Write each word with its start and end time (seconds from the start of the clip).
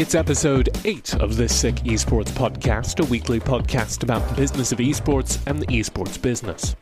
It's 0.00 0.14
episode 0.14 0.70
8 0.86 1.16
of 1.16 1.36
this 1.36 1.54
Sick 1.54 1.74
Esports 1.74 2.30
podcast, 2.30 3.06
a 3.06 3.10
weekly 3.10 3.38
podcast 3.38 4.02
about 4.02 4.26
the 4.30 4.34
business 4.34 4.72
of 4.72 4.78
esports 4.78 5.38
and 5.46 5.60
the 5.60 5.66
esports 5.66 6.20
business. 6.20 6.74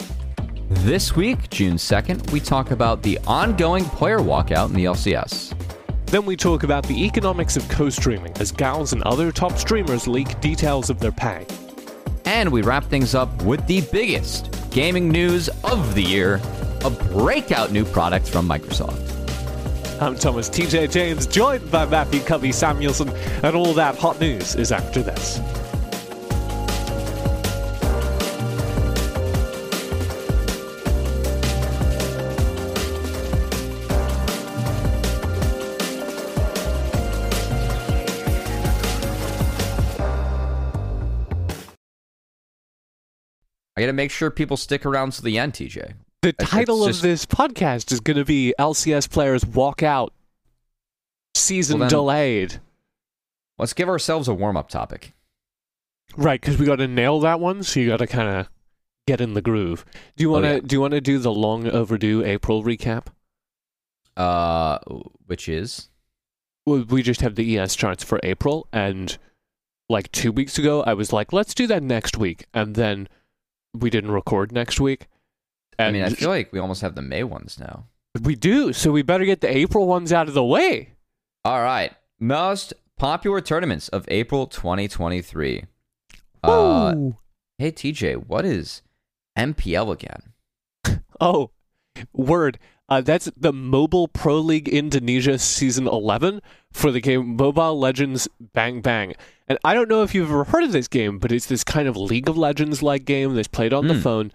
This 0.69 1.17
week, 1.17 1.51
June 1.51 1.75
2nd, 1.75 2.31
we 2.31 2.39
talk 2.39 2.71
about 2.71 3.03
the 3.03 3.18
ongoing 3.27 3.85
player 3.86 4.21
walkout 4.21 4.68
in 4.68 4.75
the 4.75 4.85
LCS. 4.85 5.53
Then 6.07 6.27
we 6.27 6.36
talk 6.36 6.62
about 6.62 6.86
the 6.86 7.04
economics 7.04 7.57
of 7.57 7.68
co 7.68 7.91
streaming 7.91 8.31
as 8.39 8.53
Gaules 8.53 8.93
and 8.93 9.03
other 9.03 9.32
top 9.32 9.59
streamers 9.59 10.07
leak 10.07 10.41
details 10.41 10.89
of 10.89 11.00
their 11.00 11.11
pay. 11.11 11.45
And 12.25 12.53
we 12.53 12.62
wrap 12.62 12.85
things 12.85 13.16
up 13.16 13.43
with 13.43 13.66
the 13.66 13.80
biggest 13.91 14.71
gaming 14.71 15.09
news 15.09 15.48
of 15.64 15.96
the 15.96 16.05
year 16.05 16.41
a 16.85 16.91
breakout 16.91 17.73
new 17.73 17.85
product 17.85 18.29
from 18.29 18.48
Microsoft. 18.48 19.18
I'm 20.00 20.14
Thomas 20.14 20.48
TJ 20.48 20.93
James, 20.93 21.26
joined 21.26 21.72
by 21.72 21.84
Matthew 21.84 22.20
Cubby 22.20 22.52
Samuelson, 22.52 23.08
and 23.43 23.57
all 23.57 23.75
that 23.75 23.98
hot 23.98 24.21
news 24.21 24.54
is 24.54 24.71
after 24.71 25.02
this. 25.02 25.40
I 43.77 43.80
gotta 43.80 43.92
make 43.92 44.12
sure 44.12 44.30
people 44.30 44.56
stick 44.56 44.86
around 44.86 45.12
to 45.14 45.22
the 45.22 45.38
end, 45.38 45.55
TJ. 45.55 45.94
The 46.22 46.33
title 46.33 46.84
of 46.84 47.00
this 47.00 47.27
podcast 47.27 47.92
is 47.92 48.00
going 48.00 48.17
to 48.17 48.25
be 48.25 48.53
LCS 48.58 49.08
Players 49.08 49.47
Walk 49.47 49.83
Out 49.84 50.12
Season 51.34 51.78
Well, 51.78 51.88
then- 51.88 51.97
Delayed. 51.97 52.61
Let's 53.58 53.72
give 53.72 53.88
ourselves 53.88 54.28
a 54.28 54.34
warm 54.34 54.56
up 54.56 54.69
topic. 54.69 55.14
Right, 56.16 56.41
because 56.41 56.58
we 56.58 56.66
got 56.66 56.77
to 56.77 56.89
nail 56.89 57.20
that 57.20 57.39
one, 57.41 57.62
so 57.62 57.80
you 57.80 57.89
got 57.89 57.98
to 57.98 58.06
kind 58.06 58.28
of 58.28 58.48
get 59.06 59.20
in 59.20 59.34
the 59.34 59.42
groove. 59.42 59.84
Do 60.16 60.22
you 60.22 60.30
want 60.30 60.44
to 60.44 60.50
Oh, 60.50 60.55
yeah. 60.55 60.61
do 60.64 60.77
you 60.77 60.80
want 60.80 60.92
to 60.94 61.00
do 61.00 61.19
the 61.19 61.33
long 61.33 61.66
overdue 61.69 62.24
April 62.24 62.62
recap? 62.62 63.06
Uh, 64.16 64.78
which 65.27 65.48
is 65.48 65.89
Well, 66.66 66.84
we 66.89 67.02
just 67.02 67.20
have 67.20 67.34
the 67.36 67.58
ES 67.58 67.77
charts 67.77 68.02
for 68.02 68.19
April, 68.22 68.66
and 68.72 69.16
like 69.89 70.11
two 70.12 70.33
weeks 70.33 70.58
ago, 70.58 70.83
I 70.83 70.94
was 70.94 71.12
like, 71.12 71.33
let's 71.33 71.55
do 71.55 71.66
that 71.69 71.83
next 71.83 72.16
week, 72.16 72.46
and 72.52 72.74
then 72.74 73.08
we 73.74 73.91
didn't 73.91 74.11
record 74.11 74.50
next 74.52 74.80
week. 74.80 75.06
I 75.78 75.90
mean, 75.92 76.02
I 76.02 76.10
feel 76.10 76.28
like 76.28 76.52
we 76.52 76.58
almost 76.58 76.82
have 76.82 76.94
the 76.94 77.02
May 77.02 77.22
ones 77.24 77.58
now. 77.58 77.84
we 78.22 78.34
do, 78.34 78.72
so 78.72 78.90
we 78.90 79.02
better 79.02 79.24
get 79.24 79.40
the 79.40 79.54
April 79.56 79.86
ones 79.86 80.12
out 80.12 80.26
of 80.28 80.34
the 80.34 80.44
way. 80.44 80.90
All 81.44 81.62
right. 81.62 81.92
Most 82.18 82.72
popular 82.98 83.40
tournaments 83.40 83.88
of 83.90 84.04
April 84.08 84.46
2023. 84.48 85.64
Uh, 86.42 86.94
hey, 87.58 87.70
TJ, 87.72 88.26
what 88.26 88.44
is 88.44 88.82
MPL 89.38 89.92
again? 89.92 90.32
Oh, 91.20 91.50
word. 92.12 92.60
Uh, 92.88 93.00
that's 93.00 93.28
the 93.36 93.52
Mobile 93.52 94.06
Pro 94.06 94.38
League 94.38 94.68
Indonesia 94.68 95.36
Season 95.36 95.88
11 95.88 96.40
for 96.72 96.92
the 96.92 97.00
game 97.00 97.34
Mobile 97.36 97.76
Legends 97.78 98.28
Bang 98.54 98.80
Bang. 98.80 99.14
And 99.48 99.58
I 99.64 99.74
don't 99.74 99.88
know 99.88 100.02
if 100.04 100.14
you've 100.14 100.30
ever 100.30 100.44
heard 100.44 100.62
of 100.62 100.70
this 100.70 100.86
game, 100.86 101.18
but 101.18 101.32
it's 101.32 101.46
this 101.46 101.64
kind 101.64 101.88
of 101.88 101.96
League 101.96 102.28
of 102.28 102.38
Legends 102.38 102.84
like 102.84 103.04
game 103.04 103.34
that's 103.34 103.48
played 103.48 103.72
on 103.72 103.88
the 103.88 103.94
Mm. 103.94 104.02
phone. 104.02 104.32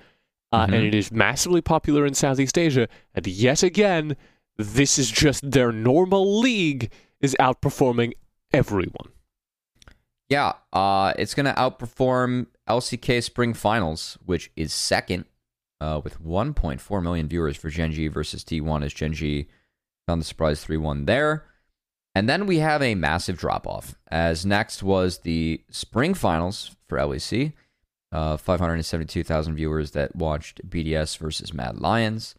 Uh, 0.53 0.67
Mhm. 0.67 0.73
And 0.75 0.83
it 0.85 0.93
is 0.93 1.11
massively 1.11 1.61
popular 1.61 2.05
in 2.05 2.13
Southeast 2.13 2.57
Asia. 2.57 2.87
And 3.15 3.25
yet 3.25 3.63
again, 3.63 4.15
this 4.57 4.99
is 4.99 5.09
just 5.09 5.49
their 5.49 5.71
normal 5.71 6.39
league 6.39 6.91
is 7.21 7.35
outperforming 7.39 8.13
everyone. 8.53 9.09
Yeah, 10.29 10.53
uh, 10.71 11.13
it's 11.17 11.33
going 11.33 11.47
to 11.47 11.53
outperform 11.53 12.47
LCK 12.67 13.21
Spring 13.21 13.53
Finals, 13.53 14.17
which 14.25 14.51
is 14.55 14.71
second 14.73 15.25
uh, 15.81 15.99
with 16.03 16.23
1.4 16.23 17.01
million 17.03 17.27
viewers 17.27 17.57
for 17.57 17.69
Gen.G 17.69 18.07
versus 18.07 18.43
T1 18.43 18.85
as 18.85 18.93
Gen.G 18.93 19.47
found 20.07 20.21
the 20.21 20.25
surprise 20.25 20.63
3 20.63 20.77
1 20.77 21.05
there. 21.05 21.45
And 22.15 22.29
then 22.29 22.45
we 22.45 22.59
have 22.59 22.81
a 22.81 22.93
massive 22.95 23.37
drop 23.37 23.65
off, 23.67 23.95
as 24.11 24.45
next 24.45 24.83
was 24.83 25.19
the 25.19 25.61
Spring 25.71 26.13
Finals 26.13 26.75
for 26.87 26.99
LEC. 26.99 27.53
Uh, 28.13 28.37
572,000 28.37 29.55
viewers 29.55 29.91
that 29.91 30.15
watched 30.15 30.69
BDS 30.69 31.17
versus 31.17 31.51
Mad 31.51 31.79
Lions. 31.79 32.35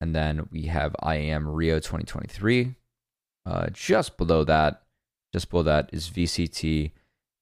And 0.00 0.12
then 0.12 0.48
we 0.50 0.62
have 0.62 0.96
IEM 1.04 1.54
Rio 1.54 1.76
2023. 1.76 2.74
Uh, 3.46 3.66
just 3.72 4.16
below 4.16 4.42
that, 4.42 4.82
just 5.32 5.50
below 5.50 5.62
that 5.62 5.88
is 5.92 6.10
VCT 6.10 6.90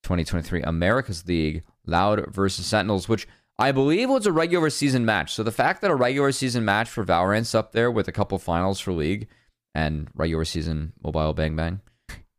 2023 0.03 0.61
America's 0.63 1.27
League 1.27 1.63
Loud 1.87 2.27
versus 2.29 2.67
Sentinels, 2.67 3.09
which 3.09 3.27
I 3.59 3.73
believe 3.73 4.11
was 4.11 4.27
a 4.27 4.33
regular 4.33 4.69
season 4.69 5.07
match. 5.07 5.33
So 5.33 5.43
the 5.43 5.51
fact 5.51 5.81
that 5.81 5.91
a 5.91 5.95
regular 5.95 6.33
season 6.33 6.67
match 6.67 6.91
for 6.91 7.05
Valorant's 7.05 7.55
up 7.55 7.73
there 7.73 7.91
with 7.91 8.07
a 8.07 8.13
couple 8.13 8.39
finals 8.39 8.81
for 8.81 8.93
League 8.93 9.29
and 9.75 10.09
regular 10.15 10.45
season 10.45 10.93
Mobile 11.03 11.33
Bang 11.33 11.57
Bang 11.57 11.81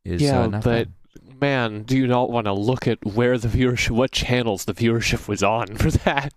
is 0.05 0.21
yeah, 0.21 0.41
uh, 0.41 0.47
not 0.47 0.63
but. 0.63 0.89
Man, 1.43 1.83
do 1.83 1.97
you 1.97 2.07
not 2.07 2.29
want 2.29 2.45
to 2.45 2.53
look 2.53 2.87
at 2.87 3.05
where 3.05 3.37
the 3.37 3.49
viewership, 3.49 3.91
what 3.91 4.11
channels 4.11 4.63
the 4.63 4.73
viewership 4.73 5.27
was 5.27 5.43
on 5.43 5.75
for 5.75 5.91
that? 5.91 6.33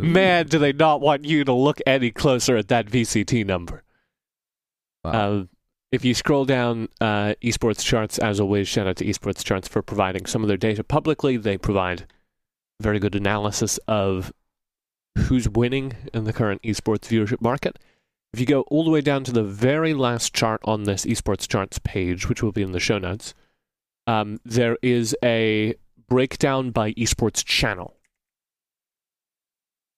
Man, 0.00 0.48
do 0.48 0.58
they 0.58 0.72
not 0.72 1.00
want 1.00 1.24
you 1.24 1.44
to 1.44 1.52
look 1.52 1.78
any 1.86 2.10
closer 2.10 2.56
at 2.56 2.66
that 2.68 2.86
VCT 2.86 3.46
number? 3.46 3.84
Wow. 5.04 5.12
Uh, 5.12 5.44
if 5.92 6.04
you 6.04 6.12
scroll 6.12 6.44
down 6.44 6.88
uh, 7.00 7.34
esports 7.40 7.84
charts, 7.84 8.18
as 8.18 8.40
always, 8.40 8.66
shout 8.66 8.88
out 8.88 8.96
to 8.96 9.04
esports 9.04 9.44
charts 9.44 9.68
for 9.68 9.80
providing 9.80 10.26
some 10.26 10.42
of 10.42 10.48
their 10.48 10.56
data 10.56 10.82
publicly. 10.82 11.36
They 11.36 11.56
provide 11.56 12.06
very 12.80 12.98
good 12.98 13.14
analysis 13.14 13.78
of 13.86 14.32
who's 15.16 15.48
winning 15.48 15.92
in 16.12 16.24
the 16.24 16.32
current 16.32 16.62
esports 16.62 17.06
viewership 17.06 17.40
market. 17.40 17.78
If 18.32 18.38
you 18.38 18.46
go 18.46 18.62
all 18.62 18.84
the 18.84 18.90
way 18.90 19.00
down 19.00 19.24
to 19.24 19.32
the 19.32 19.42
very 19.42 19.92
last 19.92 20.32
chart 20.32 20.60
on 20.64 20.84
this 20.84 21.04
esports 21.04 21.48
charts 21.48 21.78
page, 21.80 22.28
which 22.28 22.42
will 22.42 22.52
be 22.52 22.62
in 22.62 22.72
the 22.72 22.80
show 22.80 22.98
notes, 22.98 23.34
um, 24.06 24.40
there 24.44 24.76
is 24.82 25.16
a 25.22 25.74
breakdown 26.08 26.70
by 26.70 26.92
esports 26.92 27.44
channel. 27.44 27.96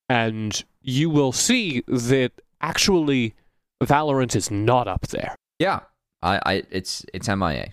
And 0.09 0.63
you 0.81 1.11
will 1.11 1.33
see 1.33 1.83
that 1.87 2.33
actually 2.61 3.35
Valorant 3.83 4.37
is 4.37 4.51
not 4.51 4.89
up 4.89 5.09
there. 5.09 5.35
yeah, 5.59 5.81
I, 6.23 6.41
I, 6.45 6.63
it's 6.71 7.05
it's 7.13 7.29
MIA. 7.29 7.73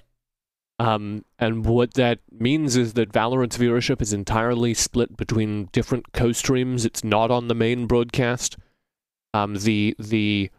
Um, 0.80 1.26
and 1.38 1.66
what 1.66 1.96
that 1.96 2.20
means 2.32 2.78
is 2.78 2.94
that 2.94 3.12
Valorant's 3.12 3.58
viewership 3.58 4.02
is 4.02 4.14
entirely 4.14 4.74
split 4.74 5.18
between 5.18 5.66
different 5.74 6.14
co-streams. 6.14 6.86
It's 6.86 7.04
not 7.04 7.32
on 7.32 7.50
the 7.50 7.56
main 7.56 7.86
broadcast. 7.86 8.58
Um, 9.34 9.56
the 9.56 9.96
the 10.00 10.50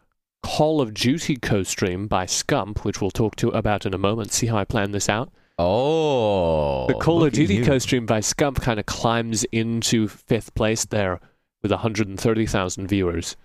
Call 0.43 0.81
of 0.81 0.93
Duty 0.93 1.35
co-stream 1.35 2.07
by 2.07 2.25
Scump, 2.25 2.79
which 2.79 2.99
we'll 2.99 3.11
talk 3.11 3.35
to 3.37 3.49
about 3.49 3.85
in 3.85 3.93
a 3.93 3.97
moment. 3.97 4.31
See 4.31 4.47
how 4.47 4.57
I 4.57 4.65
plan 4.65 4.91
this 4.91 5.09
out. 5.09 5.31
Oh, 5.59 6.87
The 6.87 6.95
Call 6.95 7.23
of 7.23 7.33
Duty 7.33 7.63
co-stream 7.63 8.07
by 8.07 8.19
Scump 8.19 8.61
kind 8.61 8.79
of 8.79 8.87
climbs 8.87 9.43
into 9.51 10.07
fifth 10.07 10.55
place 10.55 10.85
there 10.85 11.19
with 11.61 11.71
130,000 11.71 12.87
viewers. 12.87 13.35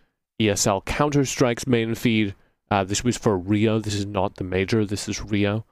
ESL 0.40 0.84
Counter 0.86 1.24
Strike's 1.26 1.66
main 1.66 1.94
feed. 1.94 2.34
Uh, 2.70 2.84
this 2.84 3.04
was 3.04 3.18
for 3.18 3.36
Rio. 3.36 3.78
This 3.78 3.94
is 3.94 4.06
not 4.06 4.36
the 4.36 4.44
major. 4.44 4.86
This 4.86 5.08
is 5.08 5.22
Rio. 5.22 5.66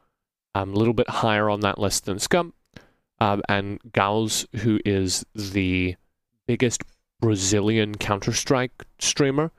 Um, 0.55 0.75
a 0.75 0.77
little 0.77 0.95
bit 0.95 1.09
higher 1.09 1.49
on 1.49 1.61
that 1.61 1.79
list 1.79 2.05
than 2.05 2.19
Scump. 2.19 2.53
Um, 3.21 3.43
and 3.49 3.81
Gaules, 3.93 4.47
who 4.61 4.81
is 4.85 5.25
the 5.35 5.97
biggest 6.47 6.83
Brazilian 7.25 7.95
Counter 7.95 8.35
Strike 8.35 8.85
streamer, 8.99 9.51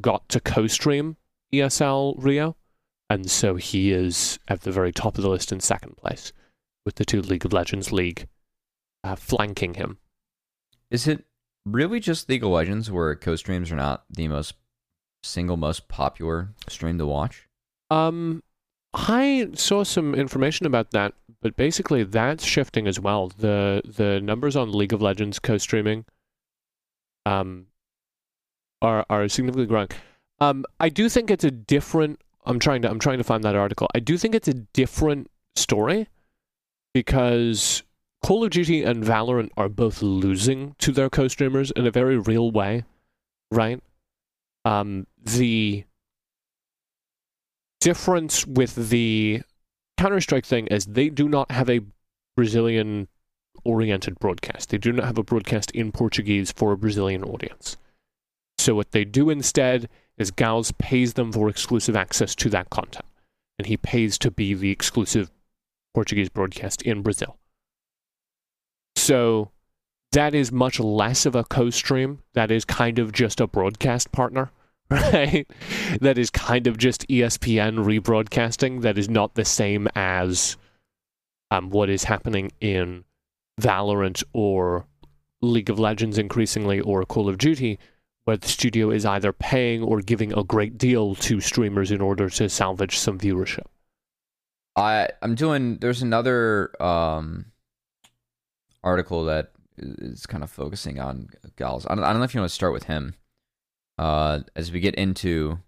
got 0.00 0.28
to 0.30 0.40
co-stream 0.40 1.16
ESL 1.52 2.16
Rio, 2.18 2.56
and 3.08 3.30
so 3.30 3.54
he 3.54 3.92
is 3.92 4.40
at 4.48 4.62
the 4.62 4.72
very 4.72 4.90
top 4.90 5.16
of 5.16 5.22
the 5.22 5.30
list 5.30 5.52
in 5.52 5.60
second 5.60 5.96
place 5.96 6.32
with 6.84 6.96
the 6.96 7.04
two 7.04 7.22
League 7.22 7.44
of 7.44 7.52
Legends 7.52 7.92
League 7.92 8.26
uh, 9.04 9.14
flanking 9.14 9.74
him. 9.74 9.98
Is 10.90 11.06
it 11.06 11.24
really 11.64 12.00
just 12.00 12.28
League 12.28 12.42
of 12.42 12.50
Legends 12.50 12.90
where 12.90 13.14
co-streams 13.14 13.70
are 13.70 13.76
not 13.76 14.02
the 14.10 14.26
most 14.26 14.54
single 15.22 15.56
most 15.56 15.86
popular 15.86 16.48
stream 16.68 16.98
to 16.98 17.06
watch? 17.06 17.46
Um, 17.90 18.42
I 18.92 19.50
saw 19.54 19.84
some 19.84 20.16
information 20.16 20.66
about 20.66 20.90
that, 20.90 21.14
but 21.40 21.54
basically 21.54 22.02
that's 22.02 22.44
shifting 22.44 22.88
as 22.88 22.98
well. 22.98 23.28
The 23.28 23.82
the 23.84 24.20
numbers 24.20 24.56
on 24.56 24.72
League 24.72 24.92
of 24.92 25.00
Legends 25.00 25.38
co-streaming 25.38 26.06
um 27.26 27.66
are 28.82 29.04
are 29.08 29.28
significantly 29.28 29.66
growing. 29.66 29.88
Um, 30.40 30.64
I 30.80 30.88
do 30.88 31.08
think 31.08 31.30
it's 31.30 31.44
a 31.44 31.50
different. 31.50 32.20
I'm 32.46 32.58
trying 32.58 32.82
to 32.82 32.90
I'm 32.90 32.98
trying 32.98 33.18
to 33.18 33.24
find 33.24 33.42
that 33.44 33.56
article. 33.56 33.88
I 33.94 34.00
do 34.00 34.18
think 34.18 34.34
it's 34.34 34.48
a 34.48 34.54
different 34.54 35.30
story 35.56 36.08
because 36.92 37.82
Call 38.22 38.44
of 38.44 38.50
Duty 38.50 38.82
and 38.82 39.02
Valorant 39.02 39.50
are 39.56 39.68
both 39.68 40.02
losing 40.02 40.74
to 40.78 40.92
their 40.92 41.10
co-streamers 41.10 41.70
in 41.72 41.86
a 41.86 41.90
very 41.90 42.18
real 42.18 42.50
way, 42.50 42.84
right? 43.50 43.82
Um, 44.64 45.06
the 45.22 45.84
difference 47.80 48.46
with 48.46 48.88
the 48.88 49.42
Counter 49.98 50.20
Strike 50.20 50.46
thing 50.46 50.66
is 50.68 50.86
they 50.86 51.10
do 51.10 51.28
not 51.28 51.50
have 51.50 51.68
a 51.68 51.80
Brazilian 52.36 53.08
oriented 53.64 54.18
broadcast. 54.18 54.70
They 54.70 54.78
do 54.78 54.92
not 54.92 55.06
have 55.06 55.18
a 55.18 55.22
broadcast 55.22 55.70
in 55.72 55.92
Portuguese 55.92 56.52
for 56.52 56.72
a 56.72 56.76
Brazilian 56.76 57.24
audience. 57.24 57.76
So 58.58 58.74
what 58.74 58.92
they 58.92 59.04
do 59.04 59.30
instead 59.30 59.88
is 60.16 60.30
Gaules 60.30 60.72
pays 60.78 61.14
them 61.14 61.32
for 61.32 61.48
exclusive 61.48 61.96
access 61.96 62.34
to 62.36 62.48
that 62.50 62.70
content. 62.70 63.06
And 63.58 63.66
he 63.66 63.76
pays 63.76 64.18
to 64.18 64.30
be 64.30 64.54
the 64.54 64.70
exclusive 64.70 65.30
Portuguese 65.92 66.28
broadcast 66.28 66.82
in 66.82 67.02
Brazil. 67.02 67.36
So 68.96 69.50
that 70.12 70.34
is 70.34 70.52
much 70.52 70.80
less 70.80 71.26
of 71.26 71.34
a 71.34 71.44
co-stream. 71.44 72.20
That 72.34 72.50
is 72.50 72.64
kind 72.64 72.98
of 72.98 73.12
just 73.12 73.40
a 73.40 73.46
broadcast 73.46 74.12
partner, 74.12 74.50
right? 74.90 75.46
that 76.00 76.18
is 76.18 76.30
kind 76.30 76.66
of 76.66 76.78
just 76.78 77.06
ESPN 77.08 77.84
rebroadcasting. 77.84 78.82
That 78.82 78.98
is 78.98 79.08
not 79.08 79.34
the 79.34 79.44
same 79.44 79.88
as 79.94 80.56
um, 81.50 81.70
what 81.70 81.90
is 81.90 82.04
happening 82.04 82.52
in 82.60 83.04
Valorant 83.60 84.22
or 84.32 84.86
League 85.42 85.70
of 85.70 85.78
Legends 85.78 86.18
increasingly 86.18 86.80
or 86.80 87.04
Call 87.04 87.28
of 87.28 87.38
Duty, 87.38 87.78
where 88.24 88.36
the 88.36 88.48
studio 88.48 88.90
is 88.90 89.04
either 89.04 89.32
paying 89.32 89.82
or 89.82 90.00
giving 90.00 90.36
a 90.36 90.44
great 90.44 90.78
deal 90.78 91.14
to 91.16 91.40
streamers 91.40 91.90
in 91.90 92.00
order 92.00 92.28
to 92.30 92.48
salvage 92.48 92.98
some 92.98 93.18
viewership. 93.18 93.66
I 94.76 95.10
I'm 95.22 95.34
doing. 95.34 95.78
There's 95.78 96.02
another 96.02 96.70
um 96.82 97.46
article 98.82 99.24
that 99.24 99.52
is 99.78 100.26
kind 100.26 100.42
of 100.42 100.50
focusing 100.50 100.98
on 100.98 101.28
Gaules. 101.56 101.86
I 101.88 101.94
don't, 101.94 102.04
I 102.04 102.10
don't 102.10 102.18
know 102.18 102.24
if 102.24 102.34
you 102.34 102.40
want 102.40 102.50
to 102.50 102.54
start 102.54 102.72
with 102.72 102.84
him. 102.84 103.14
Uh, 103.98 104.40
as 104.56 104.72
we 104.72 104.80
get 104.80 104.96
into 104.96 105.60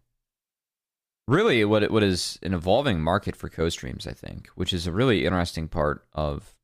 really 1.28 1.64
what 1.64 1.88
what 1.90 2.02
is 2.02 2.38
an 2.42 2.54
evolving 2.54 3.00
market 3.00 3.36
for 3.36 3.48
co-streams, 3.48 4.06
I 4.06 4.12
think, 4.12 4.48
which 4.56 4.72
is 4.72 4.86
a 4.86 4.92
really 4.92 5.24
interesting 5.24 5.68
part 5.68 6.04
of 6.12 6.55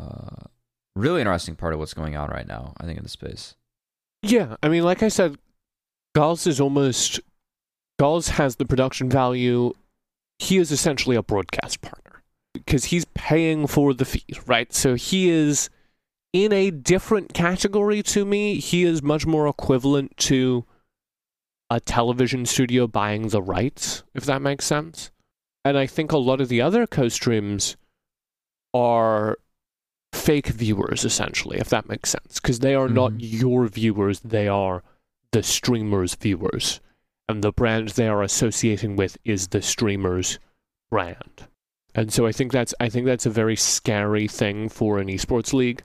uh, 0.00 0.46
really 0.96 1.20
interesting 1.20 1.56
part 1.56 1.72
of 1.72 1.78
what's 1.78 1.94
going 1.94 2.16
on 2.16 2.30
right 2.30 2.46
now. 2.46 2.74
I 2.78 2.84
think 2.84 2.98
in 2.98 3.02
the 3.02 3.10
space. 3.10 3.54
Yeah, 4.22 4.56
I 4.62 4.68
mean, 4.68 4.82
like 4.82 5.02
I 5.02 5.08
said, 5.08 5.38
Gaules 6.16 6.46
is 6.46 6.60
almost 6.60 7.20
Gaules 8.00 8.30
has 8.30 8.56
the 8.56 8.66
production 8.66 9.08
value. 9.08 9.72
He 10.38 10.56
is 10.56 10.72
essentially 10.72 11.16
a 11.16 11.22
broadcast 11.22 11.82
partner 11.82 12.22
because 12.54 12.86
he's 12.86 13.04
paying 13.14 13.66
for 13.66 13.94
the 13.94 14.04
feed, 14.04 14.38
right? 14.46 14.72
So 14.72 14.94
he 14.94 15.28
is 15.28 15.70
in 16.32 16.52
a 16.52 16.70
different 16.70 17.34
category 17.34 18.02
to 18.04 18.24
me. 18.24 18.56
He 18.56 18.84
is 18.84 19.02
much 19.02 19.26
more 19.26 19.46
equivalent 19.46 20.16
to 20.18 20.64
a 21.68 21.78
television 21.78 22.46
studio 22.46 22.86
buying 22.86 23.28
the 23.28 23.42
rights, 23.42 24.02
if 24.14 24.24
that 24.24 24.42
makes 24.42 24.64
sense. 24.64 25.10
And 25.64 25.76
I 25.76 25.86
think 25.86 26.10
a 26.10 26.18
lot 26.18 26.40
of 26.40 26.48
the 26.48 26.60
other 26.60 26.86
co-streams 26.86 27.76
are 28.72 29.38
fake 30.12 30.48
viewers 30.48 31.04
essentially 31.04 31.58
if 31.58 31.68
that 31.68 31.88
makes 31.88 32.10
sense 32.10 32.40
because 32.40 32.58
they 32.58 32.74
are 32.74 32.86
mm-hmm. 32.86 32.94
not 32.94 33.12
your 33.20 33.66
viewers 33.68 34.20
they 34.20 34.48
are 34.48 34.82
the 35.32 35.42
streamer's 35.42 36.14
viewers 36.14 36.80
and 37.30 37.44
the 37.44 37.52
brand 37.52 37.90
they 37.90 38.08
are 38.08 38.24
associating 38.24 38.96
with 38.96 39.16
is 39.24 39.48
the 39.48 39.62
streamer's 39.62 40.40
brand. 40.90 41.46
And 41.94 42.12
so 42.12 42.26
i 42.26 42.32
think 42.32 42.50
that's 42.50 42.74
i 42.80 42.88
think 42.88 43.06
that's 43.06 43.26
a 43.26 43.30
very 43.30 43.56
scary 43.56 44.26
thing 44.26 44.68
for 44.68 44.98
an 44.98 45.06
esports 45.08 45.52
league. 45.52 45.82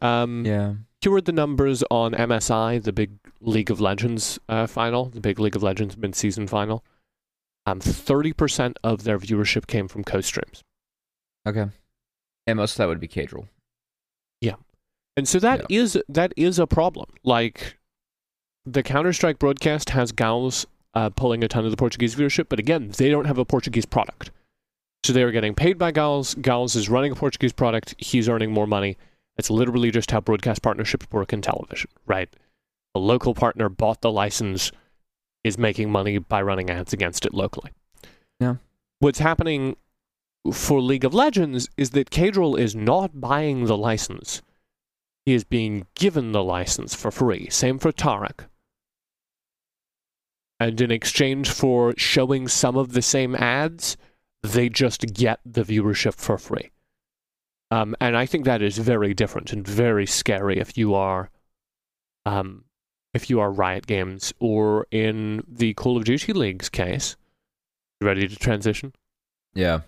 Um 0.00 0.44
yeah. 0.46 0.74
here 1.02 1.12
are 1.14 1.20
the 1.20 1.32
numbers 1.32 1.84
on 1.90 2.12
msi 2.12 2.82
the 2.82 2.92
big 2.92 3.10
league 3.40 3.70
of 3.70 3.80
legends 3.80 4.38
uh, 4.48 4.66
final 4.66 5.06
the 5.06 5.20
big 5.20 5.38
league 5.38 5.56
of 5.56 5.62
legends 5.62 5.96
mid-season 5.96 6.46
final. 6.46 6.82
Um 7.66 7.80
30% 7.80 8.76
of 8.82 9.04
their 9.04 9.18
viewership 9.18 9.66
came 9.66 9.88
from 9.88 10.04
co-streams. 10.04 10.62
Okay. 11.46 11.66
And 12.46 12.56
most 12.56 12.72
of 12.72 12.78
that 12.78 12.88
would 12.88 13.00
be 13.00 13.08
Caedrel. 13.08 13.48
And 15.16 15.26
so 15.26 15.38
that 15.38 15.66
yeah. 15.70 15.80
is 15.80 15.98
that 16.08 16.32
is 16.36 16.58
a 16.58 16.66
problem. 16.66 17.06
Like 17.24 17.78
the 18.64 18.82
Counter 18.82 19.12
Strike 19.12 19.38
broadcast 19.38 19.90
has 19.90 20.12
Gaules 20.12 20.66
uh, 20.94 21.10
pulling 21.10 21.44
a 21.44 21.48
ton 21.48 21.64
of 21.64 21.70
the 21.70 21.76
Portuguese 21.76 22.14
viewership, 22.14 22.46
but 22.48 22.58
again, 22.58 22.90
they 22.96 23.10
don't 23.10 23.26
have 23.26 23.38
a 23.38 23.44
Portuguese 23.44 23.86
product. 23.86 24.30
So 25.04 25.12
they 25.12 25.22
are 25.22 25.30
getting 25.30 25.54
paid 25.54 25.78
by 25.78 25.92
Gaules. 25.92 26.34
Gaules 26.36 26.74
is 26.74 26.88
running 26.88 27.12
a 27.12 27.14
Portuguese 27.14 27.52
product. 27.52 27.94
He's 27.98 28.28
earning 28.28 28.50
more 28.50 28.66
money. 28.66 28.96
That's 29.36 29.50
literally 29.50 29.90
just 29.90 30.10
how 30.10 30.20
broadcast 30.20 30.62
partnerships 30.62 31.06
work 31.12 31.32
in 31.32 31.42
television, 31.42 31.90
right? 32.06 32.28
A 32.94 32.98
local 32.98 33.34
partner 33.34 33.68
bought 33.68 34.00
the 34.00 34.10
license, 34.10 34.72
is 35.44 35.58
making 35.58 35.92
money 35.92 36.18
by 36.18 36.42
running 36.42 36.70
ads 36.70 36.92
against 36.92 37.24
it 37.24 37.34
locally. 37.34 37.70
Yeah. 38.40 38.56
What's 38.98 39.18
happening 39.18 39.76
for 40.52 40.80
League 40.80 41.04
of 41.04 41.14
Legends 41.14 41.68
is 41.76 41.90
that 41.90 42.10
Caedrel 42.10 42.58
is 42.58 42.74
not 42.74 43.20
buying 43.20 43.66
the 43.66 43.76
license. 43.76 44.42
He 45.26 45.34
is 45.34 45.44
being 45.44 45.86
given 45.94 46.32
the 46.32 46.42
license 46.42 46.94
for 46.94 47.10
free. 47.10 47.50
Same 47.50 47.78
for 47.78 47.92
Tarik. 47.92 48.44
And 50.58 50.80
in 50.80 50.90
exchange 50.90 51.50
for 51.50 51.92
showing 51.98 52.48
some 52.48 52.76
of 52.76 52.92
the 52.92 53.02
same 53.02 53.34
ads, 53.34 53.96
they 54.42 54.68
just 54.68 55.12
get 55.12 55.40
the 55.44 55.64
viewership 55.64 56.14
for 56.14 56.38
free. 56.38 56.70
Um, 57.70 57.94
and 58.00 58.16
I 58.16 58.24
think 58.24 58.44
that 58.44 58.62
is 58.62 58.78
very 58.78 59.12
different 59.12 59.52
and 59.52 59.66
very 59.66 60.06
scary 60.06 60.58
if 60.58 60.78
you 60.78 60.94
are, 60.94 61.28
um, 62.24 62.64
if 63.12 63.28
you 63.28 63.40
are 63.40 63.50
Riot 63.50 63.86
Games 63.86 64.32
or 64.38 64.86
in 64.90 65.42
the 65.48 65.74
Call 65.74 65.96
of 65.96 66.04
Duty 66.04 66.32
League's 66.32 66.68
case. 66.68 67.16
Ready 68.00 68.28
to 68.28 68.36
transition? 68.36 68.94
Yeah 69.54 69.80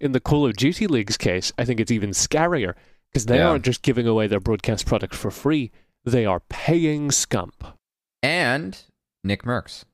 in 0.00 0.12
the 0.12 0.20
Call 0.20 0.46
of 0.46 0.56
Duty 0.56 0.86
League's 0.86 1.16
case, 1.16 1.52
I 1.58 1.64
think 1.64 1.80
it's 1.80 1.90
even 1.90 2.10
scarier 2.10 2.74
because 3.16 3.24
they 3.24 3.38
yeah. 3.38 3.48
aren't 3.48 3.64
just 3.64 3.80
giving 3.80 4.06
away 4.06 4.26
their 4.26 4.40
broadcast 4.40 4.84
product 4.84 5.14
for 5.14 5.30
free; 5.30 5.70
they 6.04 6.26
are 6.26 6.40
paying 6.50 7.08
Scump 7.08 7.72
and 8.22 8.78
Nickmercs. 9.26 9.84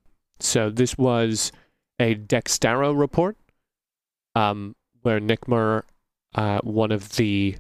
So 0.40 0.70
this 0.70 0.98
was 0.98 1.52
a 2.00 2.16
Dexerto 2.16 2.98
report, 2.98 3.36
um, 4.34 4.74
where 5.02 5.20
Nickmer, 5.20 5.84
uh, 6.34 6.58
one 6.64 6.90
of 6.90 7.10
the 7.10 7.54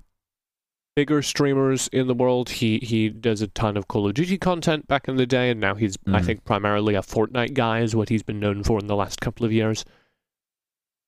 bigger 0.96 1.22
streamers 1.22 1.86
in 1.92 2.08
the 2.08 2.14
world, 2.14 2.50
he 2.50 2.78
he 2.78 3.08
does 3.08 3.40
a 3.40 3.46
ton 3.46 3.76
of 3.76 3.86
Call 3.86 4.08
of 4.08 4.14
Duty 4.14 4.38
content 4.38 4.88
back 4.88 5.06
in 5.06 5.14
the 5.14 5.26
day, 5.26 5.48
and 5.48 5.60
now 5.60 5.76
he's 5.76 5.96
mm. 5.98 6.16
I 6.16 6.22
think 6.22 6.44
primarily 6.44 6.96
a 6.96 7.02
Fortnite 7.02 7.54
guy 7.54 7.82
is 7.82 7.94
what 7.94 8.08
he's 8.08 8.24
been 8.24 8.40
known 8.40 8.64
for 8.64 8.80
in 8.80 8.88
the 8.88 8.96
last 8.96 9.20
couple 9.20 9.46
of 9.46 9.52
years. 9.52 9.84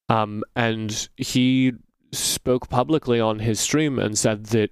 Um, 0.09 0.45
and 0.55 1.09
he 1.17 1.73
spoke 2.19 2.69
publicly 2.69 3.21
on 3.21 3.41
his 3.41 3.61
stream 3.61 3.99
and 3.99 4.19
said 4.19 4.47
that 4.47 4.71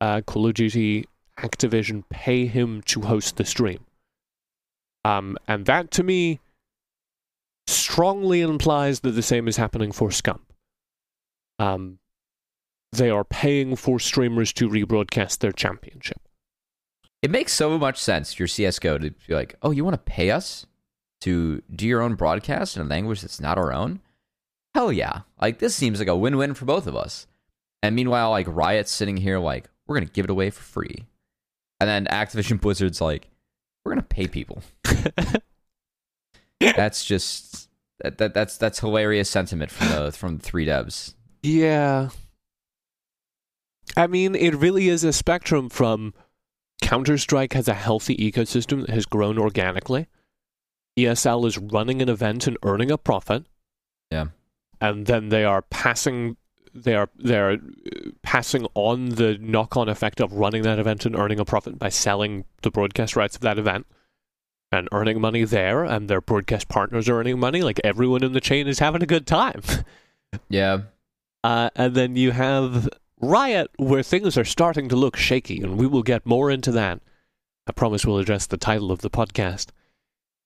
uh, 0.00 0.20
Call 0.22 0.46
of 0.46 0.54
Duty 0.54 1.06
Activision 1.38 2.04
pay 2.10 2.46
him 2.46 2.82
to 2.82 3.02
host 3.02 3.36
the 3.36 3.44
stream. 3.44 3.84
Um, 5.04 5.38
and 5.48 5.66
that 5.66 5.90
to 5.92 6.02
me 6.02 6.40
strongly 7.66 8.40
implies 8.40 9.00
that 9.00 9.12
the 9.12 9.22
same 9.22 9.48
is 9.48 9.56
happening 9.56 9.92
for 9.92 10.08
Scump. 10.10 10.40
Um, 11.58 11.98
they 12.92 13.10
are 13.10 13.24
paying 13.24 13.76
for 13.76 13.98
streamers 13.98 14.52
to 14.54 14.68
rebroadcast 14.68 15.38
their 15.38 15.52
championship. 15.52 16.20
It 17.22 17.30
makes 17.30 17.52
so 17.52 17.78
much 17.78 17.98
sense, 17.98 18.38
your 18.38 18.48
CSGO, 18.48 19.00
to 19.00 19.10
be 19.10 19.34
like, 19.34 19.54
oh, 19.62 19.70
you 19.70 19.84
want 19.84 19.94
to 19.94 20.12
pay 20.12 20.30
us 20.30 20.66
to 21.20 21.62
do 21.74 21.86
your 21.86 22.00
own 22.00 22.14
broadcast 22.14 22.76
in 22.76 22.82
a 22.82 22.86
language 22.86 23.20
that's 23.20 23.40
not 23.40 23.58
our 23.58 23.72
own? 23.72 24.00
Hell 24.74 24.92
yeah. 24.92 25.22
Like 25.40 25.58
this 25.58 25.74
seems 25.74 25.98
like 25.98 26.08
a 26.08 26.16
win-win 26.16 26.54
for 26.54 26.64
both 26.64 26.86
of 26.86 26.96
us. 26.96 27.26
And 27.82 27.96
meanwhile, 27.96 28.30
like 28.30 28.46
Riot's 28.48 28.90
sitting 28.90 29.16
here 29.16 29.38
like, 29.38 29.68
we're 29.86 29.96
gonna 29.96 30.06
give 30.06 30.24
it 30.24 30.30
away 30.30 30.50
for 30.50 30.62
free. 30.62 31.06
And 31.80 31.88
then 31.88 32.06
Activision 32.06 32.60
Blizzard's 32.60 33.00
like, 33.00 33.28
we're 33.84 33.92
gonna 33.92 34.02
pay 34.02 34.26
people. 34.26 34.62
that's 36.60 37.04
just 37.04 37.68
that, 38.00 38.18
that 38.18 38.34
that's 38.34 38.56
that's 38.58 38.80
hilarious 38.80 39.30
sentiment 39.30 39.70
from 39.70 39.88
the 39.88 40.12
from 40.12 40.36
the 40.36 40.42
three 40.42 40.66
devs. 40.66 41.14
Yeah. 41.42 42.10
I 43.96 44.06
mean, 44.06 44.34
it 44.36 44.54
really 44.54 44.88
is 44.88 45.02
a 45.02 45.12
spectrum 45.12 45.68
from 45.68 46.14
Counter 46.80 47.18
Strike 47.18 47.54
has 47.54 47.66
a 47.66 47.74
healthy 47.74 48.16
ecosystem 48.16 48.82
that 48.82 48.90
has 48.90 49.04
grown 49.04 49.36
organically. 49.36 50.06
ESL 50.98 51.46
is 51.46 51.58
running 51.58 52.00
an 52.00 52.08
event 52.08 52.46
and 52.46 52.56
earning 52.62 52.90
a 52.90 52.98
profit. 52.98 53.46
Yeah 54.10 54.26
and 54.80 55.06
then 55.06 55.28
they 55.28 55.44
are 55.44 55.62
passing 55.62 56.36
they 56.72 56.94
are 56.94 57.08
they're 57.16 57.58
passing 58.22 58.66
on 58.74 59.10
the 59.10 59.36
knock-on 59.40 59.88
effect 59.88 60.20
of 60.20 60.32
running 60.32 60.62
that 60.62 60.78
event 60.78 61.04
and 61.04 61.16
earning 61.16 61.40
a 61.40 61.44
profit 61.44 61.78
by 61.78 61.88
selling 61.88 62.44
the 62.62 62.70
broadcast 62.70 63.16
rights 63.16 63.34
of 63.34 63.42
that 63.42 63.58
event 63.58 63.86
and 64.72 64.88
earning 64.92 65.20
money 65.20 65.44
there 65.44 65.84
and 65.84 66.08
their 66.08 66.20
broadcast 66.20 66.68
partners 66.68 67.08
are 67.08 67.18
earning 67.18 67.40
money. 67.40 67.62
Like 67.62 67.80
everyone 67.82 68.22
in 68.22 68.32
the 68.32 68.40
chain 68.40 68.68
is 68.68 68.78
having 68.78 69.02
a 69.02 69.06
good 69.06 69.26
time. 69.26 69.62
Yeah. 70.48 70.82
Uh, 71.42 71.70
and 71.74 71.96
then 71.96 72.14
you 72.14 72.30
have 72.30 72.88
riot 73.20 73.68
where 73.78 74.04
things 74.04 74.38
are 74.38 74.44
starting 74.44 74.88
to 74.88 74.94
look 74.94 75.16
shaky 75.16 75.60
and 75.60 75.76
we 75.76 75.88
will 75.88 76.04
get 76.04 76.24
more 76.24 76.52
into 76.52 76.70
that. 76.70 77.00
I 77.66 77.72
promise 77.72 78.06
we'll 78.06 78.18
address 78.18 78.46
the 78.46 78.56
title 78.56 78.92
of 78.92 79.00
the 79.00 79.10
podcast 79.10 79.70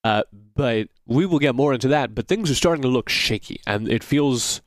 uh, 0.04 0.22
but 0.54 0.88
we 1.06 1.26
will 1.26 1.38
get 1.38 1.54
more 1.54 1.74
into 1.74 1.88
that. 1.88 2.14
But 2.14 2.28
things 2.28 2.50
are 2.50 2.54
starting 2.54 2.82
to 2.82 2.88
look 2.88 3.08
shaky, 3.08 3.60
and 3.66 3.88
it 3.88 4.04
feels 4.04 4.60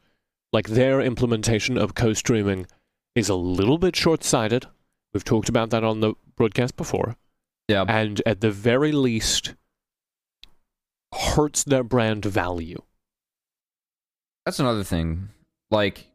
like 0.52 0.68
their 0.68 1.00
implementation 1.00 1.78
of 1.78 1.96
co-streaming 1.96 2.68
is 3.16 3.30
a 3.30 3.36
little 3.36 3.78
bit 3.78 3.96
short-sighted. 3.96 4.66
We've 5.14 5.24
talked 5.24 5.50
about 5.50 5.70
that 5.70 5.84
on 5.84 6.00
the 6.02 6.14
broadcast 6.36 6.76
before. 6.76 7.16
Yeah. 7.68 7.86
And 7.88 8.22
at 8.26 8.42
the 8.42 8.52
very 8.52 8.92
least 8.92 9.56
hurts 11.14 11.64
their 11.64 11.84
brand 11.84 12.26
value. 12.26 12.82
That's 14.46 14.60
another 14.60 14.84
thing. 14.84 15.30
Like 15.70 16.08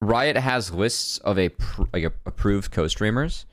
Riot 0.00 0.36
has 0.36 0.72
lists 0.72 1.18
of 1.18 1.38
a 1.38 1.48
pr- 1.50 1.84
like 1.92 2.04
a, 2.04 2.12
approved 2.26 2.70
co-streamers, 2.70 3.46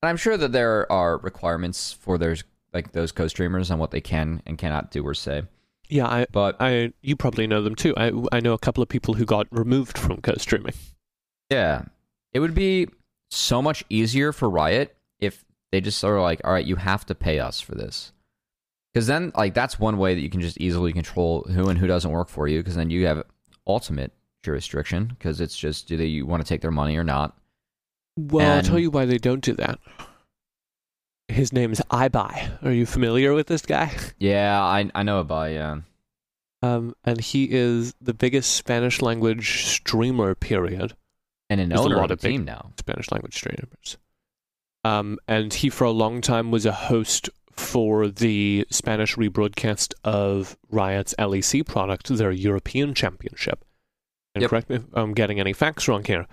and 0.00 0.08
I'm 0.08 0.16
sure 0.16 0.36
that 0.36 0.52
there 0.52 0.90
are 0.90 1.18
requirements 1.18 1.92
for 1.92 2.18
those 2.18 2.44
like 2.72 2.92
those 2.92 3.12
co-streamers 3.12 3.70
on 3.70 3.78
what 3.78 3.90
they 3.90 4.00
can 4.00 4.42
and 4.46 4.58
cannot 4.58 4.90
do 4.90 5.06
or 5.06 5.14
say. 5.14 5.42
Yeah, 5.88 6.06
I, 6.06 6.26
But 6.32 6.56
I, 6.60 6.92
you 7.02 7.16
probably 7.16 7.46
know 7.46 7.62
them 7.62 7.74
too. 7.74 7.94
I, 7.96 8.12
I 8.32 8.40
know 8.40 8.54
a 8.54 8.58
couple 8.58 8.82
of 8.82 8.88
people 8.88 9.14
who 9.14 9.24
got 9.24 9.46
removed 9.50 9.98
from 9.98 10.20
co-streaming. 10.22 10.74
yeah, 11.50 11.84
it 12.32 12.40
would 12.40 12.54
be 12.54 12.88
so 13.30 13.60
much 13.60 13.84
easier 13.90 14.32
for 14.32 14.48
Riot 14.48 14.96
if 15.20 15.44
they 15.70 15.80
just 15.80 15.98
sort 15.98 16.16
of 16.16 16.22
like, 16.22 16.40
all 16.44 16.52
right, 16.52 16.64
you 16.64 16.76
have 16.76 17.04
to 17.06 17.14
pay 17.14 17.40
us 17.40 17.60
for 17.60 17.74
this. 17.74 18.12
Because 18.92 19.06
then, 19.06 19.32
like, 19.36 19.54
that's 19.54 19.78
one 19.78 19.96
way 19.98 20.14
that 20.14 20.20
you 20.20 20.28
can 20.30 20.40
just 20.42 20.58
easily 20.58 20.92
control 20.92 21.42
who 21.44 21.68
and 21.68 21.78
who 21.78 21.86
doesn't 21.86 22.10
work 22.10 22.28
for 22.28 22.46
you. 22.46 22.60
Because 22.60 22.74
then 22.74 22.90
you 22.90 23.06
have 23.06 23.22
ultimate 23.66 24.12
jurisdiction. 24.42 25.06
Because 25.06 25.40
it's 25.40 25.56
just, 25.56 25.88
do 25.88 25.96
they 25.96 26.04
you 26.06 26.26
want 26.26 26.42
to 26.42 26.48
take 26.48 26.60
their 26.60 26.70
money 26.70 26.96
or 26.96 27.04
not? 27.04 27.34
Well, 28.18 28.56
I'll 28.56 28.62
tell 28.62 28.78
you 28.78 28.90
why 28.90 29.06
they 29.06 29.16
don't 29.16 29.42
do 29.42 29.54
that. 29.54 29.78
His 31.32 31.52
name 31.52 31.72
is 31.72 31.80
Ibai. 31.90 32.62
Are 32.64 32.72
you 32.72 32.86
familiar 32.86 33.32
with 33.32 33.46
this 33.46 33.62
guy? 33.62 33.90
Yeah, 34.18 34.62
I 34.62 34.90
I 34.94 35.02
know 35.02 35.18
about 35.20 35.50
yeah. 35.50 35.78
Um, 36.62 36.94
and 37.04 37.20
he 37.20 37.48
is 37.50 37.94
the 38.00 38.14
biggest 38.14 38.52
Spanish 38.54 39.02
language 39.02 39.64
streamer. 39.66 40.34
Period. 40.34 40.94
And 41.50 41.60
an 41.60 41.70
There's 41.70 41.80
a 41.80 41.84
owner 41.84 41.96
lot 41.96 42.10
of 42.10 42.20
the 42.20 42.28
team 42.28 42.44
now. 42.44 42.70
Spanish 42.78 43.10
language 43.10 43.34
streamers. 43.34 43.98
Um, 44.84 45.18
and 45.28 45.52
he 45.52 45.68
for 45.70 45.84
a 45.84 45.90
long 45.90 46.20
time 46.20 46.50
was 46.50 46.66
a 46.66 46.72
host 46.72 47.30
for 47.52 48.08
the 48.08 48.66
Spanish 48.70 49.16
rebroadcast 49.16 49.94
of 50.04 50.56
Riot's 50.70 51.14
LEC 51.18 51.66
product, 51.66 52.08
their 52.08 52.30
European 52.32 52.94
Championship. 52.94 53.64
And 54.34 54.42
Yep. 54.42 54.50
correct 54.50 54.70
me 54.70 54.76
if 54.76 54.84
I'm 54.94 55.12
getting 55.14 55.38
any 55.38 55.52
facts 55.52 55.86
wrong 55.88 56.04
here. 56.04 56.26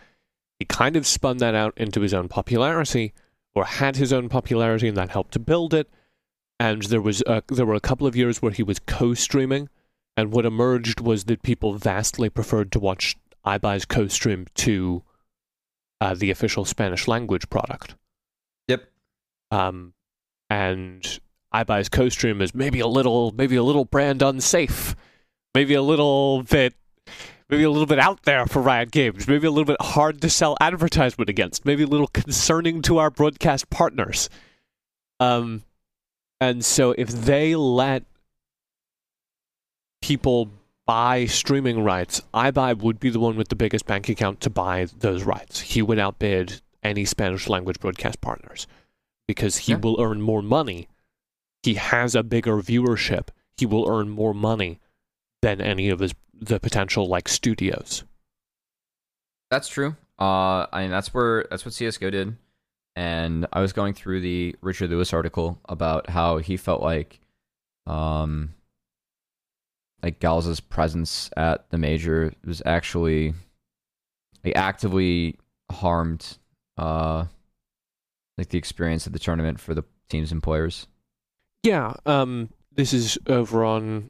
He 0.58 0.66
kind 0.66 0.96
of 0.96 1.06
spun 1.06 1.38
that 1.38 1.56
out 1.56 1.74
into 1.78 2.02
his 2.02 2.14
own 2.14 2.28
popularity, 2.30 3.14
or 3.56 3.66
had 3.66 3.96
his 3.96 4.14
own 4.14 4.30
popularity, 4.30 4.88
and 4.88 4.98
that 4.98 5.10
helped 5.10 5.34
to 5.34 5.40
build 5.40 5.74
it. 5.74 5.90
And 6.60 6.84
there 6.84 7.02
was 7.02 7.22
a, 7.26 7.42
there 7.48 7.66
were 7.66 7.76
a 7.76 7.80
couple 7.80 8.06
of 8.06 8.16
years 8.16 8.42
where 8.42 8.52
he 8.52 8.64
was 8.64 8.80
co-streaming, 8.80 9.70
and 10.18 10.32
what 10.32 10.46
emerged 10.46 11.00
was 11.00 11.26
that 11.26 11.42
people 11.44 11.74
vastly 11.74 12.30
preferred 12.30 12.72
to 12.74 12.80
watch 12.80 13.16
Ibai's 13.46 13.86
co-stream 13.86 14.46
to 14.56 15.04
uh, 16.02 16.14
the 16.14 16.32
official 16.32 16.66
Spanish 16.66 17.08
language 17.08 17.50
product. 17.50 17.96
Yep. 18.68 18.84
Um, 19.52 19.94
and 20.50 21.20
Ibai's 21.54 21.90
co-stream 21.90 22.42
is 22.42 22.54
maybe 22.54 22.80
a 22.80 22.88
little, 22.88 23.32
maybe 23.32 23.56
a 23.56 23.64
little 23.64 23.86
brand 23.86 24.22
unsafe, 24.22 24.96
maybe 25.56 25.74
a 25.74 25.82
little 25.82 26.44
bit, 26.44 26.76
maybe 27.50 27.64
a 27.64 27.70
little 27.70 27.86
bit 27.88 28.00
out 28.00 28.24
there 28.24 28.46
for 28.46 28.62
Riot 28.62 28.92
Games, 28.92 29.28
maybe 29.28 29.48
a 29.48 29.52
little 29.52 29.66
bit 29.66 29.82
hard 29.82 30.22
to 30.22 30.30
sell 30.30 30.56
advertisement 30.62 31.30
against, 31.30 31.66
maybe 31.66 31.84
a 31.84 31.88
little 31.88 32.08
concerning 32.08 32.82
to 32.84 32.98
our 33.00 33.10
broadcast 33.10 33.70
partners. 33.70 34.30
Um, 35.20 35.64
and 36.40 36.64
so 36.64 36.92
if 36.98 37.10
they 37.10 37.56
let 37.56 38.04
people 40.02 40.50
buy 40.86 41.26
streaming 41.26 41.84
rights, 41.84 42.22
Ibai 42.34 42.78
would 42.78 43.00
be 43.00 43.10
the 43.10 43.20
one 43.20 43.36
with 43.36 43.50
the 43.50 43.56
biggest 43.56 43.86
bank 43.86 44.10
account 44.10 44.42
to 44.42 44.50
buy 44.50 44.88
those 45.00 45.24
rights. 45.24 45.60
He 45.60 45.82
would 45.82 46.00
outbid 46.00 46.62
any 46.82 47.06
Spanish 47.06 47.48
language 47.50 47.80
broadcast 47.80 48.22
partners 48.22 48.66
because 49.28 49.58
he 49.58 49.74
Yeah. 49.74 49.80
will 49.80 50.00
earn 50.02 50.22
more 50.22 50.42
money. 50.42 50.88
He 51.62 51.74
has 51.76 52.16
a 52.16 52.24
bigger 52.24 52.58
viewership. 52.62 53.28
He 53.58 53.66
will 53.66 53.88
earn 53.90 54.10
more 54.10 54.34
money 54.34 54.80
than 55.42 55.60
any 55.62 55.90
of 55.90 56.00
his 56.00 56.14
the 56.40 56.60
potential 56.60 57.08
like 57.08 57.28
studios. 57.28 58.04
That's 59.52 59.68
true. 59.68 59.96
Uh, 60.20 60.68
I 60.72 60.82
mean 60.82 60.92
that's 60.92 61.14
where 61.14 61.46
that's 61.50 61.66
what 61.66 61.74
CS:GO 61.74 62.10
did, 62.10 62.36
and 62.96 63.48
I 63.54 63.62
was 63.62 63.74
going 63.74 63.94
through 63.94 64.22
the 64.22 64.56
Richard 64.62 64.90
Lewis 64.90 65.14
article 65.14 65.60
about 65.68 66.10
how 66.10 66.38
he 66.38 66.58
felt 66.58 66.82
like, 66.82 67.20
um, 67.88 68.54
like 70.04 70.20
Gaules' 70.20 70.60
presence 70.60 71.30
at 71.38 71.70
the 71.70 71.78
major 71.78 72.34
was 72.46 72.62
actually, 72.66 73.34
like, 74.44 74.56
actively 74.56 75.38
harmed, 75.72 76.38
uh, 76.78 77.26
like 78.38 78.50
the 78.50 78.58
experience 78.58 79.08
of 79.08 79.14
the 79.14 79.20
tournament 79.20 79.60
for 79.60 79.74
the 79.74 79.84
teams 80.10 80.32
and 80.32 80.44
players. 80.44 80.88
Yeah, 81.64 81.94
um 82.06 82.50
this 82.76 82.94
is 82.94 83.18
over 83.28 83.64
on 83.66 84.10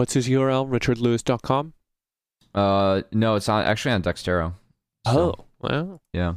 what's 0.00 0.14
his 0.14 0.28
URL? 0.30 0.66
richardlewis.com. 0.66 1.74
Uh, 2.54 3.02
no, 3.12 3.34
it's 3.34 3.50
on 3.50 3.64
actually 3.64 3.92
on 3.92 4.02
Dexerto. 4.02 4.54
So- 5.06 5.34
Oh, 5.38 5.44
well. 5.60 6.00
Yeah. 6.14 6.36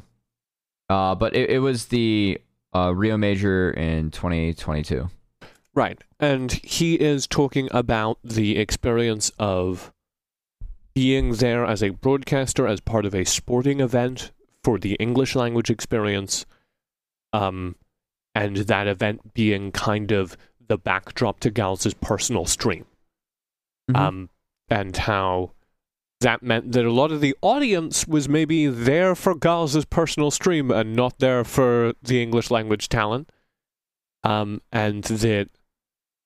Uh, 0.89 1.15
but 1.15 1.34
it, 1.34 1.50
it 1.50 1.60
was 1.60 1.86
the 1.86 2.41
uh, 2.75 2.93
Rio 2.93 3.15
Major 3.15 3.72
in 3.72 4.12
2022. 4.12 5.10
Right. 5.74 5.98
And 6.20 6.51
he 6.51 6.96
is 6.96 7.25
talking 7.25 7.70
about 7.72 8.20
the 8.22 8.58
experience 8.58 9.32
of 9.39 9.93
being 10.93 11.36
there 11.36 11.65
as 11.65 11.82
a 11.82 11.89
broadcaster, 11.91 12.67
as 12.67 12.82
part 12.82 13.05
of 13.05 13.15
a 13.15 13.24
sporting 13.24 13.79
event 13.79 14.32
for 14.62 14.77
the 14.77 14.96
English 14.96 15.36
language 15.36 15.70
experience, 15.70 16.46
um, 17.32 17.75
and 18.36 18.58
that 18.58 18.88
event 18.88 19.34
being 19.34 19.72
kind 19.72 20.12
of 20.12 20.36
the 20.67 20.77
backdrop 20.77 21.39
to 21.39 21.50
Gaules' 21.50 21.93
personal 22.00 22.46
stream. 22.46 22.86
Mm-hmm. 23.92 23.96
Um, 23.96 24.30
and 24.70 24.96
how 24.96 25.52
that 26.22 26.42
meant 26.42 26.72
that 26.72 26.86
a 26.86 26.92
lot 26.92 27.12
of 27.12 27.22
the 27.22 27.36
audience 27.42 28.08
was 28.08 28.30
maybe 28.30 28.68
there 28.68 29.13
for 29.13 29.36
Gaules' 29.36 29.86
personal 29.86 30.32
stream 30.32 30.72
and 30.72 30.96
not 30.96 31.20
there 31.20 31.44
for 31.44 31.94
the 32.02 32.22
English 32.22 32.50
language 32.50 32.90
talent. 32.90 33.30
Um, 34.24 34.62
and 34.72 35.04
that 35.04 35.50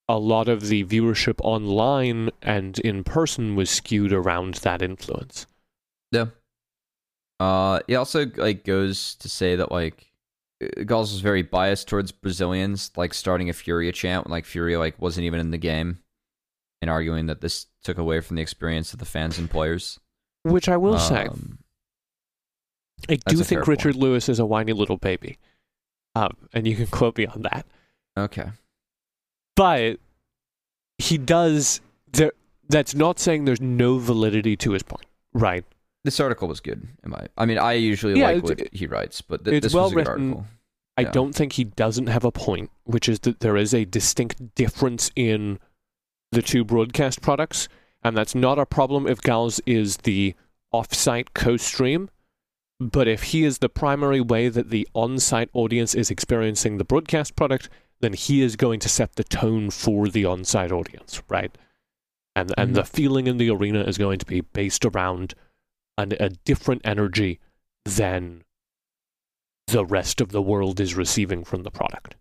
a 0.08 0.18
lot 0.18 0.48
of 0.48 0.68
the 0.68 0.84
viewership 0.84 1.40
online 1.42 2.30
and 2.40 2.78
in 2.78 3.04
person 3.04 3.56
was 3.56 3.68
skewed 3.68 4.12
around 4.12 4.54
that 4.54 4.82
influence. 4.82 5.46
yeah. 6.12 6.26
Uh, 7.40 7.78
it 7.86 7.94
also 7.94 8.26
like 8.36 8.64
goes 8.64 9.14
to 9.16 9.28
say 9.28 9.54
that 9.54 9.70
like 9.70 10.06
Gaules 10.60 11.12
was 11.12 11.20
very 11.20 11.42
biased 11.42 11.86
towards 11.86 12.10
Brazilians, 12.10 12.90
like 12.96 13.14
starting 13.14 13.48
a 13.48 13.52
Furia 13.52 13.92
chant 13.92 14.24
when 14.24 14.32
like 14.32 14.44
Furia 14.44 14.78
like 14.78 15.00
wasn't 15.00 15.24
even 15.24 15.38
in 15.38 15.52
the 15.52 15.58
game, 15.58 15.98
and 16.80 16.90
arguing 16.90 17.26
that 17.26 17.40
this 17.40 17.66
took 17.82 17.98
away 17.98 18.20
from 18.20 18.36
the 18.36 18.42
experience 18.42 18.92
of 18.92 18.98
the 18.98 19.04
fans 19.04 19.38
and 19.38 19.50
players. 19.50 19.98
Which 20.44 20.68
I 20.68 20.76
will 20.76 20.98
say, 20.98 21.26
Um, 21.26 21.58
I 23.08 23.16
do 23.26 23.42
think 23.42 23.66
Richard 23.66 23.96
Lewis 23.96 24.28
is 24.28 24.38
a 24.38 24.46
whiny 24.46 24.72
little 24.72 24.96
baby. 24.96 25.38
Um, 26.14 26.36
and 26.52 26.66
you 26.66 26.74
can 26.76 26.86
quote 26.90 27.16
me 27.18 27.26
on 27.26 27.42
that. 27.42 27.66
Okay. 28.18 28.48
but 29.54 29.98
he 30.98 31.16
does 31.18 31.80
there 32.12 32.32
that's 32.68 32.94
not 32.94 33.20
saying 33.20 33.44
there's 33.44 33.60
no 33.60 33.98
validity 33.98 34.56
to 34.56 34.72
his 34.72 34.82
point 34.82 35.06
right 35.32 35.64
This 36.04 36.18
article 36.20 36.48
was 36.48 36.58
good. 36.60 36.86
Am 37.04 37.14
I? 37.14 37.28
I 37.36 37.46
mean, 37.46 37.58
I 37.58 37.74
usually 37.74 38.18
Yeah, 38.18 38.30
like 38.32 38.42
what 38.42 38.74
he 38.74 38.86
writes, 38.88 39.20
but 39.20 39.44
th- 39.44 39.54
it's 39.58 39.64
this 39.66 39.74
was 39.74 39.92
a 39.92 39.94
good 39.94 40.06
well-written. 40.06 40.32
article. 40.32 40.46
i 40.96 41.02
Yeah. 41.02 41.10
don't 41.12 41.32
think 41.34 41.52
he 41.52 41.64
doesn't 41.64 42.08
have 42.08 42.24
a 42.24 42.32
point 42.32 42.70
which 42.84 43.08
is 43.08 43.20
that 43.20 43.38
there 43.40 43.56
is 43.56 43.72
a 43.72 43.84
distinct 43.84 44.54
difference 44.56 45.10
in 45.14 45.60
the 46.32 46.42
two 46.42 46.64
broadcast 46.64 47.20
products 47.22 47.68
and 48.02 48.16
that's 48.16 48.34
not 48.34 48.58
a 48.58 48.66
problem 48.66 49.06
if 49.06 49.20
Gaules 49.20 49.60
is 49.66 49.98
the 49.98 50.34
off-site 50.72 51.34
co-stream 51.34 52.10
but 52.80 53.08
if 53.08 53.24
he 53.24 53.44
is 53.44 53.58
the 53.58 53.68
primary 53.68 54.20
way 54.20 54.48
that 54.48 54.70
the 54.70 54.86
on-site 54.94 55.50
audience 55.52 55.94
is 55.94 56.10
experiencing 56.10 56.78
the 56.78 56.84
broadcast 56.84 57.34
product 57.34 57.68
then 58.00 58.12
he 58.12 58.42
is 58.42 58.54
going 58.56 58.78
to 58.80 58.88
set 58.88 59.16
the 59.16 59.24
tone 59.24 59.70
for 59.70 60.08
the 60.08 60.24
on-site 60.24 60.70
audience 60.70 61.22
right 61.28 61.56
and 62.36 62.52
and 62.56 62.70
Mhm. 62.70 62.74
the 62.74 62.84
feeling 62.84 63.26
in 63.26 63.38
the 63.38 63.50
arena 63.50 63.80
is 63.82 63.98
going 63.98 64.18
to 64.18 64.26
be 64.26 64.42
based 64.42 64.84
around 64.84 65.34
an, 65.96 66.12
a 66.20 66.28
different 66.28 66.82
energy 66.84 67.40
than 67.84 68.44
the 69.66 69.84
rest 69.84 70.20
of 70.20 70.30
the 70.30 70.42
world 70.42 70.78
is 70.80 70.94
receiving 70.94 71.44
from 71.44 71.62
the 71.62 71.70
product. 71.70 72.14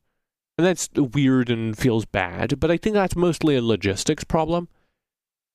And 0.58 0.66
that's 0.66 0.90
weird 0.96 1.50
and 1.50 1.78
feels 1.78 2.06
bad, 2.06 2.60
but 2.60 2.72
I 2.72 2.78
think 2.78 2.96
that's 2.96 3.16
mostly 3.16 3.56
a 3.56 3.62
logistics 3.62 4.24
problem. 4.24 4.70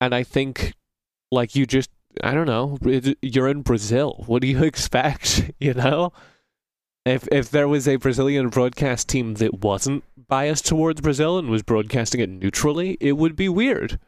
And 0.01 0.15
I 0.15 0.23
think, 0.23 0.75
like, 1.33 1.57
you 1.57 1.67
just, 1.67 1.91
I 2.23 2.35
don't 2.35 2.47
know, 2.47 2.79
it- 2.83 3.19
you're 3.21 3.49
in 3.49 3.63
Brazil. 3.63 4.23
What 4.27 4.43
do 4.43 4.49
you 4.49 4.63
expect? 4.71 5.51
You 5.59 5.75
know? 5.75 6.13
If, 7.05 7.27
if 7.33 7.51
there 7.51 7.67
was 7.67 7.89
a 7.89 7.97
Brazilian 7.97 8.49
broadcast 8.49 9.09
team 9.09 9.35
that 9.35 9.61
wasn't 9.65 10.05
biased 10.29 10.67
towards 10.67 11.01
Brazil 11.01 11.37
and 11.37 11.49
was 11.51 11.65
broadcasting 11.65 12.21
it 12.21 12.29
neutrally, 12.31 12.97
it 13.01 13.15
would 13.15 13.35
be 13.35 13.49
weird. 13.49 13.99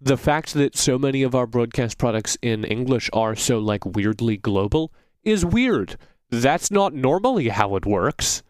the 0.00 0.16
fact 0.16 0.54
that 0.54 0.74
so 0.76 0.98
many 0.98 1.22
of 1.22 1.34
our 1.34 1.46
broadcast 1.46 1.98
products 1.98 2.36
in 2.42 2.64
English 2.64 3.10
are 3.12 3.36
so 3.36 3.58
like 3.58 3.84
weirdly 3.84 4.36
global 4.38 4.90
is 5.24 5.44
weird. 5.44 5.96
That's 6.30 6.70
not 6.70 6.94
normally 6.94 7.48
how 7.48 7.76
it 7.76 7.84
works. 7.86 8.42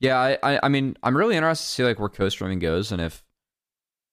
Yeah, 0.00 0.18
I, 0.18 0.38
I, 0.42 0.60
I 0.64 0.68
mean, 0.68 0.96
I'm 1.02 1.16
really 1.16 1.36
interested 1.36 1.66
to 1.66 1.72
see 1.72 1.84
like 1.84 1.98
where 1.98 2.08
co-streaming 2.08 2.60
goes 2.60 2.92
and 2.92 3.00
if 3.02 3.24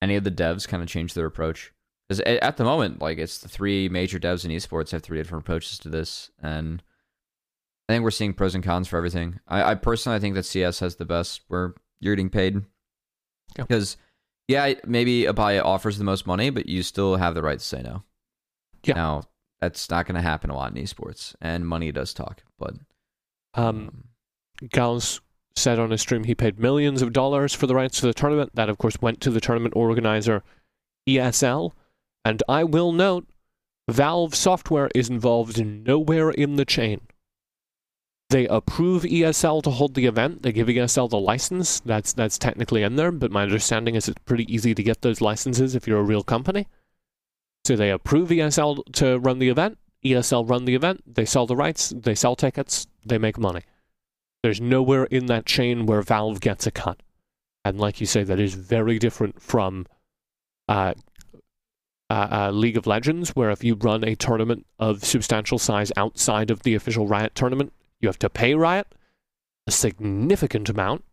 any 0.02 0.16
of 0.16 0.24
the 0.24 0.32
devs 0.32 0.68
kind 0.68 0.82
of 0.82 0.90
change 0.90 1.14
their 1.14 1.26
approach. 1.26 1.72
Because 2.08 2.20
at 2.22 2.58
the 2.58 2.64
moment, 2.64 3.02
like 3.02 3.18
it's 3.18 3.40
the 3.40 3.50
three 3.50 3.90
major 3.90 4.20
devs 4.20 4.46
in 4.46 4.52
esports 4.52 4.92
have 4.92 5.02
three 5.02 5.18
different 5.18 5.44
approaches 5.44 5.80
to 5.80 5.90
this, 5.90 6.30
and 6.40 6.84
I 7.90 7.94
think 7.94 8.04
we're 8.04 8.12
seeing 8.12 8.34
pros 8.34 8.54
and 8.54 8.64
cons 8.64 8.88
for 8.88 8.98
everything. 8.98 9.40
I, 9.48 9.72
I 9.72 9.76
personally 9.76 10.16
I 10.16 10.20
think 10.20 10.36
that 10.36 10.46
CS 10.46 10.80
has 10.80 10.96
the 10.96 11.06
best 11.06 11.42
where 11.48 11.74
you're 12.00 12.16
getting 12.16 12.30
paid. 12.30 12.64
Because 13.56 13.98
yeah, 14.48 14.74
maybe 14.86 15.26
a 15.26 15.34
Ibai 15.34 15.64
offers 15.64 15.98
the 15.98 16.04
most 16.04 16.28
money, 16.28 16.52
but 16.52 16.68
you 16.68 16.84
still 16.84 17.16
have 17.16 17.34
the 17.34 17.42
right 17.42 17.58
to 17.58 17.66
say 17.66 17.82
no. 17.82 18.04
Yeah. 18.84 18.96
Now 18.96 19.24
that's 19.60 19.90
not 19.90 20.06
going 20.06 20.16
to 20.16 20.22
happen 20.22 20.52
a 20.52 20.56
lot 20.56 20.76
in 20.76 20.84
esports, 20.84 21.36
and 21.42 21.68
money 21.68 21.92
does 21.92 22.14
talk. 22.14 22.44
But 22.60 22.76
um, 23.56 24.10
Gaules 24.62 25.22
said 25.56 25.80
on 25.80 25.92
his 25.92 26.02
stream 26.02 26.26
he 26.26 26.36
paid 26.36 26.60
millions 26.60 27.02
of 27.02 27.14
dollars 27.14 27.54
for 27.54 27.68
the 27.68 27.76
rights 27.76 28.00
to 28.00 28.06
the 28.06 28.14
tournament. 28.14 28.52
That, 28.56 28.70
of 28.70 28.78
course, 28.78 29.02
went 29.02 29.22
to 29.22 29.32
the 29.32 29.42
tournament 29.42 29.76
organizer 29.76 30.44
ESL. 31.08 31.72
And 32.24 32.42
I 32.50 32.64
will 32.64 32.92
note, 32.92 33.28
Valve 33.88 34.34
software 34.34 34.90
is 34.96 35.10
involved 35.10 35.64
nowhere 35.64 36.32
in 36.32 36.56
the 36.56 36.66
chain. 36.66 37.02
They 38.32 38.48
approve 38.48 39.04
ESL 39.04 39.62
to 39.64 39.70
hold 39.70 39.94
the 39.94 40.08
event. 40.08 40.42
They 40.42 40.52
give 40.52 40.68
ESL 40.68 41.12
the 41.12 41.20
license. 41.20 41.80
That's 41.82 42.12
that's 42.12 42.40
technically 42.40 42.82
in 42.82 42.96
there, 42.96 43.12
but 43.12 43.32
my 43.32 43.44
understanding 43.44 43.94
is 43.94 44.10
it's 44.10 44.20
pretty 44.26 44.52
easy 44.52 44.74
to 44.74 44.82
get 44.82 45.04
those 45.04 45.22
licenses 45.22 45.76
if 45.76 45.88
you're 45.88 46.00
a 46.00 46.04
real 46.04 46.24
company. 46.24 46.68
So 47.66 47.76
they 47.76 47.92
approve 47.92 48.30
ESL 48.30 48.92
to 48.94 49.20
run 49.20 49.38
the 49.38 49.50
event. 49.50 49.78
ESL 50.04 50.50
run 50.50 50.66
the 50.66 50.76
event. 50.76 51.04
They 51.06 51.26
sell 51.26 51.46
the 51.46 51.56
rights. 51.56 51.90
They 51.96 52.16
sell 52.16 52.36
tickets. 52.36 52.88
They 53.06 53.20
make 53.20 53.38
money. 53.38 53.62
There's 54.46 54.62
nowhere 54.62 55.06
in 55.06 55.26
that 55.26 55.48
chain 55.48 55.88
where 55.88 56.04
Valve 56.04 56.40
gets 56.40 56.68
a 56.68 56.72
cut. 56.72 57.02
And 57.64 57.80
like 57.80 58.00
you 58.00 58.06
say, 58.06 58.24
that 58.24 58.40
is 58.40 58.54
very 58.54 59.00
different 59.00 59.42
from 59.42 59.88
uh, 60.70 60.94
uh, 62.12 62.28
uh, 62.32 62.52
League 62.52 62.78
of 62.78 62.86
Legends, 62.86 63.32
where 63.32 63.50
if 63.50 63.64
you 63.64 63.74
run 63.74 64.04
a 64.04 64.16
tournament 64.16 64.68
of 64.78 65.04
substantial 65.04 65.58
size 65.58 65.92
outside 65.98 66.52
of 66.52 66.62
the 66.62 66.76
official 66.76 67.08
Riot 67.08 67.34
tournament, 67.34 67.74
you 68.00 68.08
have 68.08 68.20
to 68.20 68.30
pay 68.30 68.54
Riot 68.54 68.86
a 69.66 69.72
significant 69.72 70.70
amount. 70.70 71.04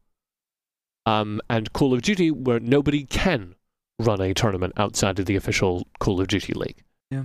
Um, 1.07 1.41
and 1.49 1.73
Call 1.73 1.95
of 1.95 2.03
Duty, 2.03 2.31
where 2.31 2.61
nobody 2.61 3.05
can 3.05 3.55
run 3.99 4.21
a 4.21 4.35
tournament 4.35 4.75
outside 4.77 5.19
of 5.19 5.25
the 5.25 5.37
official 5.37 5.87
Call 6.01 6.21
of 6.21 6.29
Duty 6.29 6.53
League. 6.53 6.85
Yeah. 7.11 7.25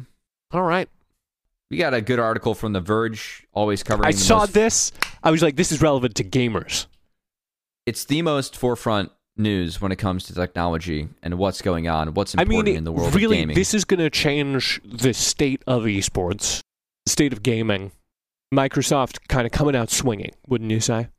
All 0.51 0.63
right. 0.63 0.87
We 1.69 1.77
got 1.77 1.93
a 1.93 2.01
good 2.01 2.19
article 2.19 2.55
from 2.55 2.73
The 2.73 2.79
Verge, 2.79 3.45
always 3.53 3.83
covering. 3.83 4.07
I 4.07 4.11
saw 4.11 4.39
most, 4.39 4.53
this. 4.53 4.91
I 5.21 5.31
was 5.31 5.41
like, 5.41 5.57
this 5.57 5.71
is 5.71 5.81
relevant 5.81 6.15
to 6.15 6.23
gamers. 6.23 6.85
It's 7.85 8.05
the 8.05 8.21
most 8.21 8.55
forefront 8.55 9.11
news 9.35 9.81
when 9.81 9.91
it 9.91 9.97
comes 9.97 10.23
to 10.25 10.33
technology 10.33 11.09
and 11.21 11.37
what's 11.37 11.61
going 11.61 11.87
on, 11.87 12.13
what's 12.13 12.35
I 12.35 12.41
important 12.41 12.65
mean, 12.67 12.77
in 12.77 12.83
the 12.85 12.91
world 12.91 13.13
really, 13.13 13.37
of 13.37 13.41
gaming. 13.41 13.55
this 13.55 13.73
is 13.73 13.85
going 13.85 13.99
to 13.99 14.09
change 14.09 14.81
the 14.83 15.13
state 15.13 15.61
of 15.67 15.83
esports, 15.83 16.61
the 17.05 17.11
state 17.11 17.33
of 17.33 17.43
gaming. 17.43 17.91
Microsoft 18.53 19.27
kind 19.27 19.45
of 19.45 19.51
coming 19.51 19.75
out 19.75 19.89
swinging, 19.89 20.31
wouldn't 20.47 20.71
you 20.71 20.79
say? 20.79 21.09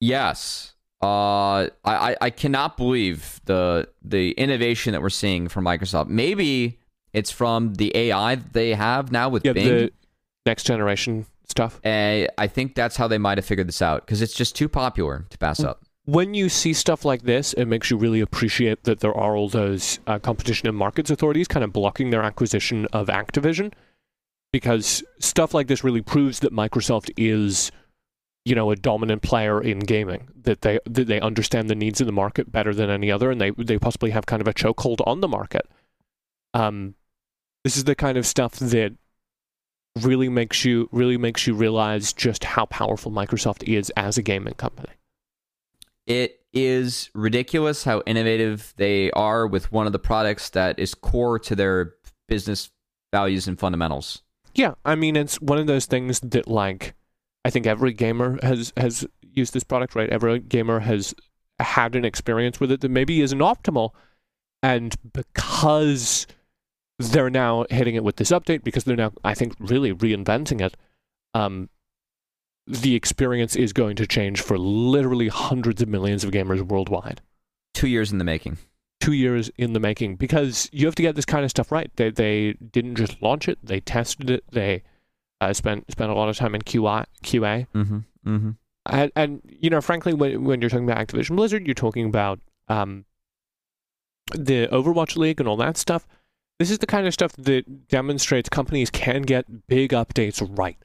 Yes. 0.00 0.74
Uh, 1.02 1.06
I, 1.06 1.68
I, 1.84 2.16
I 2.22 2.30
cannot 2.30 2.78
believe 2.78 3.42
the 3.44 3.88
the 4.02 4.30
innovation 4.32 4.92
that 4.92 5.02
we're 5.02 5.10
seeing 5.10 5.48
from 5.48 5.66
Microsoft. 5.66 6.08
Maybe 6.08 6.78
it's 7.16 7.30
from 7.30 7.74
the 7.74 7.90
AI 7.96 8.36
they 8.36 8.74
have 8.74 9.10
now 9.10 9.28
with 9.28 9.44
Yeah, 9.44 9.54
Bing. 9.54 9.66
the 9.66 9.92
next 10.44 10.64
generation 10.64 11.26
stuff. 11.48 11.80
Uh, 11.84 12.26
I 12.38 12.46
think 12.46 12.74
that's 12.74 12.96
how 12.96 13.08
they 13.08 13.18
might 13.18 13.38
have 13.38 13.44
figured 13.44 13.66
this 13.66 13.80
out 13.80 14.04
because 14.04 14.20
it's 14.22 14.34
just 14.34 14.54
too 14.54 14.68
popular 14.68 15.24
to 15.30 15.38
pass 15.38 15.60
up. 15.60 15.82
When 16.04 16.34
you 16.34 16.48
see 16.48 16.72
stuff 16.72 17.04
like 17.04 17.22
this, 17.22 17.52
it 17.54 17.64
makes 17.64 17.90
you 17.90 17.96
really 17.96 18.20
appreciate 18.20 18.84
that 18.84 19.00
there 19.00 19.16
are 19.16 19.34
all 19.34 19.48
those 19.48 19.98
uh, 20.06 20.18
competition 20.20 20.68
and 20.68 20.76
markets 20.76 21.10
authorities 21.10 21.48
kind 21.48 21.64
of 21.64 21.72
blocking 21.72 22.10
their 22.10 22.22
acquisition 22.22 22.86
of 22.92 23.08
Activision, 23.08 23.72
because 24.52 25.02
stuff 25.18 25.54
like 25.54 25.66
this 25.66 25.82
really 25.82 26.02
proves 26.02 26.40
that 26.40 26.52
Microsoft 26.52 27.10
is, 27.16 27.72
you 28.44 28.54
know, 28.54 28.70
a 28.70 28.76
dominant 28.76 29.22
player 29.22 29.60
in 29.60 29.80
gaming. 29.80 30.28
That 30.42 30.60
they 30.60 30.78
that 30.84 31.06
they 31.08 31.20
understand 31.20 31.68
the 31.68 31.74
needs 31.74 32.00
of 32.00 32.06
the 32.06 32.12
market 32.12 32.52
better 32.52 32.72
than 32.74 32.88
any 32.90 33.10
other, 33.10 33.30
and 33.30 33.40
they 33.40 33.50
they 33.50 33.78
possibly 33.78 34.10
have 34.10 34.26
kind 34.26 34.40
of 34.42 34.46
a 34.46 34.54
chokehold 34.54 34.98
on 35.06 35.22
the 35.22 35.28
market. 35.28 35.66
Um, 36.54 36.94
this 37.66 37.76
is 37.76 37.82
the 37.82 37.96
kind 37.96 38.16
of 38.16 38.24
stuff 38.24 38.52
that 38.60 38.94
really 40.00 40.28
makes 40.28 40.64
you 40.64 40.88
really 40.92 41.16
makes 41.16 41.48
you 41.48 41.52
realize 41.52 42.12
just 42.12 42.44
how 42.44 42.64
powerful 42.66 43.10
Microsoft 43.10 43.64
is 43.64 43.90
as 43.96 44.16
a 44.16 44.22
gaming 44.22 44.54
company. 44.54 44.92
It 46.06 46.42
is 46.52 47.10
ridiculous 47.12 47.82
how 47.82 48.04
innovative 48.06 48.72
they 48.76 49.10
are 49.10 49.48
with 49.48 49.72
one 49.72 49.88
of 49.88 49.92
the 49.92 49.98
products 49.98 50.50
that 50.50 50.78
is 50.78 50.94
core 50.94 51.40
to 51.40 51.56
their 51.56 51.94
business 52.28 52.70
values 53.12 53.48
and 53.48 53.58
fundamentals. 53.58 54.22
Yeah, 54.54 54.74
I 54.84 54.94
mean 54.94 55.16
it's 55.16 55.40
one 55.40 55.58
of 55.58 55.66
those 55.66 55.86
things 55.86 56.20
that 56.20 56.46
like 56.46 56.94
I 57.44 57.50
think 57.50 57.66
every 57.66 57.92
gamer 57.92 58.38
has 58.44 58.72
has 58.76 59.04
used 59.20 59.54
this 59.54 59.64
product, 59.64 59.96
right? 59.96 60.08
Every 60.08 60.38
gamer 60.38 60.78
has 60.78 61.16
had 61.58 61.96
an 61.96 62.04
experience 62.04 62.60
with 62.60 62.70
it 62.70 62.80
that 62.82 62.90
maybe 62.92 63.22
isn't 63.22 63.40
optimal. 63.40 63.90
And 64.62 64.94
because 65.12 66.28
they're 66.98 67.30
now 67.30 67.66
hitting 67.70 67.94
it 67.94 68.04
with 68.04 68.16
this 68.16 68.30
update, 68.30 68.64
because 68.64 68.84
they're 68.84 68.96
now 68.96 69.12
I 69.24 69.34
think 69.34 69.54
really 69.58 69.92
reinventing 69.92 70.60
it, 70.60 70.76
um 71.34 71.68
the 72.66 72.96
experience 72.96 73.54
is 73.54 73.72
going 73.72 73.94
to 73.96 74.06
change 74.06 74.40
for 74.40 74.58
literally 74.58 75.28
hundreds 75.28 75.80
of 75.82 75.88
millions 75.88 76.24
of 76.24 76.32
gamers 76.32 76.60
worldwide. 76.62 77.20
Two 77.74 77.86
years 77.86 78.10
in 78.10 78.18
the 78.18 78.24
making. 78.24 78.58
two 78.98 79.12
years 79.12 79.50
in 79.56 79.72
the 79.72 79.78
making 79.78 80.16
because 80.16 80.68
you 80.72 80.86
have 80.86 80.94
to 80.96 81.02
get 81.02 81.14
this 81.14 81.24
kind 81.26 81.44
of 81.44 81.50
stuff 81.50 81.70
right. 81.70 81.90
They 81.96 82.10
they 82.10 82.54
didn't 82.54 82.96
just 82.96 83.20
launch 83.22 83.48
it; 83.48 83.58
they 83.62 83.78
tested 83.80 84.30
it. 84.30 84.42
They 84.50 84.82
uh, 85.40 85.52
spent 85.52 85.90
spent 85.90 86.10
a 86.10 86.14
lot 86.14 86.28
of 86.28 86.36
time 86.36 86.54
in 86.54 86.62
QA. 86.62 87.04
QA. 87.22 87.66
Mm-hmm. 87.74 87.98
Mm-hmm. 88.26 88.50
And, 88.86 89.12
and 89.14 89.42
you 89.44 89.68
know, 89.70 89.80
frankly, 89.80 90.14
when 90.14 90.44
when 90.44 90.60
you're 90.60 90.70
talking 90.70 90.88
about 90.90 91.06
Activision 91.06 91.36
Blizzard, 91.36 91.66
you're 91.66 91.74
talking 91.74 92.06
about 92.06 92.40
um, 92.68 93.04
the 94.32 94.66
Overwatch 94.68 95.16
League 95.16 95.38
and 95.40 95.48
all 95.48 95.56
that 95.58 95.76
stuff. 95.76 96.06
This 96.58 96.70
is 96.70 96.78
the 96.78 96.86
kind 96.86 97.06
of 97.06 97.12
stuff 97.12 97.32
that 97.36 97.88
demonstrates 97.88 98.48
companies 98.48 98.90
can 98.90 99.22
get 99.22 99.66
big 99.66 99.90
updates 99.90 100.46
right. 100.58 100.78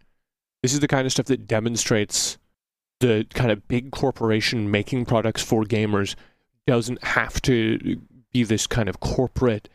This 0.61 0.73
is 0.73 0.81
the 0.81 0.87
kind 0.87 1.05
of 1.05 1.11
stuff 1.11 1.27
that 1.27 1.47
demonstrates 1.47 2.37
the 2.99 3.25
kind 3.33 3.51
of 3.51 3.67
big 3.67 3.91
corporation 3.91 4.69
making 4.69 5.05
products 5.05 5.41
for 5.41 5.63
gamers 5.63 6.15
doesn't 6.67 7.03
have 7.03 7.41
to 7.43 7.99
be 8.31 8.43
this 8.43 8.67
kind 8.67 8.87
of 8.87 8.99
corporate 8.99 9.69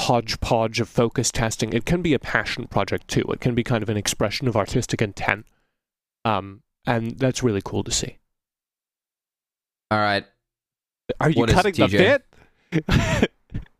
hodgepodge 0.00 0.80
of 0.80 0.88
focus 0.88 1.30
testing. 1.30 1.72
It 1.72 1.86
can 1.86 2.02
be 2.02 2.12
a 2.12 2.18
passion 2.18 2.66
project 2.66 3.08
too. 3.08 3.24
It 3.32 3.40
can 3.40 3.54
be 3.54 3.64
kind 3.64 3.82
of 3.82 3.88
an 3.88 3.96
expression 3.96 4.48
of 4.48 4.56
artistic 4.56 5.00
intent. 5.00 5.46
Um, 6.24 6.62
and 6.86 7.18
that's 7.18 7.42
really 7.42 7.62
cool 7.64 7.84
to 7.84 7.90
see. 7.90 8.18
All 9.90 9.98
right. 9.98 10.24
Are 11.20 11.30
you 11.30 11.40
What 11.40 11.50
cutting 11.50 11.74
the 11.74 11.88
bit? 11.88 13.30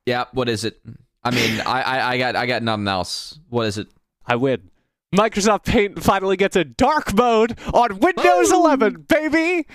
Yeah. 0.07 0.27
What 0.33 0.51
is 0.51 0.65
it? 0.65 0.79
I 1.25 1.31
mean, 1.31 1.61
I, 1.61 1.83
I, 1.83 2.11
I 2.11 2.19
got 2.19 2.37
I 2.37 2.47
got 2.47 2.63
nothing 2.63 2.89
else. 2.89 3.39
What 3.49 3.67
is 3.67 3.79
it? 3.79 3.89
I 4.27 4.37
win. 4.37 4.71
Microsoft 5.15 5.65
Paint 5.65 6.03
finally 6.03 6.37
gets 6.37 6.57
a 6.57 6.65
dark 6.65 7.15
mode 7.15 7.57
on 7.73 7.99
Windows 8.01 8.51
Woo! 8.51 8.67
11, 8.67 9.07
baby. 9.09 9.67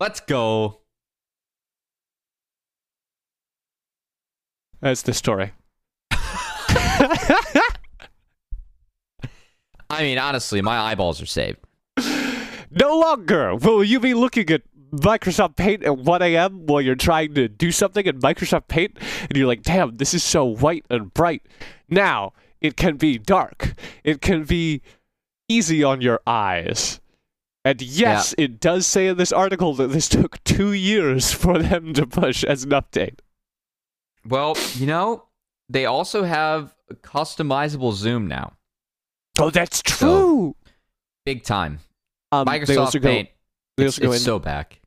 Let's 0.00 0.18
go. 0.20 0.80
That's 4.80 5.02
the 5.02 5.14
story. 5.14 5.52
I 6.10 7.62
mean, 10.00 10.18
honestly, 10.18 10.60
my 10.62 10.78
eyeballs 10.78 11.22
are 11.22 11.26
saved. 11.26 11.58
No 12.70 12.98
longer 12.98 13.54
will 13.54 13.82
you 13.82 14.00
be 14.00 14.14
looking 14.14 14.50
at 14.50 14.62
Microsoft 14.92 15.56
Paint 15.56 15.84
at 15.84 15.98
1 15.98 16.22
a.m. 16.22 16.66
while 16.66 16.80
you're 16.80 16.94
trying 16.94 17.34
to 17.34 17.48
do 17.48 17.70
something 17.72 18.06
in 18.06 18.20
Microsoft 18.20 18.68
Paint 18.68 18.98
and 19.22 19.36
you're 19.36 19.46
like, 19.46 19.62
damn, 19.62 19.96
this 19.96 20.14
is 20.14 20.22
so 20.24 20.44
white 20.44 20.84
and 20.90 21.12
bright. 21.12 21.42
Now, 21.88 22.32
it 22.60 22.76
can 22.76 22.96
be 22.96 23.18
dark. 23.18 23.74
It 24.04 24.20
can 24.20 24.44
be 24.44 24.82
easy 25.48 25.82
on 25.84 26.00
your 26.00 26.20
eyes. 26.26 27.00
And 27.64 27.82
yes, 27.82 28.34
it 28.38 28.60
does 28.60 28.86
say 28.86 29.08
in 29.08 29.16
this 29.16 29.32
article 29.32 29.74
that 29.74 29.88
this 29.88 30.08
took 30.08 30.42
two 30.44 30.72
years 30.72 31.32
for 31.34 31.58
them 31.58 31.92
to 31.94 32.06
push 32.06 32.42
as 32.44 32.64
an 32.64 32.70
update. 32.70 33.18
Well, 34.24 34.56
you 34.74 34.86
know, 34.86 35.24
they 35.68 35.84
also 35.86 36.24
have 36.24 36.74
a 36.90 36.94
customizable 36.94 37.92
zoom 37.92 38.26
now. 38.26 38.54
Oh, 39.38 39.50
that's 39.50 39.82
true. 39.82 40.56
Big 41.24 41.44
time. 41.44 41.80
um, 42.32 42.46
Microsoft 42.46 43.00
Paint. 43.02 43.28
They 43.78 43.86
It's, 43.86 43.98
also 43.98 44.06
go 44.08 44.12
it's 44.12 44.20
in, 44.22 44.24
so 44.24 44.38
back. 44.38 44.80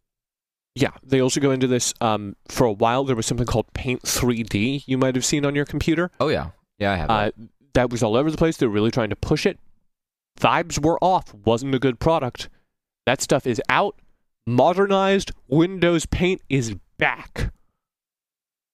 Yeah, 0.75 0.91
they 1.03 1.21
also 1.21 1.39
go 1.41 1.51
into 1.51 1.67
this. 1.67 1.93
Um, 1.99 2.35
for 2.47 2.65
a 2.65 2.71
while, 2.71 3.03
there 3.03 3.15
was 3.15 3.25
something 3.25 3.45
called 3.47 3.71
Paint 3.73 4.03
3D. 4.03 4.83
You 4.85 4.97
might 4.97 5.15
have 5.15 5.25
seen 5.25 5.45
on 5.45 5.55
your 5.55 5.65
computer. 5.65 6.11
Oh 6.19 6.27
yeah, 6.29 6.51
yeah, 6.79 6.91
I 6.93 6.95
have. 6.95 7.09
Uh, 7.09 7.15
that. 7.23 7.33
that 7.73 7.89
was 7.89 8.03
all 8.03 8.15
over 8.15 8.29
the 8.31 8.37
place. 8.37 8.57
They 8.57 8.67
were 8.67 8.71
really 8.73 8.91
trying 8.91 9.09
to 9.09 9.15
push 9.15 9.45
it. 9.45 9.59
Vibes 10.39 10.83
were 10.83 10.97
off. 11.03 11.33
Wasn't 11.45 11.73
a 11.75 11.79
good 11.79 11.99
product. 11.99 12.47
That 13.05 13.21
stuff 13.21 13.45
is 13.47 13.61
out. 13.67 13.95
Modernized 14.47 15.31
Windows 15.47 16.05
Paint 16.05 16.41
is 16.49 16.75
back. 16.97 17.51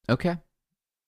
Okay. 0.08 0.36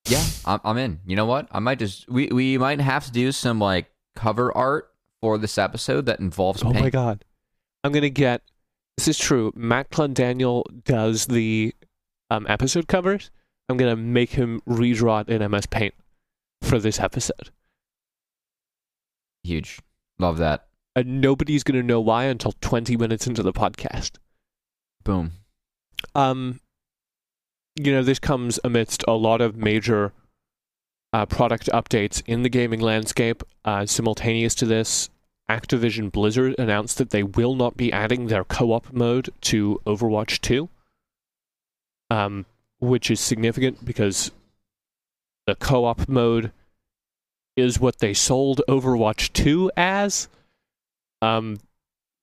Yeah, 0.07 0.23
I'm, 0.45 0.59
I'm 0.63 0.77
in. 0.77 0.99
You 1.05 1.15
know 1.15 1.25
what? 1.25 1.47
I 1.51 1.59
might 1.59 1.79
just 1.79 2.09
we 2.09 2.27
we 2.27 2.57
might 2.57 2.81
have 2.81 3.05
to 3.05 3.11
do 3.11 3.31
some 3.31 3.59
like 3.59 3.91
cover 4.15 4.55
art 4.55 4.89
for 5.21 5.37
this 5.37 5.57
episode 5.57 6.05
that 6.07 6.19
involves 6.19 6.63
Oh 6.63 6.71
paint. 6.71 6.83
my 6.83 6.89
god. 6.89 7.23
I'm 7.83 7.91
gonna 7.91 8.09
get 8.09 8.41
this 9.01 9.17
is 9.17 9.17
true. 9.17 9.51
Matt 9.55 9.89
Daniel 10.13 10.63
does 10.85 11.25
the 11.25 11.73
um, 12.29 12.45
episode 12.47 12.87
covers. 12.87 13.31
I'm 13.67 13.77
gonna 13.77 13.95
make 13.95 14.33
him 14.33 14.61
redraw 14.69 15.21
it 15.21 15.29
in 15.29 15.49
MS 15.49 15.65
Paint 15.65 15.95
for 16.61 16.77
this 16.77 16.99
episode. 16.99 17.49
Huge. 19.43 19.79
Love 20.19 20.37
that. 20.37 20.67
And 20.95 21.19
nobody's 21.19 21.63
gonna 21.63 21.81
know 21.81 21.99
why 21.99 22.25
until 22.25 22.53
20 22.61 22.95
minutes 22.95 23.25
into 23.25 23.41
the 23.41 23.51
podcast. 23.51 24.11
Boom. 25.03 25.31
Um, 26.13 26.59
you 27.75 27.91
know, 27.91 28.03
this 28.03 28.19
comes 28.19 28.59
amidst 28.63 29.03
a 29.07 29.13
lot 29.13 29.41
of 29.41 29.55
major 29.55 30.13
uh, 31.11 31.25
product 31.25 31.71
updates 31.73 32.21
in 32.27 32.43
the 32.43 32.49
gaming 32.49 32.81
landscape. 32.81 33.41
Uh, 33.65 33.87
simultaneous 33.87 34.53
to 34.53 34.67
this, 34.67 35.09
Activision 35.51 36.09
Blizzard 36.11 36.55
announced 36.57 36.97
that 36.97 37.09
they 37.09 37.23
will 37.23 37.55
not 37.55 37.75
be 37.75 37.91
adding 37.91 38.27
their 38.27 38.45
co-op 38.45 38.93
mode 38.93 39.29
to 39.41 39.81
Overwatch 39.85 40.39
2, 40.39 40.69
um, 42.09 42.45
which 42.79 43.11
is 43.11 43.19
significant 43.19 43.83
because 43.83 44.31
the 45.47 45.55
co-op 45.55 46.07
mode 46.07 46.53
is 47.57 47.81
what 47.81 47.99
they 47.99 48.13
sold 48.13 48.61
Overwatch 48.69 49.33
2 49.33 49.71
as. 49.75 50.29
Um, 51.21 51.57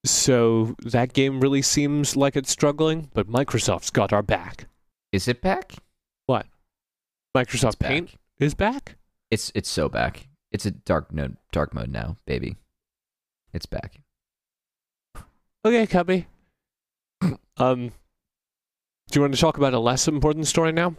so 0.07 0.75
that 0.83 1.13
game 1.13 1.41
really 1.41 1.61
seems 1.61 2.17
like 2.17 2.35
it's 2.35 2.51
struggling, 2.51 3.11
but 3.13 3.29
Microsoft's 3.29 3.91
got 3.91 4.11
our 4.11 4.23
back. 4.23 4.69
Is 5.13 5.29
it 5.29 5.43
back? 5.43 5.75
What? 6.25 6.47
Microsoft 7.37 7.67
It's 7.67 7.75
back. 7.77 7.91
Paint 7.91 8.15
is 8.39 8.55
back. 8.55 8.97
It's 9.31 9.53
it's 9.55 9.69
so 9.69 9.91
back. 9.91 10.29
It's 10.51 10.65
a 10.65 10.71
dark 10.71 11.13
mode 11.13 11.37
dark 11.53 11.75
mode 11.75 11.91
now, 11.91 12.17
baby. 12.25 12.57
It's 13.53 13.67
back. 13.67 14.01
Okay, 15.65 15.87
Cubby. 15.87 16.27
um, 17.57 17.93
do 19.11 19.15
you 19.15 19.21
want 19.21 19.35
to 19.35 19.41
talk 19.41 19.57
about 19.57 19.75
a 19.75 19.79
less 19.79 20.07
important 20.07 20.47
story 20.47 20.73
now? 20.73 20.95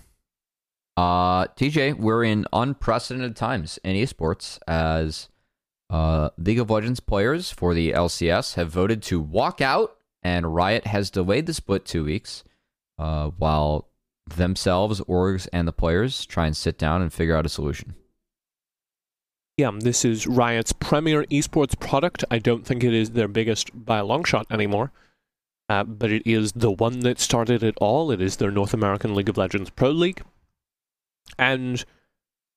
Uh, 0.97 1.45
TJ, 1.47 1.95
we're 1.97 2.23
in 2.23 2.45
unprecedented 2.51 3.35
times 3.35 3.79
in 3.83 3.95
esports 3.95 4.59
as 4.67 5.29
uh, 5.89 6.29
League 6.37 6.59
of 6.59 6.69
Legends 6.69 6.99
players 6.99 7.51
for 7.51 7.73
the 7.73 7.91
LCS 7.91 8.55
have 8.55 8.69
voted 8.69 9.01
to 9.03 9.19
walk 9.19 9.61
out, 9.61 9.95
and 10.21 10.53
Riot 10.53 10.87
has 10.87 11.09
delayed 11.09 11.45
the 11.45 11.53
split 11.53 11.85
two 11.85 12.03
weeks, 12.03 12.43
uh, 12.97 13.29
while 13.37 13.87
themselves, 14.35 14.99
orgs, 15.01 15.47
and 15.53 15.67
the 15.67 15.71
players 15.71 16.25
try 16.25 16.45
and 16.45 16.57
sit 16.57 16.77
down 16.77 17.01
and 17.01 17.13
figure 17.13 17.35
out 17.35 17.45
a 17.45 17.49
solution. 17.49 17.95
Yeah, 19.59 19.71
this 19.77 20.05
is 20.05 20.25
Riot's 20.25 20.71
premier 20.71 21.25
esports 21.25 21.77
product. 21.77 22.23
I 22.31 22.39
don't 22.39 22.65
think 22.65 22.81
it 22.81 22.93
is 22.93 23.09
their 23.09 23.27
biggest 23.27 23.71
by 23.73 23.97
a 23.97 24.05
long 24.05 24.23
shot 24.23 24.47
anymore, 24.49 24.93
uh, 25.67 25.83
but 25.83 26.13
it 26.13 26.25
is 26.25 26.53
the 26.53 26.71
one 26.71 27.01
that 27.01 27.19
started 27.19 27.61
it 27.61 27.75
all. 27.81 28.09
It 28.09 28.21
is 28.21 28.37
their 28.37 28.51
North 28.51 28.73
American 28.73 29.13
League 29.13 29.27
of 29.27 29.35
Legends 29.35 29.69
Pro 29.69 29.89
League. 29.89 30.23
And 31.37 31.83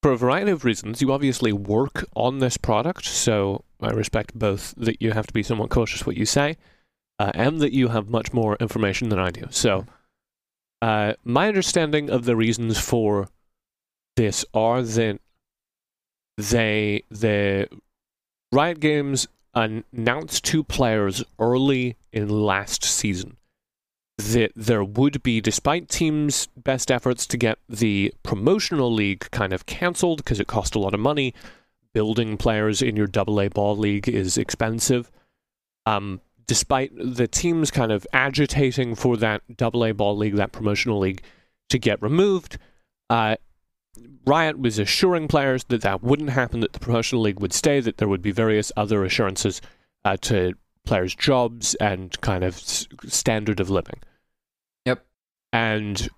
for 0.00 0.12
a 0.12 0.16
variety 0.16 0.52
of 0.52 0.64
reasons, 0.64 1.02
you 1.02 1.10
obviously 1.10 1.52
work 1.52 2.04
on 2.14 2.38
this 2.38 2.56
product, 2.56 3.04
so 3.04 3.64
I 3.80 3.90
respect 3.90 4.38
both 4.38 4.72
that 4.76 5.02
you 5.02 5.10
have 5.10 5.26
to 5.26 5.34
be 5.34 5.42
somewhat 5.42 5.70
cautious 5.70 6.06
what 6.06 6.16
you 6.16 6.24
say, 6.24 6.56
uh, 7.18 7.32
and 7.34 7.60
that 7.62 7.72
you 7.72 7.88
have 7.88 8.10
much 8.10 8.32
more 8.32 8.54
information 8.60 9.08
than 9.08 9.18
I 9.18 9.32
do. 9.32 9.48
So, 9.50 9.86
uh, 10.80 11.14
my 11.24 11.48
understanding 11.48 12.10
of 12.10 12.26
the 12.26 12.36
reasons 12.36 12.78
for 12.78 13.28
this 14.14 14.44
are 14.54 14.82
that 14.82 15.18
they 16.36 17.04
the 17.10 17.68
Riot 18.52 18.80
Games 18.80 19.28
announced 19.54 20.44
to 20.46 20.64
players 20.64 21.24
early 21.38 21.96
in 22.12 22.28
last 22.28 22.84
season 22.84 23.36
that 24.18 24.52
there 24.54 24.84
would 24.84 25.22
be, 25.22 25.40
despite 25.40 25.88
teams' 25.88 26.48
best 26.56 26.90
efforts 26.90 27.26
to 27.26 27.36
get 27.36 27.58
the 27.68 28.12
promotional 28.22 28.92
league 28.92 29.30
kind 29.30 29.52
of 29.52 29.66
cancelled 29.66 30.18
because 30.18 30.38
it 30.38 30.46
cost 30.46 30.74
a 30.74 30.78
lot 30.78 30.94
of 30.94 31.00
money, 31.00 31.34
building 31.94 32.36
players 32.36 32.82
in 32.82 32.96
your 32.96 33.08
AA 33.14 33.48
ball 33.48 33.76
league 33.76 34.08
is 34.08 34.36
expensive. 34.38 35.10
Um, 35.86 36.20
despite 36.46 36.92
the 36.94 37.26
teams 37.26 37.70
kind 37.70 37.90
of 37.90 38.06
agitating 38.12 38.94
for 38.94 39.16
that 39.16 39.42
AA 39.60 39.92
ball 39.92 40.16
league, 40.16 40.36
that 40.36 40.52
promotional 40.52 40.98
league, 40.98 41.22
to 41.70 41.78
get 41.78 42.00
removed, 42.02 42.58
uh, 43.08 43.36
Riot 44.26 44.59
was 44.59 44.78
assuring 44.78 45.28
players 45.28 45.64
that 45.64 45.83
that 45.83 46.02
wouldn't 46.02 46.31
happen, 46.31 46.61
that 46.61 46.72
the 46.72 46.81
promotional 46.81 47.22
league 47.22 47.40
would 47.40 47.52
stay, 47.52 47.81
that 47.81 47.98
there 47.98 48.09
would 48.09 48.22
be 48.22 48.33
various 48.33 48.72
other 48.76 49.05
assurances 49.05 49.61
uh, 50.05 50.16
to 50.22 50.55
players' 50.85 51.14
jobs 51.14 51.74
and 51.76 52.20
kind 52.20 52.44
of 52.44 52.55
s- 52.55 52.87
standard 53.07 53.61
of 53.61 53.70
living. 53.70 54.00
Yep. 54.87 55.05
And 55.52 56.09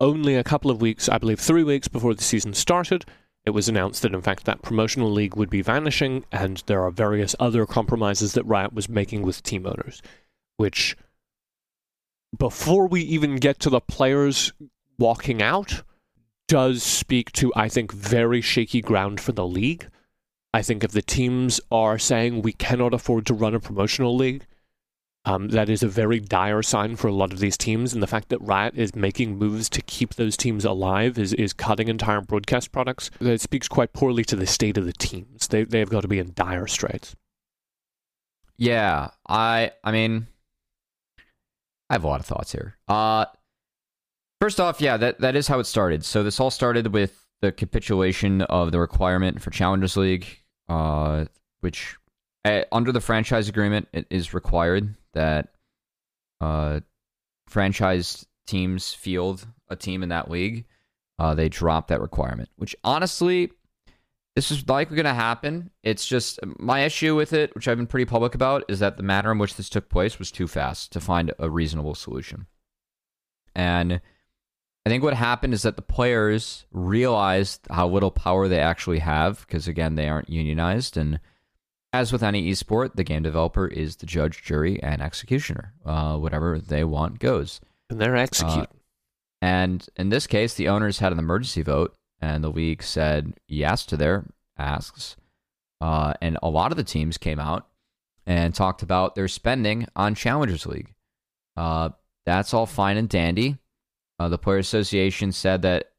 only 0.00 0.34
a 0.34 0.44
couple 0.44 0.70
of 0.70 0.80
weeks, 0.80 1.08
I 1.08 1.18
believe 1.18 1.38
three 1.38 1.62
weeks 1.62 1.88
before 1.88 2.14
the 2.14 2.24
season 2.24 2.54
started, 2.54 3.04
it 3.44 3.50
was 3.50 3.68
announced 3.68 4.02
that 4.02 4.14
in 4.14 4.22
fact 4.22 4.44
that 4.44 4.62
promotional 4.62 5.10
league 5.10 5.36
would 5.36 5.50
be 5.50 5.62
vanishing, 5.62 6.24
and 6.32 6.62
there 6.66 6.82
are 6.82 6.90
various 6.90 7.36
other 7.38 7.66
compromises 7.66 8.32
that 8.34 8.44
Riot 8.44 8.72
was 8.72 8.88
making 8.88 9.22
with 9.22 9.42
team 9.42 9.66
owners, 9.66 10.02
which 10.56 10.96
before 12.36 12.86
we 12.86 13.02
even 13.02 13.36
get 13.36 13.58
to 13.60 13.70
the 13.70 13.80
players 13.80 14.52
walking 14.98 15.42
out, 15.42 15.82
does 16.50 16.82
speak 16.82 17.30
to, 17.30 17.52
I 17.54 17.68
think, 17.68 17.92
very 17.92 18.40
shaky 18.40 18.80
ground 18.80 19.20
for 19.20 19.30
the 19.30 19.46
league. 19.46 19.88
I 20.52 20.62
think 20.62 20.82
if 20.82 20.90
the 20.90 21.00
teams 21.00 21.60
are 21.70 21.96
saying 21.96 22.42
we 22.42 22.52
cannot 22.52 22.92
afford 22.92 23.24
to 23.26 23.34
run 23.34 23.54
a 23.54 23.60
promotional 23.60 24.16
league, 24.16 24.44
um, 25.24 25.50
that 25.50 25.68
is 25.68 25.84
a 25.84 25.88
very 25.88 26.18
dire 26.18 26.62
sign 26.64 26.96
for 26.96 27.06
a 27.06 27.12
lot 27.12 27.32
of 27.32 27.38
these 27.38 27.56
teams. 27.56 27.94
And 27.94 28.02
the 28.02 28.08
fact 28.08 28.30
that 28.30 28.42
Riot 28.42 28.74
is 28.76 28.96
making 28.96 29.38
moves 29.38 29.68
to 29.68 29.80
keep 29.82 30.14
those 30.14 30.36
teams 30.36 30.64
alive 30.64 31.18
is, 31.18 31.32
is 31.34 31.52
cutting 31.52 31.86
entire 31.86 32.20
broadcast 32.20 32.72
products. 32.72 33.12
That 33.20 33.40
speaks 33.40 33.68
quite 33.68 33.92
poorly 33.92 34.24
to 34.24 34.34
the 34.34 34.46
state 34.46 34.76
of 34.76 34.86
the 34.86 34.92
teams. 34.92 35.46
They, 35.46 35.62
they've 35.62 35.88
got 35.88 36.00
to 36.00 36.08
be 36.08 36.18
in 36.18 36.32
dire 36.34 36.66
straits. 36.66 37.14
Yeah, 38.56 39.10
I 39.24 39.70
I 39.84 39.92
mean 39.92 40.26
I 41.88 41.94
have 41.94 42.02
a 42.02 42.08
lot 42.08 42.18
of 42.18 42.26
thoughts 42.26 42.50
here. 42.50 42.76
Uh 42.88 43.26
first 44.40 44.60
off, 44.60 44.80
yeah, 44.80 44.96
that 44.96 45.20
that 45.20 45.36
is 45.36 45.48
how 45.48 45.58
it 45.58 45.64
started. 45.64 46.04
So 46.04 46.22
this 46.22 46.40
all 46.40 46.50
started 46.50 46.88
with 46.88 47.26
the 47.40 47.52
capitulation 47.52 48.42
of 48.42 48.72
the 48.72 48.80
requirement 48.80 49.40
for 49.40 49.50
Challengers 49.50 49.96
League, 49.96 50.26
uh 50.68 51.26
which 51.60 51.96
uh, 52.44 52.62
under 52.72 52.92
the 52.92 53.00
franchise 53.00 53.48
agreement 53.48 53.88
it 53.92 54.06
is 54.10 54.34
required 54.34 54.94
that 55.14 55.48
uh 56.40 56.80
franchise 57.48 58.26
teams 58.46 58.92
field 58.92 59.46
a 59.68 59.76
team 59.76 60.02
in 60.02 60.08
that 60.08 60.30
league. 60.30 60.66
Uh 61.18 61.34
they 61.34 61.48
dropped 61.48 61.88
that 61.88 62.00
requirement, 62.00 62.48
which 62.56 62.76
honestly 62.84 63.52
this 64.36 64.50
is 64.50 64.68
likely 64.68 64.96
going 64.96 65.04
to 65.04 65.12
happen. 65.12 65.70
It's 65.82 66.06
just 66.06 66.38
my 66.44 66.84
issue 66.84 67.16
with 67.16 67.32
it, 67.32 67.52
which 67.54 67.66
I've 67.66 67.76
been 67.76 67.88
pretty 67.88 68.04
public 68.04 68.34
about, 68.34 68.64
is 68.68 68.78
that 68.78 68.96
the 68.96 69.02
manner 69.02 69.32
in 69.32 69.38
which 69.38 69.56
this 69.56 69.68
took 69.68 69.88
place 69.88 70.20
was 70.20 70.30
too 70.30 70.46
fast 70.46 70.92
to 70.92 71.00
find 71.00 71.34
a 71.40 71.50
reasonable 71.50 71.96
solution. 71.96 72.46
And 73.56 74.00
I 74.86 74.88
think 74.88 75.02
what 75.04 75.14
happened 75.14 75.52
is 75.52 75.62
that 75.62 75.76
the 75.76 75.82
players 75.82 76.64
realized 76.72 77.66
how 77.70 77.88
little 77.88 78.10
power 78.10 78.48
they 78.48 78.60
actually 78.60 79.00
have 79.00 79.40
because, 79.46 79.68
again, 79.68 79.94
they 79.94 80.08
aren't 80.08 80.30
unionized. 80.30 80.96
And 80.96 81.20
as 81.92 82.12
with 82.12 82.22
any 82.22 82.50
esport, 82.50 82.94
the 82.94 83.04
game 83.04 83.22
developer 83.22 83.66
is 83.66 83.96
the 83.96 84.06
judge, 84.06 84.42
jury, 84.42 84.82
and 84.82 85.02
executioner. 85.02 85.74
Uh, 85.84 86.16
whatever 86.16 86.58
they 86.58 86.84
want 86.84 87.18
goes. 87.18 87.60
And 87.90 88.00
they're 88.00 88.16
executing. 88.16 88.68
And 89.42 89.86
in 89.96 90.08
this 90.08 90.26
case, 90.26 90.54
the 90.54 90.68
owners 90.68 90.98
had 90.98 91.12
an 91.12 91.18
emergency 91.18 91.62
vote, 91.62 91.94
and 92.20 92.42
the 92.42 92.50
league 92.50 92.82
said 92.82 93.34
yes 93.48 93.84
to 93.86 93.96
their 93.96 94.26
asks. 94.58 95.16
Uh, 95.80 96.14
and 96.20 96.38
a 96.42 96.48
lot 96.48 96.70
of 96.70 96.76
the 96.76 96.84
teams 96.84 97.18
came 97.18 97.38
out 97.38 97.66
and 98.26 98.54
talked 98.54 98.82
about 98.82 99.14
their 99.14 99.28
spending 99.28 99.86
on 99.96 100.14
Challengers 100.14 100.66
League. 100.66 100.94
Uh, 101.56 101.90
that's 102.26 102.54
all 102.54 102.66
fine 102.66 102.96
and 102.96 103.08
dandy. 103.08 103.56
Uh, 104.20 104.28
the 104.28 104.36
Player 104.36 104.58
Association 104.58 105.32
said 105.32 105.62
that 105.62 105.92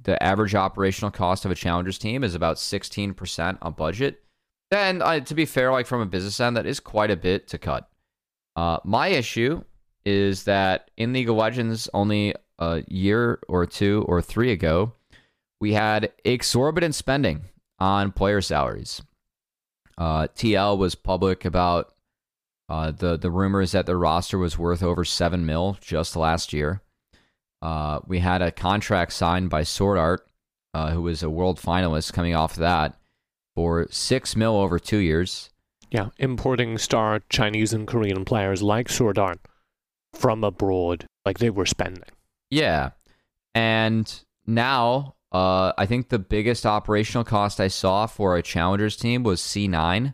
the 0.00 0.22
average 0.22 0.54
operational 0.54 1.10
cost 1.10 1.44
of 1.44 1.50
a 1.50 1.56
Challengers 1.56 1.98
team 1.98 2.22
is 2.22 2.36
about 2.36 2.56
16% 2.56 3.58
on 3.60 3.72
budget. 3.72 4.22
And 4.70 5.02
uh, 5.02 5.18
to 5.18 5.34
be 5.34 5.44
fair, 5.44 5.72
like 5.72 5.88
from 5.88 6.00
a 6.00 6.06
business 6.06 6.38
end, 6.38 6.56
that 6.56 6.66
is 6.66 6.78
quite 6.78 7.10
a 7.10 7.16
bit 7.16 7.48
to 7.48 7.58
cut. 7.58 7.90
Uh, 8.54 8.78
my 8.84 9.08
issue 9.08 9.64
is 10.04 10.44
that 10.44 10.92
in 10.96 11.12
League 11.12 11.28
of 11.28 11.34
Legends, 11.34 11.88
only 11.92 12.36
a 12.60 12.84
year 12.86 13.40
or 13.48 13.66
two 13.66 14.04
or 14.06 14.22
three 14.22 14.52
ago, 14.52 14.92
we 15.60 15.72
had 15.72 16.12
exorbitant 16.24 16.94
spending 16.94 17.42
on 17.80 18.12
player 18.12 18.40
salaries. 18.40 19.02
Uh, 19.98 20.28
TL 20.28 20.78
was 20.78 20.94
public 20.94 21.44
about 21.44 21.92
uh, 22.68 22.92
the 22.92 23.16
the 23.16 23.30
rumors 23.30 23.72
that 23.72 23.86
the 23.86 23.96
roster 23.96 24.38
was 24.38 24.58
worth 24.58 24.82
over 24.82 25.04
seven 25.04 25.44
mil 25.44 25.76
just 25.80 26.14
last 26.14 26.52
year. 26.52 26.80
Uh, 27.64 28.00
we 28.06 28.18
had 28.18 28.42
a 28.42 28.50
contract 28.52 29.12
signed 29.14 29.48
by 29.48 29.62
SwordArt, 29.62 30.18
uh, 30.74 30.90
who 30.90 31.00
was 31.02 31.22
a 31.22 31.30
world 31.30 31.58
finalist, 31.58 32.12
coming 32.12 32.34
off 32.34 32.56
that 32.56 32.98
for 33.54 33.86
six 33.90 34.36
mil 34.36 34.56
over 34.56 34.78
two 34.78 34.98
years. 34.98 35.48
Yeah, 35.90 36.10
importing 36.18 36.76
star 36.76 37.20
Chinese 37.30 37.72
and 37.72 37.86
Korean 37.86 38.24
players 38.26 38.62
like 38.62 38.88
SwordArt 38.88 39.38
from 40.12 40.44
abroad, 40.44 41.06
like 41.24 41.38
they 41.38 41.50
were 41.50 41.64
spending. 41.64 42.02
Yeah, 42.50 42.90
and 43.54 44.12
now 44.46 45.14
uh, 45.32 45.72
I 45.78 45.86
think 45.86 46.10
the 46.10 46.18
biggest 46.18 46.66
operational 46.66 47.24
cost 47.24 47.60
I 47.60 47.68
saw 47.68 48.06
for 48.06 48.36
a 48.36 48.42
challengers 48.42 48.96
team 48.96 49.22
was 49.22 49.40
C9 49.40 50.12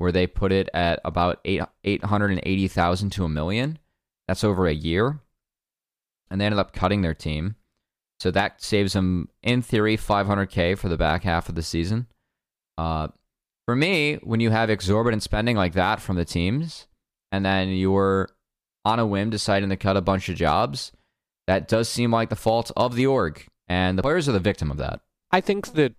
where 0.00 0.10
they 0.10 0.26
put 0.26 0.50
it 0.50 0.70
at 0.72 0.98
about 1.04 1.38
eight 1.44 1.60
eight 1.84 2.02
hundred 2.02 2.30
and 2.30 2.40
eighty 2.44 2.66
thousand 2.68 3.10
to 3.10 3.24
a 3.24 3.28
million. 3.28 3.78
That's 4.26 4.42
over 4.42 4.66
a 4.66 4.72
year, 4.72 5.20
and 6.30 6.40
they 6.40 6.44
ended 6.44 6.58
up 6.58 6.72
cutting 6.72 7.02
their 7.02 7.14
team, 7.14 7.56
so 8.18 8.30
that 8.30 8.62
saves 8.62 8.92
them 8.92 9.28
in 9.42 9.62
theory 9.62 9.96
five 9.96 10.26
hundred 10.26 10.46
k 10.46 10.74
for 10.74 10.88
the 10.88 10.96
back 10.96 11.24
half 11.24 11.48
of 11.48 11.54
the 11.54 11.62
season. 11.62 12.06
Uh, 12.78 13.08
for 13.66 13.76
me, 13.76 14.14
when 14.22 14.40
you 14.40 14.50
have 14.50 14.70
exorbitant 14.70 15.22
spending 15.22 15.56
like 15.56 15.74
that 15.74 16.00
from 16.00 16.16
the 16.16 16.24
teams, 16.24 16.86
and 17.32 17.44
then 17.44 17.68
you're 17.68 18.30
on 18.84 18.98
a 18.98 19.06
whim 19.06 19.30
deciding 19.30 19.68
to 19.68 19.76
cut 19.76 19.96
a 19.96 20.00
bunch 20.00 20.28
of 20.28 20.36
jobs, 20.36 20.92
that 21.46 21.68
does 21.68 21.88
seem 21.88 22.10
like 22.10 22.30
the 22.30 22.36
fault 22.36 22.70
of 22.76 22.94
the 22.94 23.06
org, 23.06 23.46
and 23.68 23.98
the 23.98 24.02
players 24.02 24.28
are 24.28 24.32
the 24.32 24.40
victim 24.40 24.70
of 24.70 24.78
that. 24.78 25.00
I 25.30 25.40
think 25.40 25.72
that, 25.74 25.94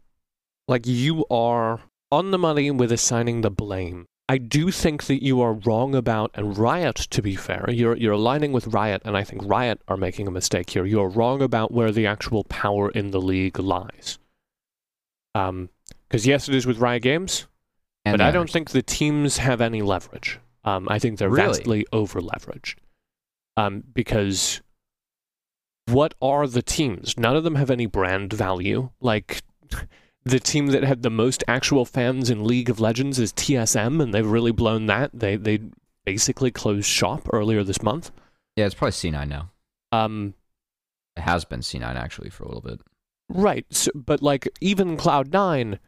like, 0.68 0.86
you 0.88 1.26
are 1.30 1.82
on 2.12 2.32
the 2.32 2.38
money 2.38 2.72
with 2.72 2.92
assigning 2.92 3.42
the 3.42 3.52
blame. 3.52 4.08
I 4.32 4.38
do 4.38 4.72
think 4.72 5.08
that 5.08 5.22
you 5.22 5.42
are 5.42 5.52
wrong 5.52 5.94
about, 5.94 6.32
and 6.36 6.58
Riot, 6.58 6.96
to 6.96 7.22
be 7.22 7.36
fair, 7.36 7.70
you're, 7.70 7.98
you're 7.98 8.14
aligning 8.14 8.54
with 8.54 8.68
Riot, 8.68 9.02
and 9.04 9.18
I 9.18 9.26
think 9.26 9.42
Riot 9.44 9.82
are 9.90 9.98
making 9.98 10.26
a 10.26 10.32
mistake 10.32 10.70
here. 10.70 10.86
You're 10.86 11.10
wrong 11.10 11.42
about 11.42 11.74
where 11.74 11.92
the 11.92 12.08
actual 12.08 12.46
power 12.46 12.90
in 12.92 13.12
the 13.12 13.20
league 13.20 13.60
lies. 13.60 14.20
Um, 15.36 15.68
because 16.08 16.26
yes, 16.26 16.48
it 16.48 16.56
is 16.56 16.66
with 16.66 16.78
Riot 16.78 17.04
Games, 17.04 17.48
And 18.06 18.20
but 18.20 18.22
I 18.26 18.32
don't 18.32 18.50
think 18.50 18.70
the 18.70 18.82
teams 18.82 19.36
have 19.36 19.60
any 19.60 19.82
leverage. 19.82 20.40
Um, 20.64 20.88
I 20.90 20.98
think 20.98 21.20
they're 21.20 21.30
Really? 21.30 21.48
vastly 21.58 21.86
over 21.92 22.22
leveraged. 22.22 22.76
Um, 23.58 23.84
because 23.94 24.62
what 25.88 26.14
are 26.22 26.48
the 26.48 26.62
teams? 26.62 27.18
None 27.18 27.36
of 27.36 27.44
them 27.44 27.56
have 27.56 27.70
any 27.70 27.86
brand 27.86 28.32
value. 28.32 28.92
Like 29.02 29.42
the 30.24 30.40
team 30.40 30.68
that 30.68 30.84
had 30.84 31.02
the 31.02 31.10
most 31.10 31.44
actual 31.48 31.86
fans 31.86 32.30
in 32.30 32.46
League 32.46 32.70
of 32.70 32.80
Legends 32.80 33.20
is 33.20 33.34
TSM, 33.34 34.02
and 34.02 34.14
they've 34.14 34.26
really 34.26 34.52
blown 34.52 34.86
that. 34.86 35.12
They 35.14 35.36
they 35.36 35.60
basically 36.06 36.52
closed 36.52 36.88
shop 36.88 37.28
earlier 37.32 37.64
this 37.64 37.82
month. 37.82 38.12
Yeah, 38.56 38.66
it's 38.66 38.76
probably 38.76 38.92
C9 38.92 39.28
now. 39.28 39.52
Um, 39.92 40.34
It 41.16 41.22
has 41.22 41.46
been 41.46 41.62
C9 41.62 41.84
actually 41.96 42.30
for 42.30 42.44
a 42.44 42.48
little 42.48 42.62
bit. 42.62 42.82
Right, 43.30 43.66
so, 43.70 43.92
but 43.96 44.22
like 44.22 44.48
even 44.60 44.98
Cloud9 44.98 45.80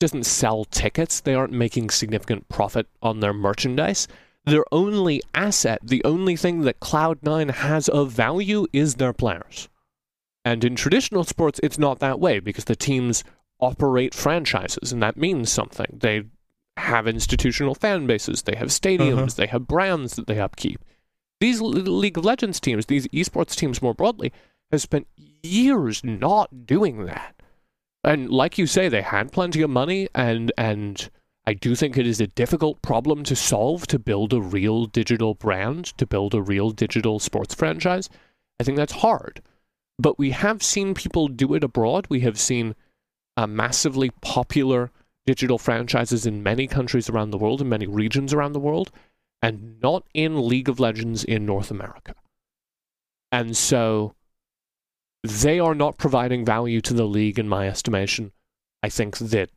doesn't 0.00 0.24
sell 0.24 0.64
tickets. 0.64 1.20
They 1.20 1.34
aren't 1.34 1.52
making 1.52 1.90
significant 1.90 2.48
profit 2.48 2.86
on 3.02 3.20
their 3.20 3.32
merchandise. 3.32 4.08
Their 4.44 4.64
only 4.72 5.22
asset, 5.34 5.80
the 5.82 6.02
only 6.04 6.34
thing 6.36 6.62
that 6.62 6.80
Cloud9 6.80 7.50
has 7.50 7.88
of 7.88 8.10
value 8.10 8.66
is 8.72 8.94
their 8.94 9.12
players. 9.12 9.68
And 10.44 10.64
in 10.64 10.76
traditional 10.76 11.24
sports, 11.24 11.60
it's 11.62 11.78
not 11.78 11.98
that 11.98 12.20
way 12.20 12.40
because 12.40 12.64
the 12.64 12.76
teams 12.76 13.22
operate 13.60 14.14
franchises, 14.14 14.92
and 14.92 15.02
that 15.02 15.16
means 15.16 15.50
something. 15.50 15.98
They 16.00 16.24
have 16.76 17.08
institutional 17.08 17.74
fan 17.74 18.06
bases, 18.06 18.42
they 18.42 18.56
have 18.56 18.68
stadiums, 18.68 19.16
Uh-huh. 19.16 19.34
they 19.36 19.46
have 19.46 19.66
brands 19.66 20.14
that 20.16 20.26
they 20.26 20.38
upkeep. 20.38 20.84
These 21.40 21.60
League 21.60 22.18
of 22.18 22.24
Legends 22.24 22.60
teams, 22.60 22.86
these 22.86 23.06
esports 23.08 23.54
teams 23.56 23.82
more 23.82 23.94
broadly, 23.94 24.32
have 24.70 24.80
spent 24.80 25.06
years 25.42 26.04
not 26.04 26.66
doing 26.66 27.06
that. 27.06 27.34
And 28.04 28.30
like 28.30 28.58
you 28.58 28.66
say, 28.66 28.88
they 28.88 29.02
had 29.02 29.32
plenty 29.32 29.60
of 29.62 29.70
money, 29.70 30.08
and 30.14 30.52
and 30.56 31.10
I 31.46 31.54
do 31.54 31.74
think 31.74 31.96
it 31.96 32.06
is 32.06 32.20
a 32.20 32.26
difficult 32.26 32.80
problem 32.82 33.24
to 33.24 33.34
solve 33.34 33.86
to 33.88 33.98
build 33.98 34.32
a 34.32 34.40
real 34.40 34.86
digital 34.86 35.34
brand, 35.34 35.86
to 35.98 36.06
build 36.06 36.34
a 36.34 36.42
real 36.42 36.70
digital 36.70 37.18
sports 37.18 37.54
franchise. 37.54 38.08
I 38.60 38.64
think 38.64 38.76
that's 38.76 38.92
hard. 38.92 39.42
But 39.98 40.18
we 40.18 40.30
have 40.30 40.62
seen 40.62 40.94
people 40.94 41.26
do 41.28 41.54
it 41.54 41.64
abroad. 41.64 42.06
We 42.08 42.20
have 42.20 42.38
seen 42.38 42.74
uh, 43.38 43.46
massively 43.46 44.10
popular 44.20 44.90
digital 45.24 45.58
franchises 45.58 46.26
in 46.26 46.42
many 46.42 46.66
countries 46.66 47.08
around 47.08 47.30
the 47.30 47.38
world, 47.38 47.60
in 47.60 47.68
many 47.68 47.86
regions 47.86 48.34
around 48.34 48.52
the 48.52 48.58
world, 48.58 48.90
and 49.40 49.80
not 49.80 50.02
in 50.12 50.48
League 50.48 50.68
of 50.68 50.80
Legends 50.80 51.22
in 51.22 51.46
North 51.46 51.70
America. 51.70 52.16
And 53.30 53.56
so 53.56 54.14
they 55.22 55.60
are 55.60 55.74
not 55.74 55.98
providing 55.98 56.44
value 56.44 56.80
to 56.80 56.94
the 56.94 57.04
league, 57.04 57.38
in 57.38 57.48
my 57.48 57.68
estimation. 57.68 58.32
I 58.82 58.88
think 58.88 59.18
that 59.18 59.50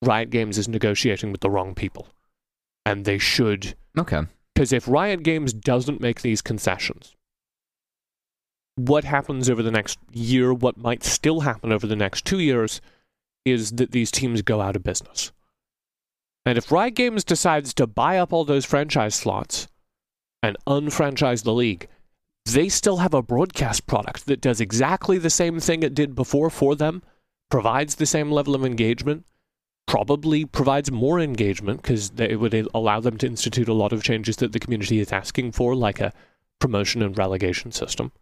Riot 0.00 0.30
Games 0.30 0.56
is 0.56 0.68
negotiating 0.68 1.32
with 1.32 1.40
the 1.40 1.50
wrong 1.50 1.74
people. 1.74 2.06
And 2.86 3.04
they 3.04 3.18
should, 3.18 3.74
Okay. 3.98 4.22
because 4.54 4.72
if 4.72 4.86
Riot 4.86 5.24
Games 5.24 5.52
doesn't 5.52 6.00
make 6.00 6.22
these 6.22 6.42
concessions, 6.42 7.16
what 8.76 9.02
happens 9.02 9.50
over 9.50 9.64
the 9.64 9.72
next 9.72 9.98
year, 10.12 10.54
what 10.54 10.76
might 10.76 11.02
still 11.02 11.40
happen 11.40 11.72
over 11.72 11.88
the 11.88 11.96
next 11.96 12.24
two 12.24 12.38
years, 12.38 12.80
is 13.50 13.72
that 13.72 13.92
these 13.92 14.10
teams 14.10 14.42
go 14.42 14.60
out 14.60 14.76
of 14.76 14.82
business. 14.82 15.32
And 16.44 16.56
if 16.56 16.72
Riot 16.72 16.94
Games 16.94 17.24
decides 17.24 17.74
to 17.74 17.86
buy 17.86 18.18
up 18.18 18.32
all 18.32 18.44
those 18.44 18.64
franchise 18.64 19.14
slots 19.14 19.68
and 20.42 20.56
unfranchise 20.66 21.44
the 21.44 21.52
league, 21.52 21.88
they 22.46 22.68
still 22.68 22.98
have 22.98 23.14
a 23.14 23.22
broadcast 23.22 23.86
product 23.86 24.26
that 24.26 24.40
does 24.40 24.60
exactly 24.60 25.18
the 25.18 25.30
same 25.30 25.60
thing 25.60 25.82
it 25.82 25.94
did 25.94 26.14
before 26.14 26.50
for 26.50 26.74
them, 26.74 27.02
provides 27.50 27.96
the 27.96 28.06
same 28.06 28.30
level 28.32 28.54
of 28.54 28.64
engagement, 28.64 29.26
probably 29.86 30.44
provides 30.44 30.90
more 30.90 31.20
engagement 31.20 31.82
because 31.82 32.12
it 32.16 32.40
would 32.40 32.54
allow 32.74 33.00
them 33.00 33.18
to 33.18 33.26
institute 33.26 33.68
a 33.68 33.74
lot 33.74 33.92
of 33.92 34.02
changes 34.02 34.36
that 34.36 34.52
the 34.52 34.60
community 34.60 35.00
is 35.00 35.12
asking 35.12 35.52
for, 35.52 35.74
like 35.74 36.00
a 36.00 36.12
promotion 36.60 37.02
and 37.02 37.18
relegation 37.18 37.72
system. 37.72 38.12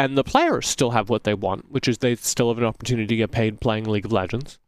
And 0.00 0.16
the 0.16 0.24
players 0.24 0.66
still 0.66 0.92
have 0.92 1.10
what 1.10 1.24
they 1.24 1.34
want, 1.34 1.70
which 1.70 1.86
is 1.86 1.98
they 1.98 2.14
still 2.14 2.48
have 2.48 2.56
an 2.56 2.64
opportunity 2.64 3.06
to 3.08 3.16
get 3.16 3.32
paid 3.32 3.60
playing 3.60 3.84
League 3.84 4.06
of 4.06 4.12
Legends. 4.12 4.58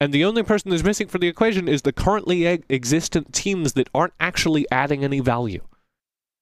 And 0.00 0.10
the 0.10 0.24
only 0.24 0.42
person 0.42 0.70
that's 0.70 0.82
missing 0.82 1.06
for 1.06 1.18
the 1.18 1.28
equation 1.28 1.68
is 1.68 1.82
the 1.82 1.92
currently 1.92 2.46
existent 2.46 3.34
teams 3.34 3.74
that 3.74 3.90
aren't 3.94 4.14
actually 4.18 4.66
adding 4.72 5.04
any 5.04 5.20
value. 5.20 5.60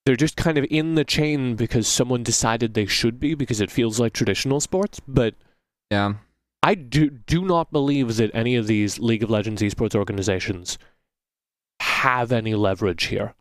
They're 0.07 0.14
just 0.14 0.37
kind 0.37 0.57
of 0.57 0.66
in 0.70 0.94
the 0.94 1.05
chain 1.05 1.57
because 1.57 1.88
someone 1.88 2.22
decided 2.22 2.74
they 2.74 2.87
should 2.87 3.18
be 3.18 3.35
because 3.35 3.61
it 3.61 3.72
feels 3.72 3.98
like 3.98 4.12
traditional 4.12 4.61
sports, 4.61 5.00
but 5.09 5.35
Yeah. 5.90 6.14
I 6.62 6.76
do 6.76 7.11
do 7.11 7.44
not 7.44 7.72
believe 7.72 8.14
that 8.18 8.31
any 8.33 8.55
of 8.55 8.68
these 8.68 9.00
League 9.00 9.24
of 9.24 9.31
Legends 9.31 9.62
esports 9.62 9.96
organizations 9.96 10.79
have 11.81 12.31
any 12.31 12.55
leverage 12.55 13.07
here. 13.07 13.35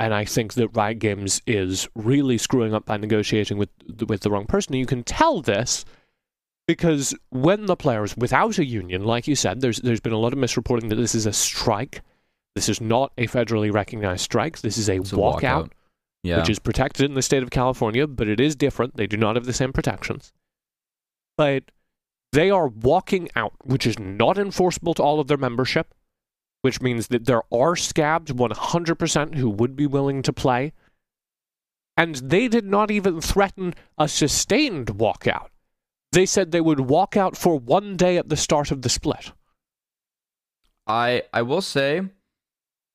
And 0.00 0.14
I 0.14 0.24
think 0.24 0.54
that 0.54 0.68
Riot 0.76 1.00
Games 1.00 1.42
is 1.46 1.88
really 1.94 2.38
screwing 2.38 2.72
up 2.72 2.86
by 2.86 2.96
negotiating 2.96 3.58
with 3.58 3.70
with 4.08 4.20
the 4.20 4.30
wrong 4.30 4.46
person. 4.46 4.74
And 4.74 4.80
you 4.80 4.86
can 4.86 5.02
tell 5.02 5.42
this 5.42 5.84
because 6.68 7.14
when 7.30 7.66
the 7.66 7.74
players 7.76 8.16
without 8.16 8.58
a 8.58 8.64
union, 8.64 9.02
like 9.04 9.26
you 9.26 9.34
said, 9.34 9.60
there's 9.60 9.78
there's 9.78 10.00
been 10.00 10.12
a 10.12 10.18
lot 10.18 10.32
of 10.32 10.38
misreporting 10.38 10.88
that 10.90 10.96
this 10.96 11.14
is 11.16 11.26
a 11.26 11.32
strike. 11.32 12.02
This 12.54 12.68
is 12.68 12.80
not 12.80 13.12
a 13.18 13.26
federally 13.26 13.72
recognized 13.72 14.22
strike. 14.22 14.60
This 14.60 14.78
is 14.78 14.88
a 14.88 14.96
a 14.96 15.00
walkout 15.00 15.72
Yeah. 16.22 16.38
which 16.38 16.50
is 16.50 16.58
protected 16.58 17.04
in 17.06 17.14
the 17.14 17.22
state 17.22 17.42
of 17.42 17.50
California, 17.50 18.06
but 18.06 18.28
it 18.28 18.40
is 18.40 18.54
different. 18.54 18.96
They 18.96 19.06
do 19.06 19.16
not 19.16 19.34
have 19.36 19.46
the 19.46 19.52
same 19.52 19.72
protections. 19.72 20.32
But 21.36 21.64
they 22.32 22.50
are 22.50 22.68
walking 22.68 23.28
out, 23.34 23.54
which 23.64 23.86
is 23.86 23.98
not 23.98 24.38
enforceable 24.38 24.94
to 24.94 25.02
all 25.02 25.18
of 25.20 25.28
their 25.28 25.36
membership, 25.36 25.94
which 26.62 26.80
means 26.80 27.08
that 27.08 27.26
there 27.26 27.42
are 27.52 27.76
scabs 27.76 28.32
100% 28.32 29.34
who 29.34 29.50
would 29.50 29.76
be 29.76 29.86
willing 29.86 30.22
to 30.22 30.32
play. 30.32 30.72
And 31.96 32.16
they 32.16 32.48
did 32.48 32.64
not 32.64 32.90
even 32.90 33.20
threaten 33.20 33.74
a 33.96 34.08
sustained 34.08 34.86
walkout. 34.98 35.48
They 36.12 36.26
said 36.26 36.50
they 36.50 36.60
would 36.60 36.80
walk 36.80 37.16
out 37.16 37.36
for 37.36 37.58
one 37.58 37.96
day 37.96 38.16
at 38.16 38.28
the 38.28 38.36
start 38.36 38.70
of 38.70 38.82
the 38.82 38.88
split. 38.88 39.32
I 40.86 41.24
I 41.32 41.42
will 41.42 41.60
say, 41.60 42.02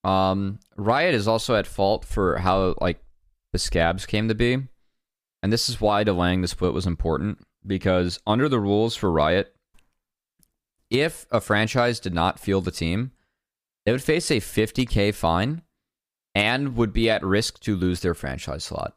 um, 0.04 0.60
Riot 0.76 1.14
is 1.14 1.28
also 1.28 1.56
at 1.56 1.68
fault 1.68 2.06
for 2.06 2.38
how 2.38 2.76
like 2.82 3.00
the 3.52 3.60
scabs 3.60 4.06
came 4.06 4.30
to 4.30 4.36
be, 4.36 4.58
and 5.44 5.54
this 5.54 5.70
is 5.70 5.80
why 5.80 6.04
delaying 6.04 6.42
the 6.42 6.48
split 6.48 6.74
was 6.74 6.88
important 6.88 7.40
because 7.66 8.20
under 8.26 8.50
the 8.50 8.60
rules 8.60 8.96
for 8.96 9.12
Riot, 9.12 9.56
if 10.90 11.26
a 11.32 11.40
franchise 11.40 12.00
did 12.00 12.14
not 12.14 12.40
field 12.40 12.66
the 12.66 12.72
team, 12.72 13.12
they 13.86 13.92
would 13.92 14.04
face 14.04 14.32
a 14.32 14.40
50k 14.40 15.14
fine 15.14 15.62
and 16.36 16.76
would 16.76 16.94
be 16.94 17.10
at 17.10 17.24
risk 17.24 17.60
to 17.62 17.76
lose 17.76 18.02
their 18.02 18.14
franchise 18.14 18.64
slot. 18.64 18.96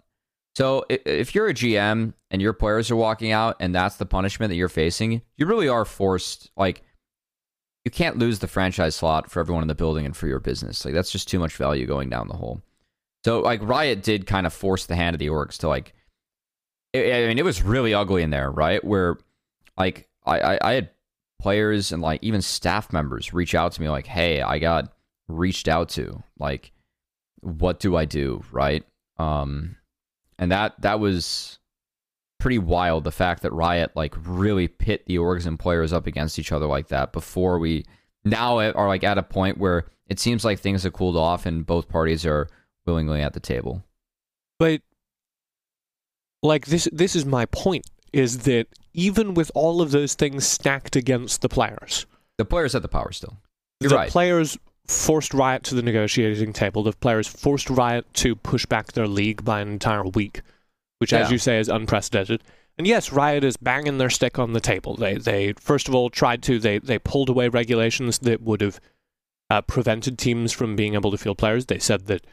So 0.57 0.87
if 0.89 1.35
you're 1.35 1.49
a 1.49 1.55
GM 1.55 2.15
and 2.31 2.41
your 2.41 2.55
players 2.55 2.91
are 2.91 2.97
walking 2.97 3.31
out 3.31 3.57
and 3.61 3.75
that's 3.75 3.97
the 3.97 4.07
punishment 4.07 4.49
that 4.49 4.57
you're 4.57 4.71
facing, 4.71 5.21
you 5.37 5.45
really 5.45 5.69
are 5.69 5.85
forced 5.85 6.51
like 6.57 6.83
you 7.85 7.91
can't 7.91 8.19
lose 8.19 8.39
the 8.39 8.49
franchise 8.49 8.97
slot 8.97 9.31
for 9.31 9.41
everyone 9.41 9.63
in 9.63 9.69
the 9.69 9.75
building 9.75 10.07
and 10.07 10.17
for 10.17 10.27
your 10.27 10.41
business. 10.41 10.85
Like 10.85 10.95
that's 10.95 11.13
just 11.13 11.29
too 11.29 11.39
much 11.39 11.57
value 11.57 11.87
going 11.87 12.09
down 12.09 12.29
the 12.29 12.37
hole. 12.37 12.63
So 13.25 13.41
like 13.41 13.61
Riot 13.63 14.03
did 14.03 14.27
kind 14.27 14.47
of 14.47 14.53
force 14.53 14.87
the 14.87 14.97
hand 14.97 15.15
of 15.15 15.19
the 15.19 15.29
orcs 15.29 15.59
to 15.59 15.69
like 15.69 15.93
I 16.95 17.27
mean 17.27 17.39
it 17.39 17.45
was 17.45 17.63
really 17.63 17.93
ugly 17.93 18.23
in 18.23 18.31
there, 18.31 18.51
right? 18.51 18.83
Where 18.83 19.19
like 19.77 20.09
I, 20.25 20.41
I, 20.41 20.59
I 20.63 20.73
had 20.73 20.91
players 21.39 21.93
and 21.93 22.03
like 22.03 22.23
even 22.23 22.43
staff 22.43 22.93
members 22.93 23.33
reach 23.33 23.55
out 23.55 23.73
to 23.73 23.81
me 23.81 23.89
like, 23.89 24.07
"Hey, 24.07 24.43
I 24.43 24.59
got 24.59 24.93
reached 25.29 25.69
out 25.69 25.89
to. 25.91 26.23
Like, 26.39 26.73
what 27.41 27.81
do 27.81 27.97
I 27.97 28.05
do?" 28.05 28.43
Right? 28.51 28.85
Um, 29.19 29.77
and 30.39 30.53
that 30.53 30.81
that 30.83 31.01
was 31.01 31.59
pretty 32.39 32.59
wild. 32.59 33.05
The 33.05 33.13
fact 33.13 33.43
that 33.43 33.53
Riot 33.53 33.93
like 33.95 34.15
really 34.25 34.69
pit 34.69 35.05
the 35.07 35.17
orgs 35.17 35.47
and 35.47 35.59
players 35.59 35.93
up 35.93 36.07
against 36.07 36.39
each 36.39 36.53
other 36.53 36.67
like 36.67 36.89
that 36.89 37.13
before 37.13 37.59
we 37.59 37.85
now 38.25 38.59
are 38.59 38.89
like 38.89 39.05
at 39.05 39.19
a 39.19 39.23
point 39.23 39.59
where 39.59 39.87
it 40.09 40.19
seems 40.19 40.45
like 40.45 40.59
things 40.59 40.83
have 40.83 40.93
cooled 40.93 41.17
off 41.17 41.47
and 41.47 41.67
both 41.67 41.89
parties 41.89 42.25
are 42.27 42.49
willingly 42.87 43.21
at 43.21 43.33
the 43.33 43.41
table. 43.41 43.83
But 44.59 44.83
like 46.43 46.67
this, 46.67 46.89
this 46.93 47.17
is 47.17 47.25
my 47.25 47.47
point: 47.47 47.87
is 48.13 48.39
that 48.41 48.67
even 48.95 49.35
with 49.35 49.51
all 49.55 49.81
of 49.83 49.91
those 49.91 50.15
things 50.15 50.47
stacked 50.47 50.97
against 50.97 51.43
the 51.43 51.49
players, 51.49 52.07
the 52.39 52.45
players 52.45 52.73
had 52.73 52.83
the 52.83 52.89
power 52.89 53.13
still. 53.13 53.37
You're 53.81 53.91
the 53.91 53.97
right. 53.97 54.11
players 54.11 54.57
forced 54.87 55.35
Riot 55.35 55.63
to 55.65 55.75
the 55.75 55.83
negotiating 55.83 56.53
table. 56.53 56.83
The 56.83 56.93
players 56.93 57.27
forced 57.27 57.69
Riot 57.69 58.07
to 58.15 58.37
push 58.37 58.65
back 58.67 58.93
their 58.93 59.09
league 59.09 59.45
by 59.45 59.61
an 59.61 59.69
entire 59.69 60.05
week, 60.05 60.43
which, 60.99 61.13
as 61.13 61.29
Yeah. 61.29 61.33
you 61.33 61.39
say, 61.39 61.59
is 61.59 61.69
unprecedented. 61.69 62.43
And 62.79 62.87
yes, 62.87 63.11
Riot 63.13 63.43
is 63.43 63.57
banging 63.57 63.99
their 63.99 64.11
stick 64.11 64.39
on 64.39 64.53
the 64.53 64.61
table. 64.61 64.97
They, 64.97 65.15
they 65.15 65.55
first 65.55 65.89
of 65.89 65.95
all 65.95 66.11
tried 66.11 66.43
to 66.45 66.59
they 66.59 66.79
they 66.79 66.99
pulled 66.99 67.29
away 67.31 67.49
regulations 67.49 68.19
that 68.21 68.43
would 68.43 68.61
have 68.61 68.81
uh, 69.49 69.63
prevented 69.63 70.19
teams 70.19 70.53
from 70.53 70.77
being 70.77 70.95
able 70.95 71.11
to 71.11 71.17
field 71.19 71.39
players. 71.39 71.67
They 71.67 71.79
said 71.79 72.07
that 72.07 72.27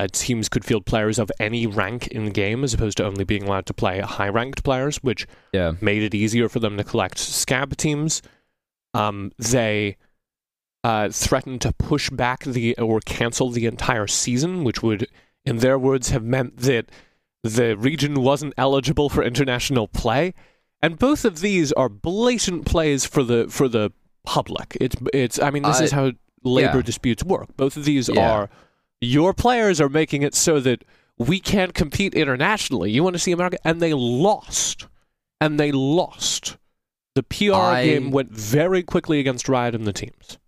uh, 0.00 0.06
teams 0.12 0.48
could 0.48 0.64
field 0.64 0.86
players 0.86 1.18
of 1.18 1.30
any 1.38 1.66
rank 1.66 2.06
in 2.08 2.24
the 2.24 2.30
game 2.30 2.64
as 2.64 2.72
opposed 2.74 2.96
to 2.96 3.04
only 3.04 3.24
being 3.24 3.42
allowed 3.44 3.66
to 3.66 3.74
play 3.74 4.00
high 4.00 4.28
ranked 4.28 4.62
players, 4.64 4.96
which 4.98 5.26
Yeah. 5.52 5.72
made 5.80 6.02
it 6.02 6.14
easier 6.14 6.48
for 6.48 6.60
them 6.60 6.76
to 6.76 6.84
collect 6.84 7.18
scab 7.18 7.76
teams. 7.76 8.22
Um, 8.94 9.32
they 9.38 9.96
uh, 10.82 11.10
threatened 11.10 11.60
to 11.60 11.72
push 11.72 12.08
back 12.10 12.44
the 12.44 12.74
or 12.78 13.00
cancel 13.00 13.50
the 13.50 13.66
entire 13.66 14.06
season, 14.06 14.64
which 14.64 14.82
would, 14.82 15.06
in 15.44 15.58
their 15.58 15.78
words, 15.78 16.10
have 16.10 16.24
meant 16.24 16.56
that 16.58 16.90
the 17.42 17.76
region 17.76 18.22
wasn't 18.22 18.54
eligible 18.56 19.08
for 19.10 19.22
international 19.22 19.86
play. 19.88 20.32
And 20.82 20.98
both 20.98 21.24
of 21.26 21.40
these 21.40 21.72
are 21.72 21.90
blatant 21.90 22.64
plays 22.64 23.04
for 23.04 23.22
the 23.22 23.46
for 23.50 23.68
the 23.68 23.92
public. 24.24 24.76
It's 24.80 24.96
it's. 25.12 25.38
I 25.38 25.50
mean, 25.50 25.62
this 25.64 25.80
I- 25.80 25.84
is 25.84 25.92
how 25.92 26.12
labor 26.42 26.76
yeah. 26.78 26.82
disputes 26.82 27.22
work. 27.22 27.54
Both 27.58 27.76
of 27.76 27.84
these 27.84 28.08
Yeah. 28.08 28.30
are 28.32 28.50
your 29.00 29.32
players 29.34 29.80
are 29.80 29.88
making 29.88 30.22
it 30.22 30.34
so 30.34 30.60
that 30.60 30.84
we 31.18 31.38
can't 31.40 31.74
compete 31.74 32.14
internationally. 32.14 32.90
You 32.90 33.02
want 33.02 33.14
to 33.14 33.18
see 33.20 33.32
America, 33.32 33.58
and 33.64 33.80
they 33.80 33.92
lost, 33.94 34.86
and 35.40 35.58
they 35.58 35.72
lost. 35.72 36.56
The 37.14 37.22
PR 37.22 37.54
I- 37.54 37.84
game 37.84 38.10
went 38.10 38.30
very 38.30 38.82
quickly 38.82 39.18
against 39.20 39.48
Riot 39.48 39.74
and 39.74 39.86
the 39.86 39.92
teams. 39.92 40.38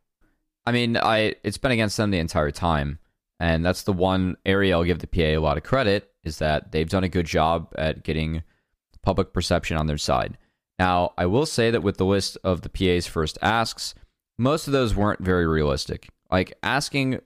I 0.65 0.73
mean, 0.73 0.97
I 0.97 1.35
it's 1.43 1.59
been 1.59 1.73
against 1.73 1.97
them 1.97 2.11
the 2.11 2.19
entire 2.19 2.53
time, 2.53 2.99
and 3.41 3.65
that's 3.65 3.83
the 3.83 3.93
one 3.93 4.37
area 4.47 4.75
I'll 4.77 4.85
give 4.85 5.01
the 5.01 5.07
PA 5.09 5.37
a 5.37 5.39
lot 5.39 5.57
of 5.57 5.65
credit 5.65 6.11
is 6.23 6.39
that 6.39 6.71
they've 6.71 6.89
done 6.89 7.03
a 7.05 7.09
good 7.09 7.27
job 7.27 7.73
at 7.77 8.05
getting 8.05 8.45
public 9.03 9.33
perception 9.33 9.77
on 9.77 9.89
their 9.89 9.99
side. 9.99 10.39
Now, 10.79 11.13
I 11.19 11.27
will 11.27 11.47
say 11.47 11.71
that 11.73 11.83
with 11.83 11.97
the 11.97 12.05
list 12.07 12.39
of 12.45 12.63
the 12.63 12.69
PA's 12.69 13.09
first 13.09 13.37
asks, 13.43 13.95
most 14.39 14.69
of 14.69 14.73
those 14.73 14.95
weren't 14.95 15.21
very 15.21 15.47
realistic. 15.47 16.09
Like 16.31 16.55
asking 16.63 17.19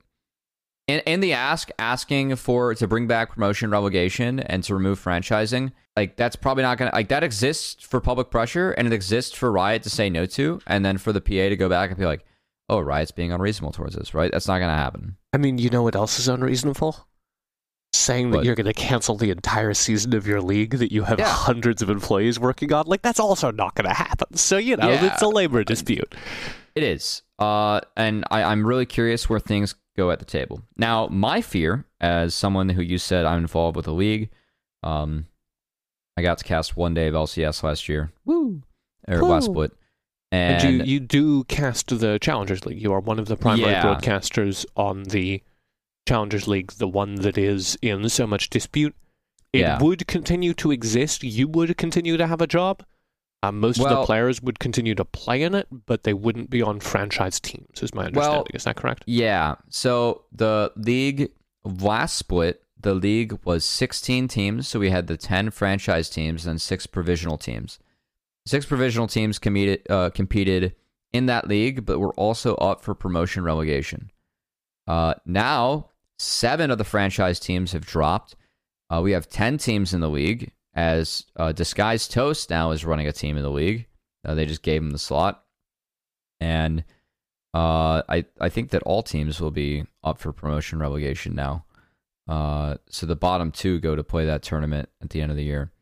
in, 0.89 1.01
in 1.01 1.21
the 1.21 1.33
ask, 1.33 1.71
asking 1.79 2.37
for 2.37 2.75
to 2.75 2.87
bring 2.87 3.07
back 3.07 3.33
promotion 3.35 3.71
relegation 3.71 4.41
and 4.41 4.63
to 4.65 4.75
remove 4.75 5.03
franchising, 5.03 5.73
like 5.97 6.17
that's 6.17 6.37
probably 6.37 6.63
not 6.63 6.79
gonna 6.79 6.91
like 6.93 7.09
that 7.09 7.25
exists 7.25 7.83
for 7.83 8.01
public 8.01 8.31
pressure 8.31 8.71
and 8.73 8.87
it 8.87 8.93
exists 8.93 9.37
for 9.37 9.51
Riot 9.51 9.83
to 9.85 9.91
say 9.91 10.09
no 10.11 10.27
to, 10.27 10.61
and 10.67 10.85
then 10.85 10.99
for 10.99 11.13
the 11.13 11.21
PA 11.21 11.49
to 11.49 11.57
go 11.57 11.69
back 11.69 11.91
and 11.91 11.99
be 11.99 12.05
like, 12.07 12.25
oh, 12.69 12.81
Riot's 12.81 13.11
being 13.11 13.33
unreasonable 13.33 13.73
towards 13.73 13.97
us, 13.97 14.15
right? 14.15 14.31
That's 14.31 14.47
not 14.49 14.59
gonna 14.59 14.75
happen. 14.75 15.17
I 15.33 15.39
mean, 15.39 15.59
you 15.59 15.71
know 15.71 15.83
what 15.83 15.97
else 15.97 16.19
is 16.19 16.29
unreasonable? 16.29 17.07
Saying 17.93 18.31
that 18.31 18.39
What? 18.39 18.45
you're 18.45 18.55
going 18.55 18.67
to 18.67 18.75
cancel 18.75 19.17
the 19.17 19.31
entire 19.31 19.73
season 19.73 20.13
of 20.15 20.27
your 20.27 20.43
league 20.43 20.79
that 20.79 20.93
you 20.93 21.05
have 21.05 21.19
Yeah. 21.19 21.29
hundreds 21.33 21.81
of 21.81 21.89
employees 21.89 22.39
working 22.39 22.71
on, 22.73 22.87
like 22.87 23.01
that's 23.01 23.19
also 23.21 23.51
not 23.51 23.75
going 23.75 23.89
to 23.89 23.95
happen. 23.95 24.37
So 24.37 24.59
you 24.59 24.77
know, 24.77 24.89
Yeah. 24.91 25.07
it's 25.13 25.23
a 25.23 25.29
labor 25.29 25.65
dispute. 25.65 26.15
It 26.75 26.83
is. 26.83 27.23
Uh, 27.39 27.81
and 27.97 28.25
I, 28.31 28.43
I'm 28.43 28.67
really 28.67 28.85
curious 28.87 29.31
where 29.31 29.41
things 29.41 29.75
go 29.97 30.11
at 30.11 30.19
the 30.19 30.25
table. 30.25 30.63
Now, 30.77 31.09
my 31.09 31.41
fear, 31.41 31.85
as 32.01 32.35
someone 32.35 32.69
who 32.69 32.83
you 32.83 32.99
said 32.99 33.25
I'm 33.25 33.39
involved 33.39 33.77
with 33.77 33.87
the 33.87 33.93
league, 33.95 34.31
um, 34.83 35.27
I 36.17 36.23
got 36.23 36.39
to 36.39 36.45
cast 36.45 36.77
one 36.77 36.95
day 36.95 37.09
of 37.09 37.15
LCS 37.15 37.63
last 37.63 37.89
year. 37.89 38.13
Woo! 38.25 38.63
Or 39.09 39.23
last 39.23 39.49
Woo. 39.49 39.55
split. 39.55 39.73
And, 40.33 40.65
And, 40.65 40.79
you, 40.87 40.95
you 40.95 41.01
do 41.01 41.45
cast 41.45 41.99
the 41.99 42.19
Challengers 42.21 42.67
League. 42.67 42.83
You 42.83 42.93
are 42.93 43.01
one 43.01 43.19
of 43.19 43.27
the 43.27 43.37
primary 43.37 43.71
Yeah. 43.73 43.83
broadcasters 43.85 44.67
on 44.77 45.05
the 45.05 45.43
Challengers 46.09 46.49
League, 46.49 46.73
the 46.73 46.89
one 46.89 47.17
that 47.17 47.39
is 47.39 47.79
in 47.83 48.09
so 48.09 48.27
much 48.27 48.51
dispute. 48.51 48.95
It 49.53 49.61
Yeah. 49.61 49.81
would 49.83 50.07
continue 50.07 50.53
to 50.55 50.71
exist. 50.73 51.23
You 51.23 51.49
would 51.49 51.77
continue 51.77 52.17
to 52.17 52.27
have 52.27 52.41
a 52.41 52.47
job. 52.47 52.83
Uh, 53.43 53.53
most 53.53 53.81
of 53.81 53.89
the 53.89 54.05
players 54.05 54.43
would 54.43 54.59
continue 54.59 54.95
to 54.95 55.05
play 55.05 55.43
in 55.43 55.55
it, 55.55 55.69
but 55.87 56.03
they 56.03 56.15
wouldn't 56.15 56.51
be 56.51 56.63
on 56.63 56.81
franchise 56.81 57.39
teams, 57.39 57.83
is 57.83 57.95
my 57.95 58.07
understanding. 58.07 58.39
Well, 58.39 58.47
is 58.55 58.65
that 58.65 58.77
correct? 58.77 59.05
Yeah. 59.07 59.57
So 59.69 60.25
the 60.33 60.73
league 60.77 61.31
last 61.65 62.17
split, 62.17 62.63
the 62.81 62.95
league 62.95 63.39
was 63.45 63.65
16 63.65 64.29
teams. 64.29 64.69
So 64.69 64.81
we 64.81 64.91
had 64.91 65.07
the 65.07 65.17
10 65.17 65.51
franchise 65.51 66.09
teams 66.09 66.47
and 66.47 66.61
six 66.61 66.87
provisional 66.87 67.39
teams. 67.39 67.79
Six 68.47 68.65
provisional 68.65 69.07
teams 69.09 69.39
competed, 69.39 69.83
uh, 69.91 70.11
competed 70.11 70.75
in 71.13 71.27
that 71.27 71.49
league, 71.49 71.85
but 71.85 71.99
were 71.99 72.15
also 72.15 72.55
up 72.57 72.83
for 72.83 72.95
promotion 72.95 73.43
relegation. 73.43 74.11
Uh, 74.87 75.15
now, 75.25 75.91
seven 76.19 76.71
of 76.71 76.79
the 76.79 76.85
franchise 76.85 77.41
teams 77.41 77.73
have 77.73 77.85
dropped. 77.85 78.37
Uh, 78.89 79.01
we 79.03 79.13
have 79.13 79.29
10 79.29 79.59
teams 79.59 79.93
in 79.93 80.01
the 80.01 80.09
league, 80.09 80.53
as 80.77 81.25
uh, 81.37 81.53
Disguised 81.53 82.13
Toast 82.13 82.51
now 82.51 82.71
is 82.71 82.85
running 82.85 83.09
a 83.09 83.13
team 83.13 83.37
in 83.37 83.43
the 83.43 83.51
league. 83.51 83.87
Uh, 84.25 84.35
they 84.35 84.45
just 84.47 84.63
gave 84.63 84.83
him 84.83 84.91
the 84.91 84.99
slot. 84.99 85.43
And 86.39 86.85
uh, 87.55 88.03
I 88.09 88.27
I 88.39 88.51
think 88.51 88.71
that 88.71 88.83
all 88.83 89.03
teams 89.03 89.41
will 89.41 89.51
be 89.51 89.87
up 90.05 90.19
for 90.19 90.33
promotion 90.33 90.79
relegation 90.79 91.35
now. 91.35 91.65
Uh, 92.29 92.77
so 92.91 93.07
the 93.07 93.17
bottom 93.17 93.51
two 93.51 93.81
go 93.81 93.97
to 93.97 94.05
play 94.05 94.27
that 94.27 94.43
tournament 94.43 94.91
at 95.03 95.11
the 95.11 95.23
end 95.23 95.31
of 95.31 95.37
the 95.37 95.45
year. 95.45 95.73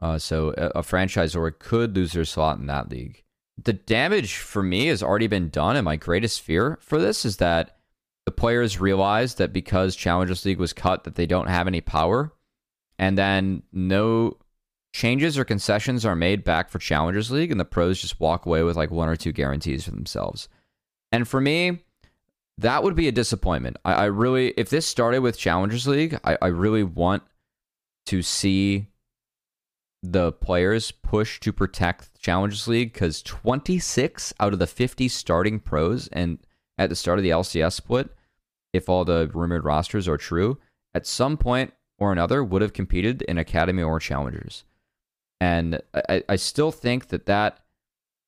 Uh, 0.00 0.18
so 0.18 0.54
a, 0.56 0.78
a 0.78 0.82
franchisor 0.82 1.58
could 1.58 1.96
lose 1.96 2.12
their 2.12 2.24
slot 2.24 2.58
in 2.58 2.66
that 2.66 2.90
league. 2.90 3.24
The 3.62 3.72
damage 3.72 4.36
for 4.36 4.62
me 4.62 4.86
has 4.86 5.02
already 5.02 5.26
been 5.26 5.50
done, 5.50 5.76
and 5.76 5.84
my 5.84 5.96
greatest 5.96 6.40
fear 6.40 6.78
for 6.80 6.98
this 6.98 7.24
is 7.24 7.38
that 7.38 7.78
the 8.24 8.32
players 8.32 8.80
realize 8.80 9.34
that 9.34 9.52
because 9.52 9.96
Challengers 9.96 10.46
League 10.46 10.58
was 10.58 10.72
cut, 10.72 11.04
that 11.04 11.16
they 11.16 11.26
don't 11.26 11.48
have 11.48 11.66
any 11.66 11.80
power, 11.80 12.32
and 13.00 13.16
then 13.16 13.62
no 13.72 14.36
changes 14.92 15.38
or 15.38 15.44
concessions 15.44 16.04
are 16.04 16.14
made 16.14 16.44
back 16.44 16.68
for 16.68 16.78
Challengers 16.78 17.30
League, 17.30 17.50
and 17.50 17.58
the 17.58 17.64
pros 17.64 17.98
just 17.98 18.20
walk 18.20 18.44
away 18.44 18.62
with 18.62 18.76
like 18.76 18.90
one 18.90 19.08
or 19.08 19.16
two 19.16 19.32
guarantees 19.32 19.84
for 19.84 19.90
themselves. 19.90 20.50
And 21.10 21.26
for 21.26 21.40
me, 21.40 21.78
that 22.58 22.84
would 22.84 22.94
be 22.94 23.08
a 23.08 23.12
disappointment. 23.12 23.78
I, 23.86 23.94
I 23.94 24.04
really, 24.04 24.48
if 24.50 24.68
this 24.68 24.86
started 24.86 25.20
with 25.20 25.38
Challengers 25.38 25.86
League, 25.86 26.20
I, 26.24 26.36
I 26.42 26.48
really 26.48 26.82
want 26.82 27.22
to 28.06 28.20
see 28.20 28.88
the 30.02 30.32
players 30.32 30.90
push 30.90 31.40
to 31.40 31.54
protect 31.54 32.20
Challengers 32.20 32.68
League 32.68 32.92
because 32.92 33.22
26 33.22 34.34
out 34.38 34.52
of 34.52 34.58
the 34.58 34.66
50 34.66 35.08
starting 35.08 35.58
pros 35.58 36.06
and 36.08 36.38
at 36.76 36.90
the 36.90 36.96
start 36.96 37.18
of 37.18 37.22
the 37.22 37.30
LCS 37.30 37.72
split, 37.72 38.10
if 38.74 38.90
all 38.90 39.06
the 39.06 39.30
rumored 39.32 39.64
rosters 39.64 40.06
are 40.06 40.18
true, 40.18 40.58
at 40.92 41.06
some 41.06 41.38
point 41.38 41.72
or 42.00 42.10
another 42.10 42.42
would 42.42 42.62
have 42.62 42.72
competed 42.72 43.22
in 43.22 43.38
Academy 43.38 43.82
or 43.82 44.00
Challengers. 44.00 44.64
And 45.40 45.80
I, 45.94 46.24
I 46.28 46.36
still 46.36 46.72
think 46.72 47.08
that 47.08 47.26
that 47.26 47.60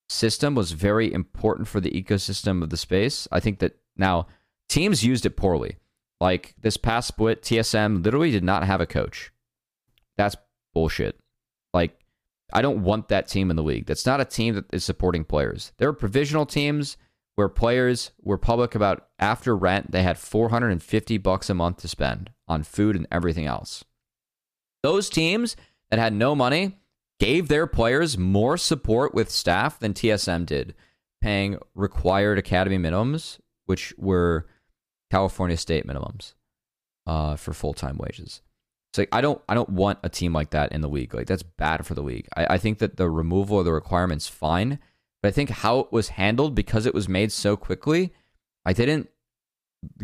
system 0.09 0.55
was 0.55 0.73
very 0.73 1.13
important 1.13 1.67
for 1.67 1.81
the 1.81 1.91
ecosystem 1.91 2.63
of 2.63 2.71
the 2.71 2.77
space. 2.77 3.27
I 3.33 3.41
think 3.41 3.59
that 3.59 3.77
now 3.97 4.27
teams 4.69 5.05
used 5.05 5.27
it 5.27 5.37
poorly. 5.37 5.79
Like 6.21 6.55
this 6.61 6.77
past 6.77 7.09
split, 7.09 7.43
TSM 7.43 8.05
literally 8.05 8.31
did 8.31 8.45
not 8.45 8.65
have 8.65 8.81
a 8.81 8.87
coach. 8.87 9.33
That's 10.17 10.37
bullshit. 10.73 11.19
Like, 11.75 11.99
I 12.53 12.63
don't 12.63 12.85
want 12.85 13.09
that 13.09 13.29
team 13.29 13.51
in 13.51 13.57
the 13.57 13.63
league. 13.63 13.87
That's 13.87 14.07
not 14.07 14.21
a 14.21 14.27
team 14.27 14.55
that 14.55 14.67
is 14.73 14.85
supporting 14.85 15.25
players. 15.25 15.73
There 15.79 15.89
are 15.89 15.95
provisional 15.95 16.47
teams 16.47 16.99
where 17.35 17.49
players 17.49 18.13
were 18.21 18.39
public 18.39 18.75
about 18.75 19.09
after 19.19 19.57
rent, 19.57 19.91
they 19.91 20.03
had 20.03 20.19
450 20.19 21.19
bucks 21.19 21.49
a 21.49 21.55
month 21.55 21.79
to 21.79 21.89
spend 21.89 22.31
on 22.53 22.63
food 22.63 22.95
and 22.95 23.07
everything 23.11 23.47
else. 23.47 23.85
Those 24.83 25.09
teams 25.09 25.57
that 25.91 25.99
had 25.99 26.13
no 26.13 26.35
money 26.35 26.79
gave 27.19 27.49
their 27.49 27.67
players 27.67 28.19
more 28.19 28.57
support 28.57 29.15
with 29.15 29.31
staff 29.31 29.79
than 29.79 29.95
TSM 29.95 30.45
did, 30.47 30.75
paying 31.21 31.59
required 31.75 32.39
academy 32.39 32.79
minimums, 32.79 33.39
which 33.67 33.95
were 33.97 34.47
California 35.11 35.57
state 35.57 35.87
minimums 35.87 36.35
uh, 37.07 37.37
for 37.37 37.53
full 37.53 37.75
time 37.75 37.97
wages. 37.99 38.43
So 38.95 39.03
like, 39.03 39.09
I 39.13 39.21
don't 39.21 39.41
I 39.49 39.55
don't 39.55 39.71
want 39.71 40.01
a 40.03 40.09
team 40.09 40.33
like 40.33 40.51
that 40.51 40.73
in 40.73 40.81
the 40.81 40.89
league. 40.89 41.15
Like 41.15 41.27
that's 41.27 41.43
bad 41.43 41.87
for 41.87 41.95
the 41.95 42.03
league. 42.03 42.29
I, 42.37 42.55
I 42.55 42.59
think 42.59 42.79
that 42.79 42.97
the 42.97 43.09
removal 43.09 43.59
of 43.59 43.65
the 43.65 43.73
requirements 43.73 44.29
fine, 44.29 44.79
but 45.23 45.29
I 45.29 45.33
think 45.33 45.51
how 45.51 45.79
it 45.81 45.93
was 45.93 46.11
handled 46.11 46.55
because 46.55 46.87
it 46.87 46.95
was 46.95 47.09
made 47.09 47.33
so 47.33 47.57
quickly, 47.57 48.13
I 48.67 48.73
didn't 48.73 49.09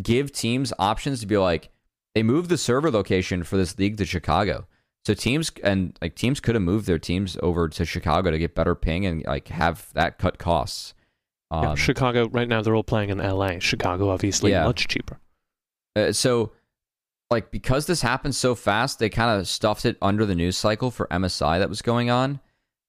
give 0.01 0.33
teams 0.33 0.73
options 0.79 1.21
to 1.21 1.27
be 1.27 1.37
like 1.37 1.71
they 2.19 2.25
moved 2.25 2.51
the 2.51 2.59
server 2.59 2.91
location 2.91 3.45
for 3.45 3.57
this 3.57 3.79
league 3.79 3.97
to 3.97 4.05
Chicago. 4.05 4.67
So 5.07 5.15
teams 5.15 5.53
and 5.63 5.97
like 6.03 6.17
teams 6.17 6.41
could 6.41 6.57
have 6.57 6.63
moved 6.63 6.87
their 6.87 6.99
teams 6.99 7.37
over 7.45 7.69
to 7.69 7.85
Chicago 7.85 8.33
to 8.33 8.39
get 8.41 8.57
better 8.57 8.75
ping 8.75 9.07
and 9.07 9.25
like 9.25 9.47
have 9.47 9.89
that 9.95 10.19
cut 10.19 10.37
costs. 10.37 10.95
Um, 11.53 11.63
yeah, 11.63 11.75
Chicago 11.77 12.29
right 12.29 12.49
now 12.49 12.61
they're 12.61 12.75
all 12.75 12.83
playing 12.83 13.11
in 13.11 13.19
LA. 13.19 13.61
Chicago 13.61 14.11
obviously 14.11 14.51
yeah. 14.51 14.65
much 14.65 14.89
cheaper. 14.89 15.21
Uh, 15.95 16.11
so 16.11 16.51
like 17.31 17.53
because 17.53 17.87
this 17.87 18.03
happened 18.03 18.35
so 18.35 18.57
fast, 18.57 18.99
they 18.99 19.09
kind 19.09 19.39
of 19.39 19.47
stuffed 19.47 19.85
it 19.85 19.97
under 20.03 20.27
the 20.27 20.35
news 20.35 20.57
cycle 20.57 20.91
for 20.91 21.07
MSI 21.13 21.61
that 21.61 21.69
was 21.69 21.83
going 21.83 22.11
on. 22.11 22.41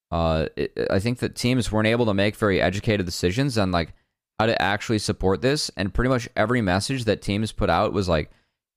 Uh, 0.09 0.47
it, 0.55 0.87
I 0.89 0.97
think 0.97 1.19
that 1.19 1.35
teams 1.35 1.71
weren't 1.71 1.87
able 1.87 2.07
to 2.07 2.15
make 2.15 2.35
very 2.35 2.59
educated 2.59 3.05
decisions 3.05 3.59
on 3.59 3.71
like 3.71 3.93
how 4.39 4.47
to 4.47 4.59
actually 4.59 4.97
support 4.97 5.43
this, 5.43 5.69
and 5.77 5.93
pretty 5.93 6.09
much 6.09 6.27
every 6.35 6.63
message 6.63 7.03
that 7.03 7.21
teams 7.21 7.51
put 7.51 7.69
out 7.69 7.93
was 7.93 8.09
like, 8.09 8.31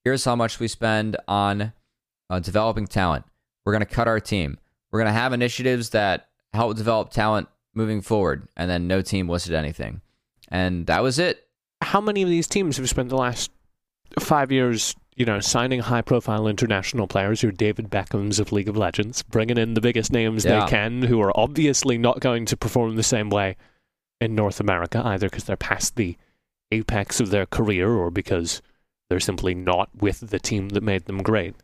"Here's 0.04 0.24
how 0.24 0.36
much 0.36 0.58
we 0.58 0.68
spend 0.68 1.16
on 1.28 1.72
uh, 2.30 2.40
developing 2.40 2.86
talent. 2.86 3.24
We're 3.64 3.72
going 3.72 3.86
to 3.86 3.94
cut 3.94 4.08
our 4.08 4.20
team. 4.20 4.58
We're 4.90 5.00
going 5.00 5.12
to 5.12 5.20
have 5.20 5.32
initiatives 5.32 5.90
that 5.90 6.28
help 6.52 6.76
develop 6.76 7.10
talent 7.10 7.48
moving 7.74 8.00
forward." 8.00 8.48
And 8.56 8.70
then 8.70 8.86
no 8.86 9.02
team 9.02 9.28
listed 9.28 9.54
anything, 9.54 10.00
and 10.48 10.86
that 10.86 11.02
was 11.02 11.18
it. 11.18 11.46
How 11.80 12.00
many 12.00 12.22
of 12.22 12.28
these 12.28 12.46
teams 12.46 12.76
have 12.76 12.88
spent 12.88 13.08
the 13.08 13.16
last 13.16 13.50
five 14.20 14.52
years 14.52 14.94
you 15.14 15.26
know, 15.26 15.40
signing 15.40 15.80
high 15.80 16.02
profile 16.02 16.46
international 16.48 17.06
players, 17.06 17.42
your 17.42 17.52
David 17.52 17.90
Beckhams 17.90 18.40
of 18.40 18.52
League 18.52 18.68
of 18.68 18.76
Legends, 18.76 19.22
bringing 19.22 19.58
in 19.58 19.74
the 19.74 19.80
biggest 19.80 20.10
names 20.10 20.44
yeah. 20.44 20.60
they 20.60 20.70
can, 20.70 21.02
who 21.02 21.20
are 21.20 21.38
obviously 21.38 21.98
not 21.98 22.20
going 22.20 22.46
to 22.46 22.56
perform 22.56 22.96
the 22.96 23.02
same 23.02 23.28
way 23.28 23.56
in 24.20 24.34
North 24.34 24.60
America, 24.60 25.02
either 25.04 25.28
because 25.28 25.44
they're 25.44 25.56
past 25.56 25.96
the 25.96 26.16
apex 26.70 27.20
of 27.20 27.30
their 27.30 27.44
career 27.44 27.90
or 27.90 28.10
because 28.10 28.62
they're 29.12 29.20
simply 29.20 29.54
not 29.54 29.90
with 29.94 30.30
the 30.30 30.38
team 30.38 30.70
that 30.70 30.82
made 30.82 31.04
them 31.04 31.22
great. 31.22 31.54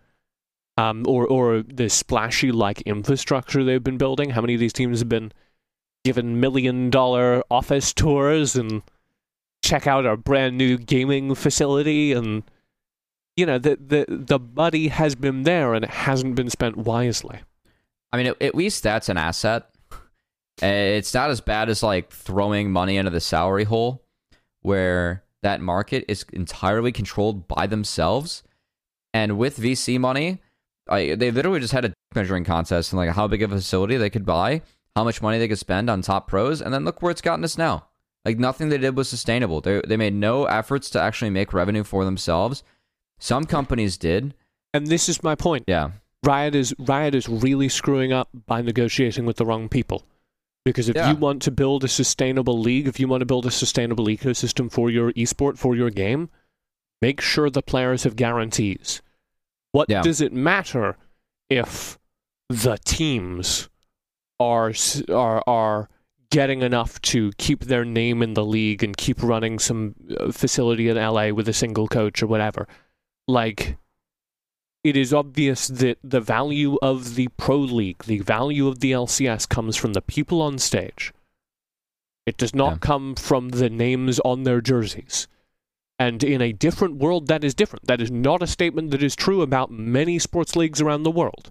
Um, 0.77 1.05
or, 1.09 1.27
or 1.27 1.63
the 1.63 1.89
splashy 1.89 2.53
like 2.53 2.83
infrastructure 2.83 3.65
they've 3.65 3.83
been 3.83 3.97
building. 3.97 4.29
How 4.29 4.43
many 4.43 4.53
of 4.53 4.61
these 4.61 4.75
teams 4.75 4.99
have 4.99 5.09
been 5.09 5.33
given 6.05 6.41
million 6.41 6.91
dollar 6.91 7.43
office 7.51 7.95
tours 7.95 8.55
and 8.55 8.83
check 9.65 9.87
out 9.87 10.05
our 10.05 10.19
brand 10.19 10.59
new 10.59 10.77
gaming 10.77 11.35
facility 11.35 12.13
and 12.13 12.43
you 13.35 13.47
know, 13.47 13.57
the 13.57 13.79
the 13.81 14.05
the 14.09 14.39
money 14.39 14.89
has 14.89 15.15
been 15.15 15.45
there 15.45 15.73
and 15.73 15.85
it 15.85 15.91
hasn't 15.91 16.35
been 16.35 16.51
spent 16.51 16.77
wisely. 16.77 17.39
I 18.13 18.17
mean, 18.19 18.35
at, 18.41 18.55
least 18.55 18.83
that's 18.83 19.09
an 19.09 19.17
asset. 19.17 19.71
It's 20.61 21.15
not 21.15 21.31
as 21.31 21.41
bad 21.41 21.71
as 21.71 21.83
like 21.83 22.11
throwing 22.11 22.73
money 22.73 22.97
into 22.99 23.13
the 23.13 23.21
salary 23.21 23.65
hole, 23.65 24.03
where 24.63 25.23
that 25.43 25.61
market 25.61 26.05
is 26.09 26.25
entirely 26.33 26.93
controlled 26.93 27.49
by 27.49 27.67
themselves. 27.67 28.43
And 29.15 29.39
with 29.39 29.59
VC 29.59 29.99
money, 29.99 30.41
I, 30.89 31.15
they 31.15 31.31
literally 31.31 31.61
just 31.61 31.73
had 31.73 31.85
a 31.85 31.95
measuring 32.15 32.45
contest 32.45 32.93
and 32.93 32.99
like 32.99 33.11
how 33.11 33.27
big 33.29 33.43
of 33.43 33.53
a 33.53 33.57
facility 33.57 33.97
they 33.97 34.11
could 34.11 34.27
buy, 34.27 34.63
how 34.97 35.05
much 35.05 35.23
money 35.23 35.39
they 35.39 35.49
could 35.49 35.59
spend 35.59 35.89
on 35.89 36.03
top 36.03 36.29
pros, 36.29 36.61
and 36.61 36.73
then 36.73 36.85
look 36.85 37.03
where 37.03 37.11
it's 37.11 37.21
gotten 37.21 37.45
us 37.45 37.59
now. 37.59 37.87
Like 38.25 38.39
nothing 38.39 38.69
they 38.69 38.79
did 38.79 38.97
was 38.97 39.09
sustainable. 39.09 39.61
They 39.61 39.81
they 39.87 39.97
made 39.97 40.15
no 40.15 40.45
efforts 40.47 40.91
to 40.91 41.01
actually 41.01 41.31
make 41.31 41.53
revenue 41.53 41.85
for 41.85 42.05
themselves 42.05 42.63
some 43.19 43.45
companies 43.45 43.97
did. 43.97 44.35
And 44.73 44.87
this 44.87 45.09
is 45.09 45.23
my 45.23 45.35
point. 45.35 45.65
Yeah. 45.67 45.91
Riot 46.25 46.55
is 46.55 46.75
Riot 46.79 47.15
is 47.15 47.29
really 47.29 47.69
screwing 47.69 48.13
up 48.13 48.29
by 48.47 48.63
negotiating 48.63 49.25
with 49.25 49.37
the 49.37 49.47
wrong 49.47 49.69
people. 49.69 50.05
Because 50.71 50.89
if 50.89 50.97
yeah. 50.97 51.11
you 51.11 51.17
want 51.17 51.43
to 51.43 51.51
build 51.51 51.85
a 51.85 51.89
sustainable 51.89 52.59
league, 52.59 52.87
if 52.87 52.99
you 53.01 53.09
want 53.09 53.21
to 53.21 53.27
build 53.27 53.47
a 53.47 53.51
sustainable 53.51 54.07
ecosystem 54.07 54.71
for 54.71 54.91
your 54.91 55.13
esport, 55.13 55.59
for 55.59 55.75
your 55.75 55.91
game, 55.91 56.31
make 57.01 57.21
sure 57.21 57.51
the 57.51 57.63
players 57.63 58.05
have 58.05 58.17
guarantees. 58.17 59.03
What 59.73 59.89
yeah. 59.89 60.03
does 60.03 60.21
it 60.21 60.33
matter 60.33 60.97
if 61.51 61.99
the 62.49 62.79
teams 62.85 63.69
are 64.41 64.73
are 65.13 65.43
are 65.47 65.89
getting 66.31 66.63
enough 66.63 67.01
to 67.01 67.33
keep 67.39 67.65
their 67.65 67.85
name 67.85 68.23
in 68.23 68.35
the 68.35 68.45
league 68.45 68.85
and 68.85 68.97
keep 68.97 69.23
running 69.23 69.59
some 69.59 69.95
uh, 70.19 70.31
facility 70.31 70.89
in 70.89 70.97
LA 70.97 71.29
with 71.29 71.49
a 71.49 71.53
single 71.53 71.89
coach 71.89 72.23
or 72.23 72.27
whatever? 72.27 72.69
like 73.29 73.77
it 74.85 74.97
is 74.97 75.13
obvious 75.13 75.67
that 75.69 75.99
the 76.05 76.21
value 76.21 76.79
of 76.81 77.15
the 77.15 77.29
Pro 77.37 77.59
League, 77.59 78.05
the 78.05 78.21
value 78.21 78.69
of 78.69 78.81
the 78.81 78.93
LCS 78.93 79.49
comes 79.49 79.77
from 79.77 79.93
the 79.93 80.03
people 80.03 80.41
on 80.41 80.59
stage. 80.59 81.13
It 82.27 82.37
does 82.37 82.55
not 82.55 82.73
yeah. 82.75 82.79
come 82.79 83.15
from 83.15 83.49
the 83.51 83.71
names 83.71 84.21
on 84.21 84.45
their 84.45 84.61
jerseys. 84.61 85.27
And 85.99 86.23
in 86.23 86.41
a 86.41 86.53
different 86.53 86.97
world, 86.97 87.27
that 87.27 87.43
is 87.43 87.55
different. 87.55 87.87
That 87.87 88.01
is 88.01 88.11
not 88.11 88.43
a 88.43 88.47
statement 88.47 88.93
that 88.93 89.03
is 89.03 89.17
true 89.17 89.43
about 89.43 89.71
many 89.71 90.19
sports 90.19 90.55
leagues 90.55 90.81
around 90.81 91.03
the 91.03 91.11
world. 91.11 91.51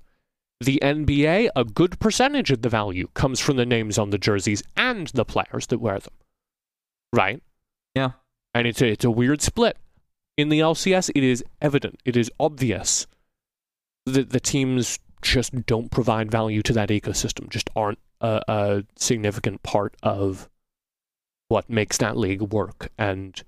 The 0.62 0.80
NBA, 0.82 1.50
a 1.56 1.66
good 1.66 2.00
percentage 2.00 2.50
of 2.50 2.62
the 2.62 2.70
value 2.70 3.10
comes 3.14 3.40
from 3.40 3.58
the 3.58 3.66
names 3.66 3.98
on 3.98 4.10
the 4.10 4.18
jerseys 4.18 4.64
and 4.78 5.08
the 5.08 5.26
players 5.26 5.68
that 5.68 5.80
wear 5.80 6.00
them. 6.00 6.14
Right? 7.12 7.42
Yeah. 7.94 8.12
And 8.54 8.66
it's 8.66 8.82
a, 8.82 8.88
it's 8.88 9.06
a 9.06 9.12
weird 9.12 9.42
split. 9.42 9.78
In 10.38 10.50
the 10.50 10.60
LCS, 10.60 11.12
it 11.14 11.24
is 11.24 11.44
evident, 11.62 12.00
it 12.06 12.16
is 12.16 12.32
obvious 12.40 13.06
that 14.14 14.30
the 14.32 14.40
teams 14.40 15.00
just 15.22 15.66
don't 15.66 15.92
provide 15.92 16.32
value 16.32 16.62
to 16.64 16.74
that 16.74 16.90
ecosystem, 16.90 17.50
just 17.50 17.70
aren't 17.76 18.00
a, 18.22 18.42
a 18.48 18.84
significant 18.96 19.64
part 19.64 19.96
of 20.04 20.50
what 21.50 21.70
makes 21.70 21.98
that 21.98 22.18
league 22.18 22.42
work. 22.42 22.90
And 22.98 23.42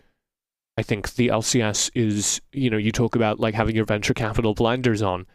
I 0.78 0.84
think 0.84 1.14
the 1.16 1.28
LCS 1.28 1.92
is, 1.94 2.42
you 2.52 2.70
know, 2.70 2.78
you 2.78 2.92
talk 2.92 3.16
about 3.16 3.40
like 3.40 3.54
having 3.54 3.76
your 3.76 3.86
venture 3.86 4.14
capital 4.14 4.54
blinders 4.54 5.02
on. 5.02 5.26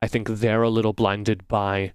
I 0.00 0.08
think 0.08 0.28
they're 0.28 0.62
a 0.62 0.70
little 0.70 0.92
blinded 0.92 1.46
by 1.48 1.92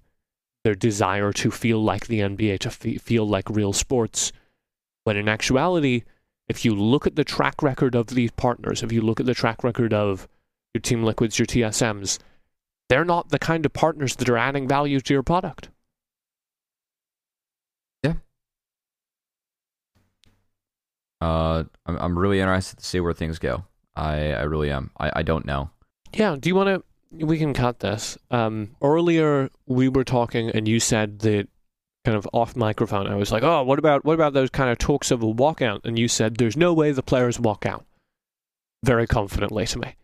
their 0.64 0.76
desire 0.76 1.32
to 1.34 1.52
feel 1.52 1.84
like 1.84 2.08
the 2.08 2.20
NBA, 2.20 2.60
to 2.60 2.70
feel 2.70 3.28
like 3.28 3.50
real 3.50 3.74
sports, 3.74 4.32
when 5.04 5.18
in 5.18 5.30
actuality, 5.30 6.04
if 6.48 6.66
you 6.66 6.76
look 6.76 7.08
at 7.08 7.16
the 7.16 7.24
track 7.24 7.62
record 7.62 7.96
of 7.96 8.08
these 8.08 8.32
partners, 8.32 8.84
if 8.84 8.92
you 8.92 9.02
look 9.02 9.20
at 9.20 9.26
the 9.26 9.34
track 9.34 9.64
record 9.64 9.94
of 9.94 10.28
your 10.74 10.82
Team 10.82 11.04
Liquids, 11.04 11.40
your 11.40 11.46
TSMs, 11.46 12.20
they're 12.90 13.06
not 13.06 13.30
the 13.30 13.40
kind 13.40 13.66
of 13.66 13.74
partners 13.74 14.16
that 14.16 14.30
are 14.30 14.38
adding 14.38 14.68
value 14.68 15.00
to 15.02 15.14
your 15.14 15.24
product. 15.24 15.70
Yeah. 18.04 18.14
Uh, 21.22 21.64
I'm 21.86 21.98
I'm 21.98 22.20
really 22.20 22.40
interested 22.40 22.80
to 22.80 22.86
see 22.86 23.00
where 23.00 23.14
things 23.14 23.40
go. 23.40 23.66
I 23.96 24.34
I 24.34 24.44
really 24.44 24.72
am. 24.72 24.92
I 25.00 25.12
I 25.18 25.24
don't 25.24 25.46
know. 25.46 25.70
Yeah. 26.14 26.36
Do 26.40 26.50
you 26.50 26.56
want 26.56 26.70
to? 26.70 27.26
We 27.26 27.38
can 27.38 27.54
cut 27.54 27.80
this. 27.80 28.18
Um, 28.32 28.76
earlier 28.82 29.50
we 29.66 29.88
were 29.90 30.04
talking, 30.04 30.50
and 30.50 30.68
you 30.68 30.80
said 30.80 31.20
that 31.20 31.48
kind 32.04 32.18
of 32.18 32.28
off 32.34 32.56
microphone, 32.56 33.08
I 33.08 33.16
was 33.16 33.32
like, 33.32 33.44
"Oh, 33.44 33.64
what 33.64 33.80
about 33.80 34.06
what 34.06 34.14
about 34.14 34.34
those 34.34 34.50
kind 34.50 34.70
of 34.70 34.78
talks 34.78 35.12
of 35.12 35.24
a 35.24 35.26
walkout?" 35.26 35.86
And 35.86 35.98
you 35.98 36.08
said, 36.08 36.38
"There's 36.38 36.58
no 36.58 36.74
way 36.74 36.92
the 36.92 37.04
players 37.04 37.40
walk 37.40 37.66
out." 37.66 37.86
Very 38.84 39.08
confidently 39.08 39.66
to 39.66 39.80
me. 39.80 39.96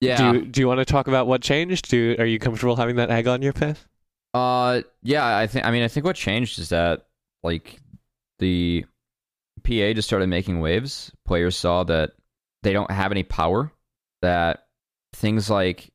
Yeah. 0.00 0.32
Do 0.32 0.38
you, 0.38 0.44
do 0.46 0.60
you 0.60 0.68
want 0.68 0.78
to 0.78 0.84
talk 0.84 1.08
about 1.08 1.26
what 1.26 1.42
changed? 1.42 1.90
Do 1.90 2.16
are 2.18 2.26
you 2.26 2.38
comfortable 2.38 2.76
having 2.76 2.96
that 2.96 3.10
egg 3.10 3.26
on 3.26 3.42
your 3.42 3.52
face? 3.52 3.84
Uh, 4.34 4.82
yeah. 5.02 5.36
I 5.36 5.46
think. 5.46 5.66
I 5.66 5.70
mean, 5.70 5.82
I 5.82 5.88
think 5.88 6.04
what 6.04 6.16
changed 6.16 6.58
is 6.58 6.68
that 6.68 7.06
like 7.42 7.80
the 8.38 8.84
PA 9.64 9.92
just 9.92 10.08
started 10.08 10.28
making 10.28 10.60
waves. 10.60 11.12
Players 11.26 11.56
saw 11.56 11.84
that 11.84 12.12
they 12.62 12.72
don't 12.72 12.90
have 12.90 13.12
any 13.12 13.22
power. 13.22 13.72
That 14.22 14.66
things 15.12 15.48
like 15.48 15.90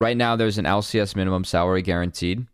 right 0.00 0.16
now 0.16 0.36
there's 0.36 0.58
an 0.58 0.64
LCS 0.64 1.14
minimum 1.16 1.44
salary 1.44 1.82
guaranteed 1.82 2.46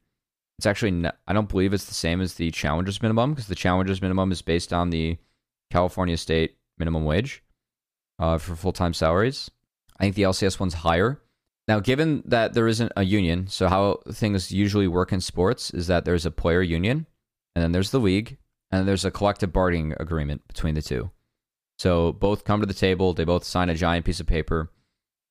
it's 0.59 0.66
actually 0.66 0.91
not, 0.91 1.16
I 1.26 1.32
don't 1.32 1.49
believe 1.49 1.72
it's 1.72 1.84
the 1.84 1.95
same 1.95 2.20
as 2.20 2.34
the 2.34 2.51
challengers 2.51 3.01
minimum 3.01 3.30
because 3.30 3.47
the 3.47 3.55
challengers 3.55 4.03
minimum 4.03 4.32
is 4.32 4.43
based 4.43 4.72
on 4.72 4.91
the 4.91 5.16
California 5.70 6.16
state 6.16 6.57
minimum 6.78 7.05
wage 7.05 7.45
uh, 8.18 8.39
for 8.39 8.57
full 8.57 8.72
time 8.72 8.93
salaries. 8.93 9.51
I 9.99 10.05
think 10.05 10.15
the 10.15 10.23
LCS 10.23 10.61
one's 10.61 10.75
higher. 10.75 11.21
Now, 11.67 11.81
given 11.81 12.23
that 12.27 12.55
there 12.55 12.67
isn't 12.67 12.93
a 12.97 13.05
union, 13.05 13.47
so 13.49 13.69
how 13.69 14.01
things 14.11 14.51
usually 14.51 14.89
work 14.89 15.13
in 15.13 15.21
sports 15.21 15.71
is 15.71 15.87
that 15.89 16.05
there's 16.05 16.25
a 16.25 16.31
player 16.31 16.63
union, 16.63 17.07
and 17.55 17.63
then 17.63 17.73
there's 17.73 17.91
the 17.91 18.01
league, 18.01 18.39
and 18.71 18.89
there's 18.89 19.05
a 19.05 19.11
collective 19.11 19.53
bargaining 19.53 19.95
agreement 20.01 20.47
between 20.49 20.75
the 20.75 20.83
two. 20.83 21.11
So 21.79 22.13
both 22.13 22.45
come 22.45 22.61
to 22.61 22.67
the 22.67 22.75
table, 22.75 23.13
they 23.13 23.25
both 23.25 23.45
sign 23.45 23.69
a 23.69 23.75
giant 23.75 24.07
piece 24.07 24.21
of 24.21 24.27
paper, 24.27 24.71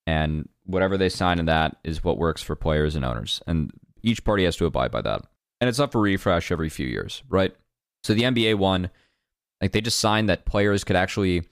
and 0.06 0.48
whatever 0.64 0.96
they 0.96 1.08
sign 1.08 1.38
in 1.38 1.46
that 1.46 1.76
is 1.82 2.04
what 2.04 2.18
works 2.18 2.42
for 2.42 2.54
players 2.54 2.94
and 2.94 3.04
owners. 3.04 3.42
And 3.46 3.72
each 4.02 4.24
party 4.24 4.44
has 4.44 4.56
to 4.56 4.66
abide 4.66 4.90
by 4.90 5.02
that. 5.02 5.22
And 5.60 5.68
it's 5.68 5.80
up 5.80 5.92
for 5.92 6.00
refresh 6.00 6.52
every 6.52 6.68
few 6.68 6.86
years, 6.86 7.22
right? 7.28 7.54
So 8.04 8.14
the 8.14 8.22
NBA 8.22 8.54
one, 8.54 8.90
like 9.60 9.72
they 9.72 9.80
just 9.80 9.98
signed 9.98 10.28
that 10.28 10.46
players 10.46 10.84
could 10.84 10.96
actually 10.96 11.42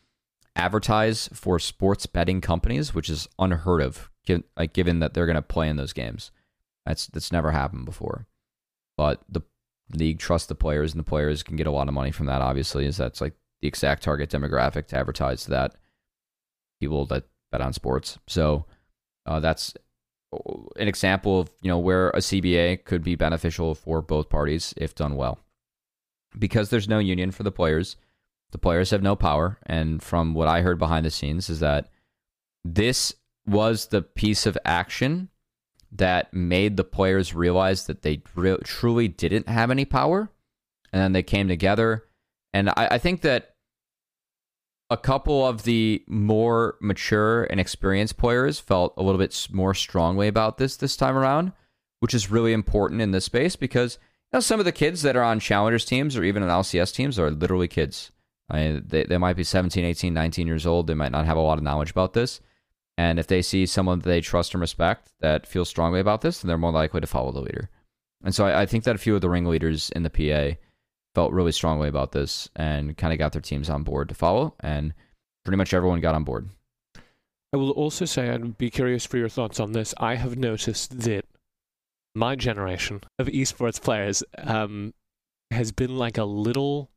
advertise 0.56 1.28
for 1.32 1.58
sports 1.58 2.06
betting 2.06 2.40
companies, 2.40 2.94
which 2.94 3.08
is 3.10 3.28
unheard 3.38 3.82
of, 3.82 4.10
given, 4.24 4.44
like 4.56 4.72
given 4.72 4.98
that 5.00 5.14
they're 5.14 5.26
going 5.26 5.36
to 5.36 5.42
play 5.42 5.68
in 5.68 5.76
those 5.76 5.92
games. 5.92 6.30
That's 6.84 7.06
that's 7.06 7.32
never 7.32 7.50
happened 7.50 7.84
before. 7.84 8.26
But 8.96 9.22
the 9.28 9.42
league 9.92 10.18
trusts 10.18 10.48
the 10.48 10.54
players, 10.54 10.92
and 10.92 11.00
the 11.00 11.08
players 11.08 11.42
can 11.42 11.56
get 11.56 11.66
a 11.66 11.70
lot 11.70 11.88
of 11.88 11.94
money 11.94 12.10
from 12.10 12.26
that. 12.26 12.42
Obviously, 12.42 12.86
is 12.86 12.96
that's 12.96 13.20
like 13.20 13.34
the 13.60 13.68
exact 13.68 14.02
target 14.02 14.30
demographic 14.30 14.86
to 14.88 14.96
advertise 14.96 15.44
to 15.44 15.50
that 15.50 15.74
people 16.80 17.06
that 17.06 17.24
bet 17.50 17.60
on 17.60 17.72
sports. 17.72 18.18
So 18.26 18.66
uh, 19.26 19.40
that's 19.40 19.74
an 20.32 20.88
example 20.88 21.40
of 21.40 21.50
you 21.62 21.68
know 21.68 21.78
where 21.78 22.10
a 22.10 22.18
CBA 22.18 22.84
could 22.84 23.02
be 23.02 23.14
beneficial 23.14 23.74
for 23.74 24.02
both 24.02 24.28
parties 24.28 24.74
if 24.76 24.94
done 24.94 25.16
well. 25.16 25.38
Because 26.38 26.70
there's 26.70 26.88
no 26.88 26.98
union 26.98 27.30
for 27.30 27.42
the 27.42 27.52
players, 27.52 27.96
the 28.56 28.60
players 28.60 28.88
have 28.88 29.02
no 29.02 29.14
power. 29.14 29.58
And 29.66 30.02
from 30.02 30.32
what 30.32 30.48
I 30.48 30.62
heard 30.62 30.78
behind 30.78 31.04
the 31.04 31.10
scenes 31.10 31.50
is 31.50 31.60
that 31.60 31.90
this 32.64 33.14
was 33.46 33.88
the 33.88 34.00
piece 34.00 34.46
of 34.46 34.56
action 34.64 35.28
that 35.92 36.32
made 36.32 36.78
the 36.78 36.84
players 36.84 37.34
realize 37.34 37.84
that 37.84 38.00
they 38.00 38.22
re- 38.34 38.56
truly 38.64 39.08
didn't 39.08 39.46
have 39.46 39.70
any 39.70 39.84
power. 39.84 40.30
And 40.90 41.02
then 41.02 41.12
they 41.12 41.22
came 41.22 41.48
together. 41.48 42.04
And 42.54 42.70
I, 42.70 42.88
I 42.92 42.98
think 42.98 43.20
that 43.20 43.56
a 44.88 44.96
couple 44.96 45.46
of 45.46 45.64
the 45.64 46.02
more 46.06 46.78
mature 46.80 47.44
and 47.44 47.60
experienced 47.60 48.16
players 48.16 48.58
felt 48.58 48.94
a 48.96 49.02
little 49.02 49.18
bit 49.18 49.48
more 49.52 49.74
strongly 49.74 50.28
about 50.28 50.56
this 50.56 50.78
this 50.78 50.96
time 50.96 51.18
around, 51.18 51.52
which 52.00 52.14
is 52.14 52.30
really 52.30 52.54
important 52.54 53.02
in 53.02 53.10
this 53.10 53.26
space 53.26 53.54
because 53.54 53.98
you 54.32 54.38
know 54.38 54.40
some 54.40 54.60
of 54.60 54.64
the 54.64 54.72
kids 54.72 55.02
that 55.02 55.14
are 55.14 55.22
on 55.22 55.40
challengers 55.40 55.84
teams 55.84 56.16
or 56.16 56.24
even 56.24 56.42
on 56.42 56.48
LCS 56.48 56.94
teams 56.94 57.18
are 57.18 57.30
literally 57.30 57.68
kids. 57.68 58.12
I 58.48 58.56
mean, 58.56 58.84
they, 58.86 59.04
they 59.04 59.18
might 59.18 59.36
be 59.36 59.44
17, 59.44 59.84
18, 59.84 60.14
19 60.14 60.46
years 60.46 60.66
old. 60.66 60.86
They 60.86 60.94
might 60.94 61.12
not 61.12 61.26
have 61.26 61.36
a 61.36 61.40
lot 61.40 61.58
of 61.58 61.64
knowledge 61.64 61.90
about 61.90 62.12
this. 62.12 62.40
And 62.98 63.18
if 63.18 63.26
they 63.26 63.42
see 63.42 63.66
someone 63.66 63.98
that 63.98 64.08
they 64.08 64.20
trust 64.20 64.54
and 64.54 64.60
respect 64.60 65.12
that 65.20 65.46
feels 65.46 65.68
strongly 65.68 66.00
about 66.00 66.22
this, 66.22 66.40
then 66.40 66.48
they're 66.48 66.56
more 66.56 66.72
likely 66.72 67.00
to 67.00 67.06
follow 67.06 67.32
the 67.32 67.40
leader. 67.40 67.68
And 68.24 68.34
so 68.34 68.46
I, 68.46 68.62
I 68.62 68.66
think 68.66 68.84
that 68.84 68.94
a 68.94 68.98
few 68.98 69.14
of 69.14 69.20
the 69.20 69.28
ringleaders 69.28 69.90
in 69.90 70.02
the 70.02 70.10
PA 70.10 70.58
felt 71.14 71.32
really 71.32 71.52
strongly 71.52 71.88
about 71.88 72.12
this 72.12 72.48
and 72.56 72.96
kind 72.96 73.12
of 73.12 73.18
got 73.18 73.32
their 73.32 73.42
teams 73.42 73.68
on 73.68 73.82
board 73.82 74.08
to 74.08 74.14
follow, 74.14 74.54
and 74.60 74.94
pretty 75.44 75.56
much 75.56 75.74
everyone 75.74 76.00
got 76.00 76.14
on 76.14 76.24
board. 76.24 76.48
I 77.52 77.56
will 77.56 77.70
also 77.70 78.04
say 78.04 78.30
I'd 78.30 78.58
be 78.58 78.70
curious 78.70 79.06
for 79.06 79.16
your 79.16 79.28
thoughts 79.28 79.60
on 79.60 79.72
this. 79.72 79.94
I 79.98 80.16
have 80.16 80.36
noticed 80.36 81.00
that 81.00 81.24
my 82.14 82.34
generation 82.34 83.02
of 83.18 83.28
esports 83.28 83.80
players 83.80 84.22
um, 84.38 84.92
has 85.50 85.72
been 85.72 85.96
like 85.96 86.18
a 86.18 86.24
little 86.24 86.90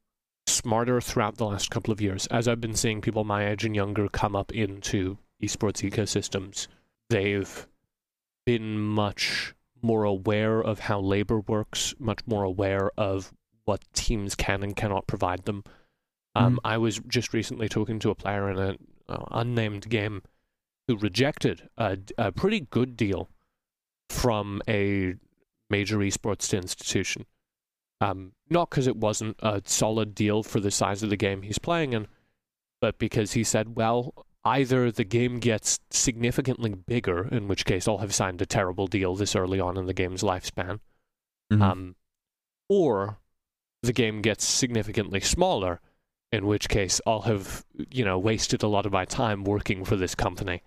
smarter 0.49 1.01
throughout 1.01 1.37
the 1.37 1.45
last 1.45 1.69
couple 1.69 1.91
of 1.91 2.01
years. 2.01 2.27
As 2.27 2.47
I've 2.47 2.61
been 2.61 2.75
seeing 2.75 3.01
people 3.01 3.23
my 3.23 3.47
age 3.47 3.65
and 3.65 3.75
younger 3.75 4.07
come 4.09 4.35
up 4.35 4.51
into 4.51 5.17
esports 5.41 5.89
ecosystems, 5.89 6.67
they've 7.09 7.67
been 8.45 8.79
much 8.79 9.53
more 9.81 10.03
aware 10.03 10.59
of 10.61 10.79
how 10.79 10.99
labor 10.99 11.39
works, 11.39 11.93
much 11.99 12.19
more 12.25 12.43
aware 12.43 12.91
of 12.97 13.33
what 13.65 13.81
teams 13.93 14.35
can 14.35 14.63
and 14.63 14.75
cannot 14.75 15.07
provide 15.07 15.45
them. 15.45 15.63
Um, 16.35 16.55
mm. 16.55 16.59
I 16.63 16.77
was 16.77 16.99
just 17.07 17.33
recently 17.33 17.69
talking 17.69 17.99
to 17.99 18.09
a 18.09 18.15
player 18.15 18.49
in 18.49 18.57
an 18.57 18.77
uh, 19.07 19.25
unnamed 19.31 19.89
game 19.89 20.23
who 20.87 20.97
rejected 20.97 21.69
a, 21.77 21.97
a 22.17 22.31
pretty 22.31 22.61
good 22.61 22.97
deal 22.97 23.29
from 24.09 24.61
a 24.67 25.13
major 25.69 25.97
esports 25.99 26.55
institution. 26.57 27.25
Um, 28.01 28.31
not 28.49 28.69
because 28.69 28.87
it 28.87 28.95
wasn't 28.95 29.35
a 29.39 29.61
solid 29.65 30.15
deal 30.15 30.41
for 30.41 30.59
the 30.59 30.71
size 30.71 31.03
of 31.03 31.09
the 31.09 31.17
game 31.17 31.41
he's 31.41 31.59
playing 31.59 31.93
in, 31.93 32.07
but 32.79 32.97
because 32.97 33.33
he 33.33 33.43
said, 33.43 33.75
well, 33.75 34.25
either 34.45 34.91
the 34.91 35.03
game 35.03 35.39
gets 35.39 35.79
significantly 35.89 36.73
bigger, 36.73 37.27
in 37.27 37.47
which 37.47 37.65
case 37.65 37.87
I'll 37.87 37.97
have 37.97 38.13
signed 38.15 38.41
a 38.41 38.45
terrible 38.45 38.87
deal 38.87 39.15
this 39.15 39.35
early 39.35 39.59
on 39.59 39.77
in 39.77 39.85
the 39.85 39.93
game's 39.93 40.23
lifespan, 40.23 40.79
mm-hmm. 41.51 41.61
um, 41.61 41.95
or 42.69 43.17
the 43.83 43.93
game 43.93 44.21
gets 44.21 44.45
significantly 44.45 45.19
smaller, 45.19 45.81
in 46.31 46.45
which 46.45 46.69
case 46.69 47.01
I'll 47.05 47.21
have, 47.21 47.65
you 47.91 48.05
know, 48.05 48.17
wasted 48.17 48.63
a 48.63 48.67
lot 48.67 48.85
of 48.85 48.93
my 48.93 49.05
time 49.05 49.43
working 49.43 49.83
for 49.83 49.97
this 49.97 50.15
company 50.15 50.61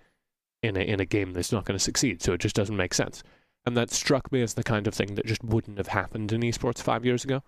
in 0.62 0.76
a, 0.76 0.80
in 0.80 1.00
a 1.00 1.06
game 1.06 1.32
that's 1.32 1.52
not 1.52 1.64
going 1.64 1.78
to 1.78 1.82
succeed. 1.82 2.22
So 2.22 2.34
it 2.34 2.40
just 2.40 2.56
doesn't 2.56 2.76
make 2.76 2.94
sense. 2.94 3.22
And 3.64 3.76
that 3.76 3.90
struck 3.90 4.32
me 4.32 4.42
as 4.42 4.54
the 4.54 4.64
kind 4.64 4.86
of 4.86 4.94
thing 4.94 5.14
that 5.14 5.26
just 5.26 5.44
wouldn't 5.44 5.78
have 5.78 5.88
happened 5.88 6.32
in 6.32 6.40
esports 6.40 6.82
five 6.82 7.04
years 7.04 7.24
ago. 7.24 7.42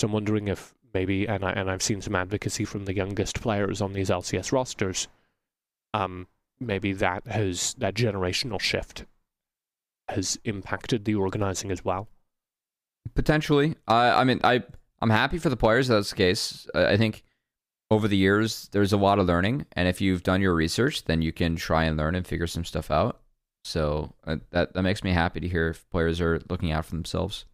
So 0.00 0.06
I'm 0.06 0.12
wondering 0.12 0.48
if 0.48 0.74
maybe, 0.92 1.26
and, 1.26 1.44
I, 1.44 1.52
and 1.52 1.70
I've 1.70 1.82
seen 1.82 2.02
some 2.02 2.16
advocacy 2.16 2.64
from 2.64 2.84
the 2.84 2.94
youngest 2.94 3.40
players 3.40 3.80
on 3.80 3.92
these 3.92 4.10
LCS 4.10 4.50
rosters, 4.50 5.06
um, 5.94 6.26
maybe 6.58 6.92
that 6.94 7.26
has, 7.26 7.74
that 7.78 7.94
generational 7.94 8.60
shift 8.60 9.04
has 10.08 10.38
impacted 10.44 11.04
the 11.04 11.14
organizing 11.14 11.70
as 11.70 11.84
well. 11.84 12.08
Potentially. 13.14 13.74
I 13.88 14.10
I 14.10 14.24
mean, 14.24 14.40
I 14.44 14.62
I'm 15.00 15.10
happy 15.10 15.38
for 15.38 15.48
the 15.48 15.56
players 15.56 15.88
that's 15.88 16.10
the 16.10 16.16
case. 16.16 16.66
I 16.74 16.96
think 16.96 17.24
over 17.90 18.08
the 18.08 18.16
years 18.16 18.68
there's 18.72 18.92
a 18.92 18.96
lot 18.96 19.18
of 19.18 19.26
learning, 19.26 19.66
and 19.72 19.88
if 19.88 20.00
you've 20.00 20.22
done 20.22 20.40
your 20.40 20.54
research, 20.54 21.04
then 21.04 21.22
you 21.22 21.32
can 21.32 21.56
try 21.56 21.84
and 21.84 21.96
learn 21.96 22.14
and 22.14 22.26
figure 22.26 22.46
some 22.46 22.64
stuff 22.64 22.90
out. 22.90 23.20
So 23.64 24.14
uh, 24.26 24.36
that 24.50 24.74
that 24.74 24.82
makes 24.82 25.04
me 25.04 25.12
happy 25.12 25.40
to 25.40 25.48
hear 25.48 25.68
if 25.68 25.88
players 25.90 26.20
are 26.20 26.40
looking 26.48 26.72
out 26.72 26.84
for 26.84 26.94
themselves. 26.94 27.44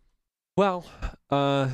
Well, 0.57 0.87
uh, 1.31 1.69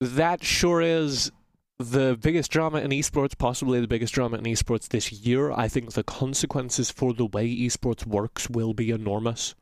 that 0.00 0.44
sure 0.44 0.80
is 0.80 1.32
the 1.78 2.18
biggest 2.20 2.50
drama 2.50 2.80
in 2.80 2.90
esports, 2.90 3.36
possibly 3.38 3.80
the 3.80 3.88
biggest 3.88 4.14
drama 4.14 4.36
in 4.36 4.44
esports 4.44 4.88
this 4.88 5.12
year. 5.12 5.50
I 5.52 5.68
think 5.68 5.92
the 5.92 6.04
consequences 6.04 6.90
for 6.90 7.12
the 7.14 7.26
way 7.26 7.48
esports 7.48 8.04
works 8.04 8.50
will 8.50 8.74
be 8.74 8.90
enormous. 8.90 9.54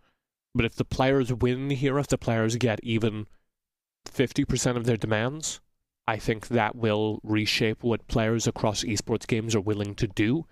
But 0.55 0.65
if 0.65 0.75
the 0.75 0.85
players 0.85 1.33
win 1.33 1.71
here, 1.71 1.99
if 1.99 2.09
the 2.09 2.17
players 2.19 2.57
get 2.57 2.81
even 2.83 3.27
50% 4.07 4.77
of 4.77 4.85
their 4.85 4.97
demands, 4.97 5.61
I 6.09 6.19
think 6.19 6.49
that 6.49 6.77
will 6.77 7.21
reshape 7.23 7.83
what 7.83 8.09
players 8.09 8.47
across 8.47 8.85
esports 8.85 9.27
games 9.27 9.55
are 9.55 9.61
willing 9.61 9.95
to 9.97 10.07
do. 10.07 10.47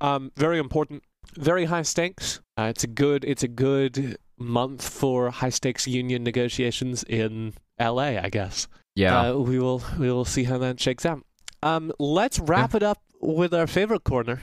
Um, 0.00 0.32
very 0.36 0.58
important, 0.58 1.02
very 1.36 1.64
high 1.66 1.82
stakes. 1.82 2.40
Uh, 2.56 2.64
it's 2.64 2.84
a 2.84 2.88
good, 2.88 3.24
it's 3.24 3.42
a 3.42 3.48
good 3.48 4.18
month 4.38 4.88
for 4.88 5.30
high 5.30 5.50
stakes 5.50 5.86
union 5.86 6.24
negotiations 6.24 7.04
in 7.04 7.54
LA, 7.78 8.18
I 8.18 8.28
guess. 8.30 8.66
Yeah, 8.96 9.30
uh, 9.30 9.34
we 9.36 9.58
will 9.58 9.82
we 9.98 10.10
will 10.10 10.24
see 10.24 10.44
how 10.44 10.58
that 10.58 10.80
shakes 10.80 11.06
out. 11.06 11.24
Um, 11.62 11.92
let's 11.98 12.38
wrap 12.38 12.72
yeah. 12.72 12.78
it 12.78 12.82
up 12.82 13.02
with 13.20 13.54
our 13.54 13.66
favorite 13.66 14.04
corner. 14.04 14.42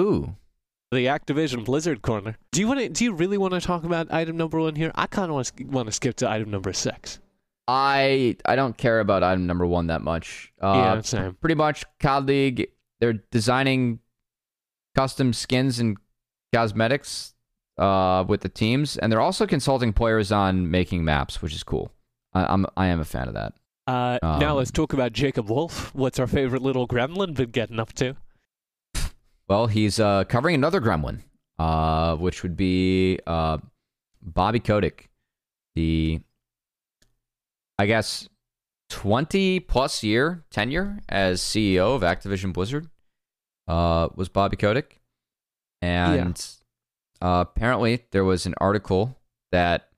Ooh, 0.00 0.34
the 0.90 1.06
Activision 1.06 1.64
Blizzard 1.64 2.02
corner. 2.02 2.36
Do 2.52 2.60
you 2.60 2.66
want 2.66 2.80
to? 2.80 2.88
Do 2.88 3.04
you 3.04 3.12
really 3.12 3.38
want 3.38 3.54
to 3.54 3.60
talk 3.60 3.84
about 3.84 4.12
item 4.12 4.36
number 4.36 4.58
one 4.58 4.74
here? 4.74 4.90
I 4.94 5.06
kind 5.06 5.30
of 5.30 5.34
want 5.34 5.52
to 5.56 5.64
want 5.64 5.86
to 5.86 5.92
skip 5.92 6.16
to 6.16 6.28
item 6.28 6.50
number 6.50 6.72
six. 6.72 7.20
I 7.68 8.36
I 8.44 8.56
don't 8.56 8.76
care 8.76 9.00
about 9.00 9.22
item 9.22 9.46
number 9.46 9.66
one 9.66 9.88
that 9.88 10.02
much. 10.02 10.52
Uh, 10.60 10.72
yeah, 10.74 11.00
same. 11.02 11.34
Pretty 11.34 11.54
much, 11.54 11.84
COD 12.00 12.26
League. 12.26 12.70
They're 13.00 13.20
designing 13.30 14.00
custom 14.98 15.32
skins 15.32 15.78
and 15.78 15.96
cosmetics 16.52 17.32
uh, 17.78 18.24
with 18.26 18.40
the 18.40 18.48
teams, 18.48 18.96
and 18.96 19.12
they're 19.12 19.20
also 19.20 19.46
consulting 19.46 19.92
players 19.92 20.32
on 20.32 20.68
making 20.72 21.04
maps, 21.04 21.40
which 21.40 21.54
is 21.54 21.62
cool. 21.62 21.92
I, 22.32 22.52
am 22.52 22.66
I 22.76 22.88
am 22.88 22.98
a 22.98 23.04
fan 23.04 23.28
of 23.28 23.34
that. 23.34 23.52
Uh, 23.86 24.18
um, 24.24 24.40
now 24.40 24.54
let's 24.56 24.72
talk 24.72 24.92
about 24.92 25.12
Jacob 25.12 25.48
Wolf. 25.48 25.94
What's 25.94 26.18
our 26.18 26.26
favorite 26.26 26.62
little 26.62 26.88
gremlin 26.88 27.34
been 27.34 27.50
getting 27.50 27.78
up 27.78 27.92
to? 27.94 28.16
Well, 29.48 29.66
he's 29.66 29.98
uh, 29.98 30.24
covering 30.24 30.56
another 30.56 30.78
gremlin, 30.78 31.20
uh, 31.58 32.16
which 32.16 32.42
would 32.42 32.54
be 32.54 33.18
uh, 33.26 33.56
Bobby 34.20 34.60
Kotick, 34.60 35.08
the, 35.74 36.20
I 37.78 37.86
guess, 37.86 38.28
20 38.90 39.60
plus 39.60 40.02
year 40.02 40.44
tenure 40.50 40.98
as 41.08 41.40
CEO 41.40 41.96
of 41.96 42.02
Activision 42.02 42.52
Blizzard 42.52 42.90
uh, 43.68 44.08
was 44.16 44.28
Bobby 44.28 44.56
Kotick. 44.56 45.00
And 45.80 46.58
yeah. 47.20 47.28
uh, 47.28 47.40
apparently 47.42 48.06
there 48.10 48.24
was 48.24 48.46
an 48.46 48.54
article 48.60 49.16
that 49.52 49.88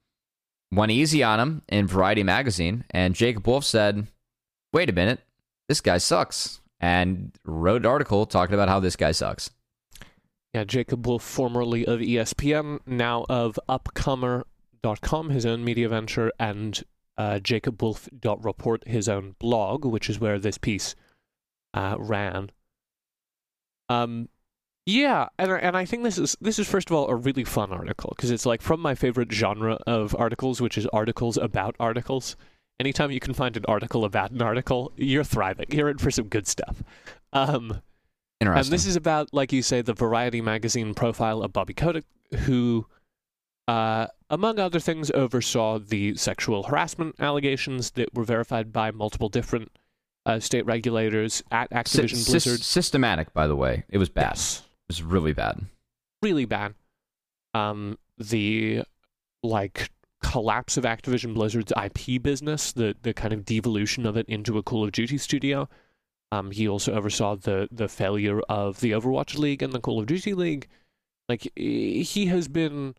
went 0.72 0.92
easy 0.92 1.22
on 1.22 1.40
him 1.40 1.62
in 1.68 1.86
Variety 1.86 2.22
magazine, 2.22 2.84
and 2.90 3.14
Jacob 3.14 3.46
Wolf 3.46 3.64
said, 3.64 4.06
wait 4.72 4.90
a 4.90 4.92
minute, 4.92 5.20
this 5.68 5.80
guy 5.80 5.98
sucks 5.98 6.60
and 6.80 7.32
wrote 7.44 7.82
an 7.82 7.86
article 7.86 8.26
talking 8.26 8.54
about 8.54 8.68
how 8.68 8.80
this 8.80 8.96
guy 8.96 9.12
sucks. 9.12 9.50
Yeah, 10.54 10.64
Jacob 10.64 11.06
Wolf, 11.06 11.22
formerly 11.22 11.86
of 11.86 12.00
ESPN, 12.00 12.80
now 12.84 13.24
of 13.28 13.58
Upcomer.com, 13.68 15.30
his 15.30 15.46
own 15.46 15.64
media 15.64 15.88
venture, 15.88 16.32
and 16.40 16.82
uh, 17.16 17.38
jacobwolf.report, 17.42 18.88
his 18.88 19.08
own 19.08 19.36
blog, 19.38 19.84
which 19.84 20.10
is 20.10 20.18
where 20.18 20.38
this 20.38 20.58
piece 20.58 20.96
uh, 21.72 21.96
ran. 21.98 22.50
Um, 23.90 24.28
yeah, 24.86 25.28
and 25.38 25.52
I, 25.52 25.58
and 25.58 25.76
I 25.76 25.84
think 25.84 26.04
this 26.04 26.16
is 26.16 26.36
this 26.40 26.58
is 26.58 26.68
first 26.68 26.88
of 26.88 26.96
all 26.96 27.08
a 27.08 27.14
really 27.14 27.44
fun 27.44 27.72
article 27.72 28.12
because 28.16 28.30
it's 28.30 28.46
like 28.46 28.62
from 28.62 28.80
my 28.80 28.94
favorite 28.94 29.30
genre 29.30 29.74
of 29.86 30.16
articles, 30.18 30.60
which 30.60 30.78
is 30.78 30.86
articles 30.86 31.36
about 31.36 31.76
articles. 31.78 32.36
Anytime 32.78 33.10
you 33.10 33.20
can 33.20 33.34
find 33.34 33.58
an 33.58 33.66
article 33.68 34.06
about 34.06 34.30
an 34.30 34.40
article, 34.40 34.92
you're 34.96 35.24
thriving. 35.24 35.66
You're 35.68 35.90
in 35.90 35.98
for 35.98 36.10
some 36.10 36.28
good 36.28 36.46
stuff. 36.48 36.82
Um, 37.30 37.82
and 38.40 38.66
this 38.72 38.86
is 38.86 38.96
about, 38.96 39.34
like 39.34 39.52
you 39.52 39.62
say, 39.62 39.82
the 39.82 39.92
Variety 39.92 40.40
magazine 40.40 40.94
profile 40.94 41.42
of 41.42 41.52
Bobby 41.52 41.74
Kotick, 41.74 42.06
who, 42.46 42.86
uh, 43.68 44.06
among 44.30 44.58
other 44.58 44.80
things, 44.80 45.10
oversaw 45.10 45.78
the 45.78 46.16
sexual 46.16 46.62
harassment 46.62 47.16
allegations 47.18 47.90
that 47.92 48.14
were 48.14 48.24
verified 48.24 48.72
by 48.72 48.90
multiple 48.90 49.28
different 49.28 49.70
uh, 50.30 50.40
state 50.40 50.66
regulators 50.66 51.42
at 51.50 51.70
Activision 51.70 52.18
sys- 52.18 52.30
Blizzard. 52.30 52.60
systematic, 52.60 53.32
by 53.32 53.46
the 53.46 53.56
way. 53.56 53.84
It 53.88 53.98
was 53.98 54.08
bad. 54.08 54.30
Yes. 54.32 54.62
It 54.64 54.88
was 54.88 55.02
really 55.02 55.32
bad. 55.32 55.60
really 56.22 56.44
bad. 56.44 56.74
Um, 57.54 57.98
the 58.18 58.82
like 59.42 59.90
collapse 60.22 60.76
of 60.76 60.84
Activision 60.84 61.34
Blizzard's 61.34 61.72
IP 61.82 62.22
business, 62.22 62.72
the 62.72 62.94
the 63.02 63.12
kind 63.14 63.32
of 63.32 63.44
devolution 63.44 64.06
of 64.06 64.16
it 64.16 64.26
into 64.28 64.58
a 64.58 64.62
Call 64.62 64.84
of 64.84 64.92
Duty 64.92 65.18
studio. 65.18 65.68
Um, 66.32 66.50
he 66.52 66.68
also 66.68 66.92
oversaw 66.94 67.34
the 67.36 67.68
the 67.72 67.88
failure 67.88 68.40
of 68.48 68.80
the 68.80 68.92
Overwatch 68.92 69.36
League 69.38 69.62
and 69.62 69.72
the 69.72 69.80
Call 69.80 69.98
of 69.98 70.06
Duty 70.06 70.34
League. 70.34 70.68
Like 71.28 71.48
he 71.56 72.26
has 72.26 72.48
been 72.48 72.94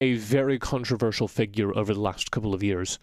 a 0.00 0.14
very 0.14 0.58
controversial 0.58 1.28
figure 1.28 1.76
over 1.76 1.92
the 1.94 2.00
last 2.00 2.30
couple 2.30 2.52
of 2.54 2.62
years, 2.62 2.98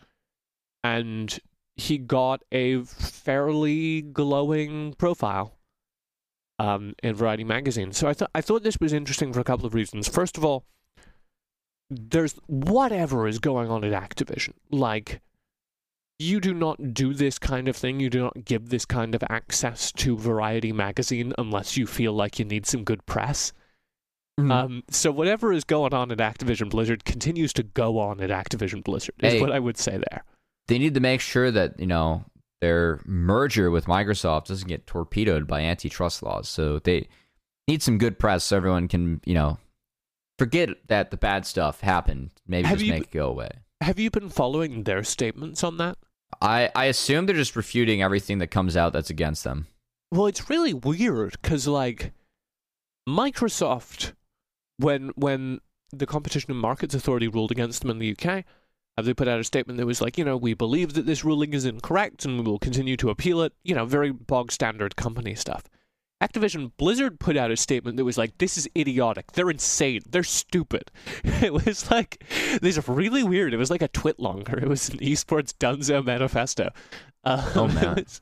and 0.84 1.40
he 1.78 1.98
got 2.00 2.42
a 2.52 2.82
fairly 2.84 4.02
glowing 4.02 4.94
profile 4.94 5.54
um, 6.60 6.96
in 7.04 7.14
Variety 7.14 7.44
magazine. 7.44 7.92
So 7.94 8.08
I 8.08 8.14
thought 8.14 8.32
I 8.34 8.42
thought 8.42 8.64
this 8.64 8.80
was 8.80 8.94
interesting 8.94 9.32
for 9.32 9.40
a 9.40 9.44
couple 9.44 9.66
of 9.66 9.74
reasons. 9.74 10.08
First 10.08 10.38
of 10.38 10.44
all, 10.44 10.66
there's 11.90 12.34
whatever 12.48 13.28
is 13.28 13.40
going 13.40 13.70
on 13.70 13.84
at 13.84 13.94
Activision. 13.94 14.54
Like, 14.72 15.22
you 16.20 16.40
do 16.40 16.54
not 16.54 16.94
do 16.94 17.14
this 17.14 17.38
kind 17.38 17.68
of 17.68 17.76
thing. 17.76 18.00
You 18.00 18.10
do 18.10 18.22
not 18.24 18.44
give 18.44 18.70
this 18.70 18.86
kind 18.86 19.14
of 19.14 19.24
access 19.30 19.92
to 19.94 20.18
Variety 20.18 20.72
magazine 20.74 21.32
unless 21.38 21.78
you 21.78 21.86
feel 21.86 22.12
like 22.14 22.40
you 22.40 22.46
need 22.46 22.66
some 22.66 22.84
good 22.84 23.06
press. 23.06 23.54
Mm-hmm. 24.40 24.52
Um, 24.52 24.84
so 24.90 25.12
whatever 25.12 25.54
is 25.54 25.64
going 25.64 25.94
on 25.94 26.12
at 26.12 26.18
Activision 26.18 26.70
Blizzard 26.70 27.06
continues 27.06 27.54
to 27.54 27.64
go 27.64 28.00
on 28.00 28.20
at 28.20 28.30
Activision 28.32 28.84
Blizzard. 28.84 29.16
Is 29.20 29.34
Hey. 29.34 29.42
what 29.42 29.52
I 29.52 29.60
would 29.60 29.78
say 29.78 29.98
there. 29.98 30.24
They 30.68 30.78
need 30.80 30.94
to 30.94 31.00
make 31.00 31.22
sure 31.22 31.52
that 31.52 31.80
you 31.80 31.88
know 31.88 32.24
their 32.62 33.02
merger 33.06 33.70
with 33.72 33.86
Microsoft 33.86 34.46
doesn't 34.46 34.68
get 34.68 34.88
torpedoed 34.88 35.48
by 35.48 35.62
antitrust 35.62 36.24
laws. 36.24 36.50
So 36.50 36.80
they 36.80 37.08
need 37.68 37.84
some 37.84 37.98
good 37.98 38.18
press 38.18 38.44
so 38.46 38.58
everyone 38.58 38.88
can 38.88 39.22
you 39.26 39.34
know 39.34 39.58
forget 40.40 40.70
that 40.88 41.12
the 41.12 41.18
bad 41.18 41.46
stuff 41.46 41.82
happened. 41.82 42.32
Maybe 42.48 42.68
Have 42.68 42.78
just 42.80 42.86
you- 42.88 42.94
make 42.94 43.04
it 43.04 43.12
go 43.12 43.28
away. 43.30 43.50
Have 43.82 44.00
you 44.00 44.10
been 44.10 44.30
following 44.30 44.84
their 44.84 45.04
statements 45.04 45.64
on 45.64 45.78
that? 45.78 45.98
I 46.42 46.72
I 46.76 46.86
assume 46.86 47.26
they're 47.26 47.36
just 47.36 47.56
refuting 47.56 48.02
everything 48.02 48.40
that 48.40 48.48
comes 48.48 48.76
out 48.76 48.92
that's 48.94 49.10
against 49.12 49.44
them. 49.44 49.68
Well, 50.12 50.26
it's 50.28 50.50
really 50.50 50.74
weird 50.74 51.34
because 51.42 51.68
like 51.68 52.12
Microsoft, 53.08 54.14
when 54.78 55.10
when 55.16 55.60
the 55.92 56.06
Competition 56.06 56.52
and 56.52 56.60
Markets 56.60 56.94
Authority 56.96 57.28
ruled 57.28 57.52
against 57.52 57.82
them 57.82 57.92
in 57.92 58.00
the 58.00 58.12
UK, 58.18 58.44
they 59.06 59.14
put 59.14 59.28
out 59.28 59.40
a 59.40 59.44
statement 59.44 59.78
that 59.78 59.86
was 59.86 60.02
like, 60.02 60.18
you 60.18 60.26
know, 60.26 60.38
we 60.38 60.54
believe 60.54 60.94
that 60.94 61.06
this 61.06 61.24
ruling 61.24 61.54
is 61.54 61.66
incorrect 61.66 62.26
and 62.26 62.38
we 62.40 62.44
will 62.44 62.60
continue 62.60 62.98
to 62.98 63.10
appeal 63.10 63.42
it. 63.42 63.54
You 63.64 63.76
know, 63.76 63.86
very 63.86 64.12
bog 64.12 64.52
standard 64.52 64.96
company 64.96 65.36
stuff. 65.36 65.64
Activision 66.22 66.72
Blizzard 66.78 67.20
put 67.20 67.38
out 67.38 67.52
a 67.52 67.58
statement 67.58 67.98
that 67.98 68.06
was 68.06 68.18
like, 68.18 68.40
this 68.40 68.58
is 68.58 68.68
idiotic. 68.76 69.34
They're 69.34 69.52
insane. 69.52 70.02
They're 70.10 70.24
stupid. 70.24 70.90
It 71.24 71.54
was 71.54 71.92
like 71.92 72.24
this 72.62 72.78
is 72.78 72.88
really 72.88 73.24
weird. 73.24 73.54
It 73.54 73.58
was 73.58 73.70
like 73.70 73.84
a 73.84 73.90
TwitLonger. 73.90 74.64
It 74.64 74.68
was 74.68 74.90
an 74.90 74.98
esports 74.98 75.54
dunzo 75.54 76.04
manifesto. 76.04 76.72
Um, 77.24 77.42
Oh, 77.56 77.68
man. 77.68 77.98
It 78.00 78.04
was, 78.06 78.22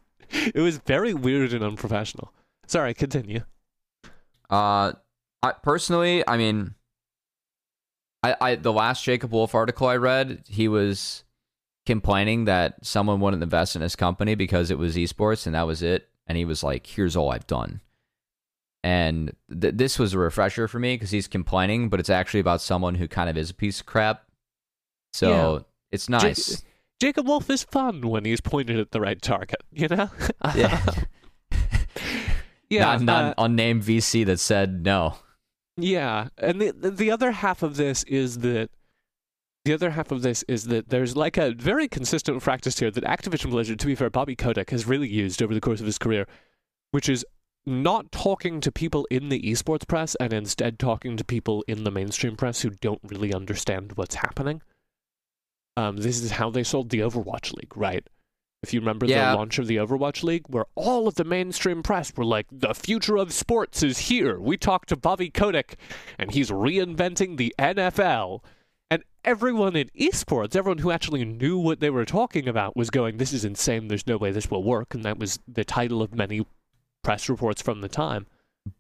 it 0.55 0.59
was 0.59 0.78
very 0.80 1.13
weird 1.13 1.53
and 1.53 1.63
unprofessional. 1.63 2.34
Sorry, 2.67 2.93
continue. 2.93 3.41
Uh, 4.49 4.93
I, 5.43 5.51
personally, 5.63 6.28
I 6.28 6.36
mean, 6.38 6.73
I, 8.26 8.36
I 8.51 8.55
the 8.55 8.73
last 8.73 9.03
Jacob 9.03 9.32
Wolf 9.32 9.53
article 9.55 9.88
I 9.88 9.97
read, 9.97 10.43
he 10.47 10.67
was 10.67 11.23
complaining 11.86 12.45
that 12.45 12.84
someone 12.86 13.19
wouldn't 13.19 13.43
invest 13.43 13.76
in 13.76 13.82
his 13.82 13.95
company 13.95 14.36
because 14.36 14.71
it 14.71 14.78
was 14.78 14.95
esports 14.95 15.45
and 15.45 15.55
that 15.55 15.67
was 15.67 15.82
it. 15.84 16.09
And 16.28 16.38
he 16.38 16.45
was 16.45 16.63
like, 16.63 16.88
"Here's 16.88 17.15
all 17.15 17.32
I've 17.32 17.47
done." 17.47 17.82
And 18.84 19.36
th- 19.49 19.73
this 19.76 19.97
was 19.97 20.13
a 20.13 20.19
refresher 20.19 20.67
for 20.67 20.80
me 20.80 20.95
because 20.95 21.11
he's 21.11 21.28
complaining, 21.28 21.89
but 21.89 21.99
it's 21.99 22.09
actually 22.09 22.39
about 22.39 22.61
someone 22.61 22.95
who 22.95 23.07
kind 23.07 23.30
of 23.30 23.38
is 23.38 23.49
a 23.49 23.53
piece 23.53 23.80
of 23.80 23.86
crap. 23.86 24.23
So 25.13 25.30
Yeah. 25.30 25.59
it's 25.91 26.09
nice. 26.09 26.63
Jacob 27.01 27.28
Wolf 27.28 27.49
is 27.49 27.63
fun 27.63 28.07
when 28.07 28.26
he's 28.26 28.41
pointed 28.41 28.80
at 28.80 28.91
the 28.91 29.01
right 29.01 29.21
target, 29.21 29.61
you 29.71 29.88
know? 29.88 30.09
yeah, 30.55 30.86
yeah. 32.69 32.84
not, 32.97 33.01
not 33.01 33.23
uh, 33.23 33.28
an 33.30 33.34
unnamed 33.38 33.84
VC 33.84 34.26
that 34.26 34.39
said 34.39 34.84
no. 34.84 35.15
Yeah, 35.78 36.30
and 36.38 36.61
the 36.61 36.71
the- 36.71 36.91
the 36.91 37.11
other 37.11 37.32
half 37.32 37.61
of 37.63 37.76
this 37.76 38.03
is 38.03 38.39
that 38.39 38.69
the 39.65 39.73
other 39.73 39.91
half 39.91 40.11
of 40.11 40.21
this 40.21 40.43
is 40.47 40.65
that 40.65 40.89
there's 40.89 41.15
like 41.15 41.38
a 41.38 41.51
very 41.53 41.88
consistent 41.88 42.41
practice 42.41 42.80
here 42.80 42.91
that 42.91 43.03
Activision 43.03 43.49
Blizzard, 43.49 43.80
to 43.80 43.88
be 43.88 43.95
fair, 43.95 44.09
Bobby 44.09 44.36
Kotick 44.36 44.69
has 44.69 44.86
really 44.86 45.09
used 45.09 45.41
over 45.41 45.53
the 45.53 45.61
course 45.61 45.80
of 45.80 45.86
his 45.88 45.97
career, 45.97 46.28
which 46.91 47.09
is 47.09 47.26
not 47.65 48.11
talking 48.11 48.61
to 48.61 48.71
people 48.71 49.07
in 49.09 49.30
the 49.30 49.41
esports 49.41 49.88
press 49.88 50.13
and 50.19 50.32
instead 50.32 50.78
talking 50.78 51.17
to 51.17 51.26
people 51.26 51.63
in 51.67 51.84
the 51.84 51.89
mainstream 51.89 52.36
press 52.36 52.61
who 52.61 52.69
don't 52.69 53.01
really 53.03 53.34
understand 53.34 53.93
what's 53.95 54.15
happening. 54.15 54.61
Um, 55.76 55.97
this 55.97 56.21
is 56.21 56.32
how 56.32 56.51
they 56.51 56.63
sold 56.63 56.89
the 56.89 56.99
Overwatch 56.99 57.53
League, 57.53 57.76
right? 57.76 58.07
If 58.66 58.74
you 58.74 58.80
remember 58.80 59.05
Yeah. 59.05 59.32
the 59.32 59.38
launch 59.38 59.59
of 59.59 59.68
the 59.68 59.76
Overwatch 59.78 60.24
League, 60.24 60.45
where 60.47 60.66
all 60.74 61.07
of 61.07 61.16
the 61.16 61.24
mainstream 61.24 61.84
press 61.84 62.11
were 62.16 62.26
like, 62.26 62.47
the 62.51 62.74
future 62.74 63.16
of 63.18 63.32
sports 63.32 63.84
is 63.84 63.97
here. 64.09 64.39
We 64.39 64.57
talked 64.57 64.89
to 64.89 64.95
Bobby 64.95 65.30
Kotick, 65.30 65.76
and 66.18 66.32
he's 66.32 66.49
reinventing 66.49 67.38
the 67.38 67.53
NFL. 67.59 68.43
And 68.89 69.03
everyone 69.24 69.76
in 69.76 69.89
esports, 69.99 70.55
everyone 70.55 70.80
who 70.80 70.89
actually 70.91 71.26
knew 71.26 71.57
what 71.57 71.80
they 71.80 71.89
were 71.89 72.05
talking 72.05 72.47
about, 72.47 72.76
was 72.76 72.89
going, 72.89 73.18
This 73.18 73.34
is 73.34 73.45
insane. 73.45 73.88
There's 73.88 74.07
no 74.07 74.18
way 74.18 74.32
this 74.32 74.49
will 74.49 74.63
work. 74.63 74.93
And 74.95 75.03
that 75.05 75.18
was 75.20 75.39
the 75.47 75.63
title 75.63 76.01
of 76.01 76.13
many 76.16 76.45
press 77.03 77.30
reports 77.30 77.61
from 77.61 77.82
the 77.82 77.89
time. 77.89 78.26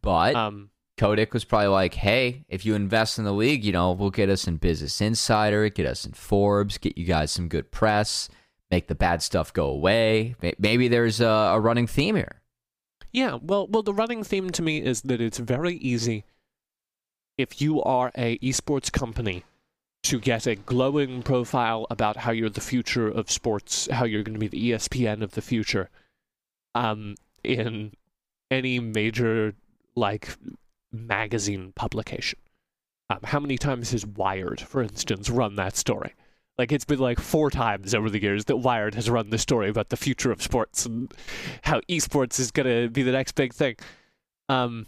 But 0.01 0.35
Um, 0.35 0.69
Kotick 0.97 1.33
was 1.33 1.43
probably 1.43 1.67
like, 1.67 1.95
hey, 1.95 2.45
if 2.47 2.65
you 2.65 2.73
invest 2.73 3.19
in 3.19 3.25
the 3.25 3.33
league, 3.33 3.63
you 3.65 3.71
know, 3.71 3.91
we'll 3.91 4.09
get 4.11 4.29
us 4.29 4.47
in 4.47 4.57
Business 4.57 5.01
Insider, 5.01 5.67
get 5.69 5.85
us 5.85 6.05
in 6.05 6.13
Forbes, 6.13 6.77
get 6.77 6.97
you 6.97 7.05
guys 7.05 7.31
some 7.31 7.47
good 7.49 7.69
press, 7.71 8.29
make 8.71 8.87
the 8.87 8.95
bad 8.95 9.21
stuff 9.21 9.53
go 9.53 9.67
away. 9.67 10.35
Maybe 10.57 10.87
there's 10.87 11.21
a, 11.21 11.27
a 11.27 11.59
running 11.59 11.87
theme 11.87 12.15
here. 12.15 12.41
Yeah, 13.11 13.37
well, 13.41 13.67
well, 13.67 13.83
the 13.83 13.93
running 13.93 14.23
theme 14.23 14.49
to 14.49 14.61
me 14.61 14.81
is 14.81 15.01
that 15.03 15.21
it's 15.21 15.37
very 15.37 15.75
easy 15.75 16.25
if 17.37 17.61
you 17.61 17.81
are 17.83 18.11
a 18.15 18.37
esports 18.39 18.91
company 18.91 19.43
to 20.03 20.19
get 20.19 20.45
a 20.45 20.55
glowing 20.55 21.23
profile 21.23 21.87
about 21.89 22.17
how 22.17 22.31
you're 22.31 22.49
the 22.49 22.61
future 22.61 23.07
of 23.07 23.31
sports, 23.31 23.87
how 23.91 24.05
you're 24.05 24.23
going 24.23 24.39
to 24.39 24.39
be 24.39 24.47
the 24.47 24.71
ESPN 24.71 25.21
of 25.21 25.31
the 25.31 25.41
future, 25.41 25.89
um, 26.75 27.15
in 27.43 27.91
any 28.51 28.79
major 28.79 29.55
like 29.95 30.35
magazine 30.91 31.73
publication. 31.75 32.39
Um, 33.09 33.19
how 33.23 33.39
many 33.39 33.57
times 33.57 33.91
has 33.91 34.05
Wired, 34.05 34.61
for 34.61 34.81
instance, 34.81 35.29
run 35.29 35.55
that 35.55 35.75
story? 35.75 36.13
Like 36.57 36.71
it's 36.71 36.85
been 36.85 36.99
like 36.99 37.19
four 37.19 37.49
times 37.49 37.93
over 37.93 38.09
the 38.09 38.21
years 38.21 38.45
that 38.45 38.57
Wired 38.57 38.95
has 38.95 39.09
run 39.09 39.29
the 39.29 39.37
story 39.37 39.69
about 39.69 39.89
the 39.89 39.97
future 39.97 40.31
of 40.31 40.41
sports 40.41 40.85
and 40.85 41.13
how 41.63 41.81
esports 41.89 42.39
is 42.39 42.51
gonna 42.51 42.89
be 42.89 43.03
the 43.03 43.11
next 43.11 43.33
big 43.33 43.53
thing. 43.53 43.75
Um, 44.47 44.87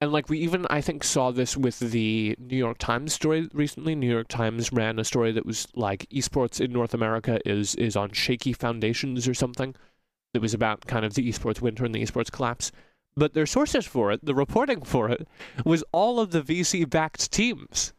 and 0.00 0.12
like 0.12 0.28
we 0.28 0.38
even 0.38 0.66
I 0.70 0.80
think 0.80 1.04
saw 1.04 1.30
this 1.30 1.56
with 1.56 1.78
the 1.78 2.36
New 2.38 2.56
York 2.56 2.78
Times 2.78 3.12
story 3.12 3.48
recently. 3.52 3.94
New 3.94 4.10
York 4.10 4.28
Times 4.28 4.72
ran 4.72 4.98
a 4.98 5.04
story 5.04 5.32
that 5.32 5.44
was 5.44 5.66
like 5.74 6.08
esports 6.10 6.60
in 6.60 6.72
North 6.72 6.94
America 6.94 7.40
is 7.44 7.74
is 7.74 7.96
on 7.96 8.12
shaky 8.12 8.52
foundations 8.52 9.28
or 9.28 9.34
something. 9.34 9.74
That 10.32 10.42
was 10.42 10.54
about 10.54 10.86
kind 10.86 11.04
of 11.04 11.14
the 11.14 11.28
esports 11.28 11.60
winter 11.60 11.84
and 11.84 11.94
the 11.94 12.02
esports 12.02 12.30
collapse. 12.30 12.70
But 13.16 13.34
their 13.34 13.46
sources 13.46 13.84
for 13.84 14.12
it, 14.12 14.24
the 14.24 14.34
reporting 14.34 14.82
for 14.82 15.10
it, 15.10 15.26
was 15.64 15.82
all 15.92 16.20
of 16.20 16.30
the 16.30 16.42
VC 16.42 16.88
backed 16.88 17.32
teams. 17.32 17.92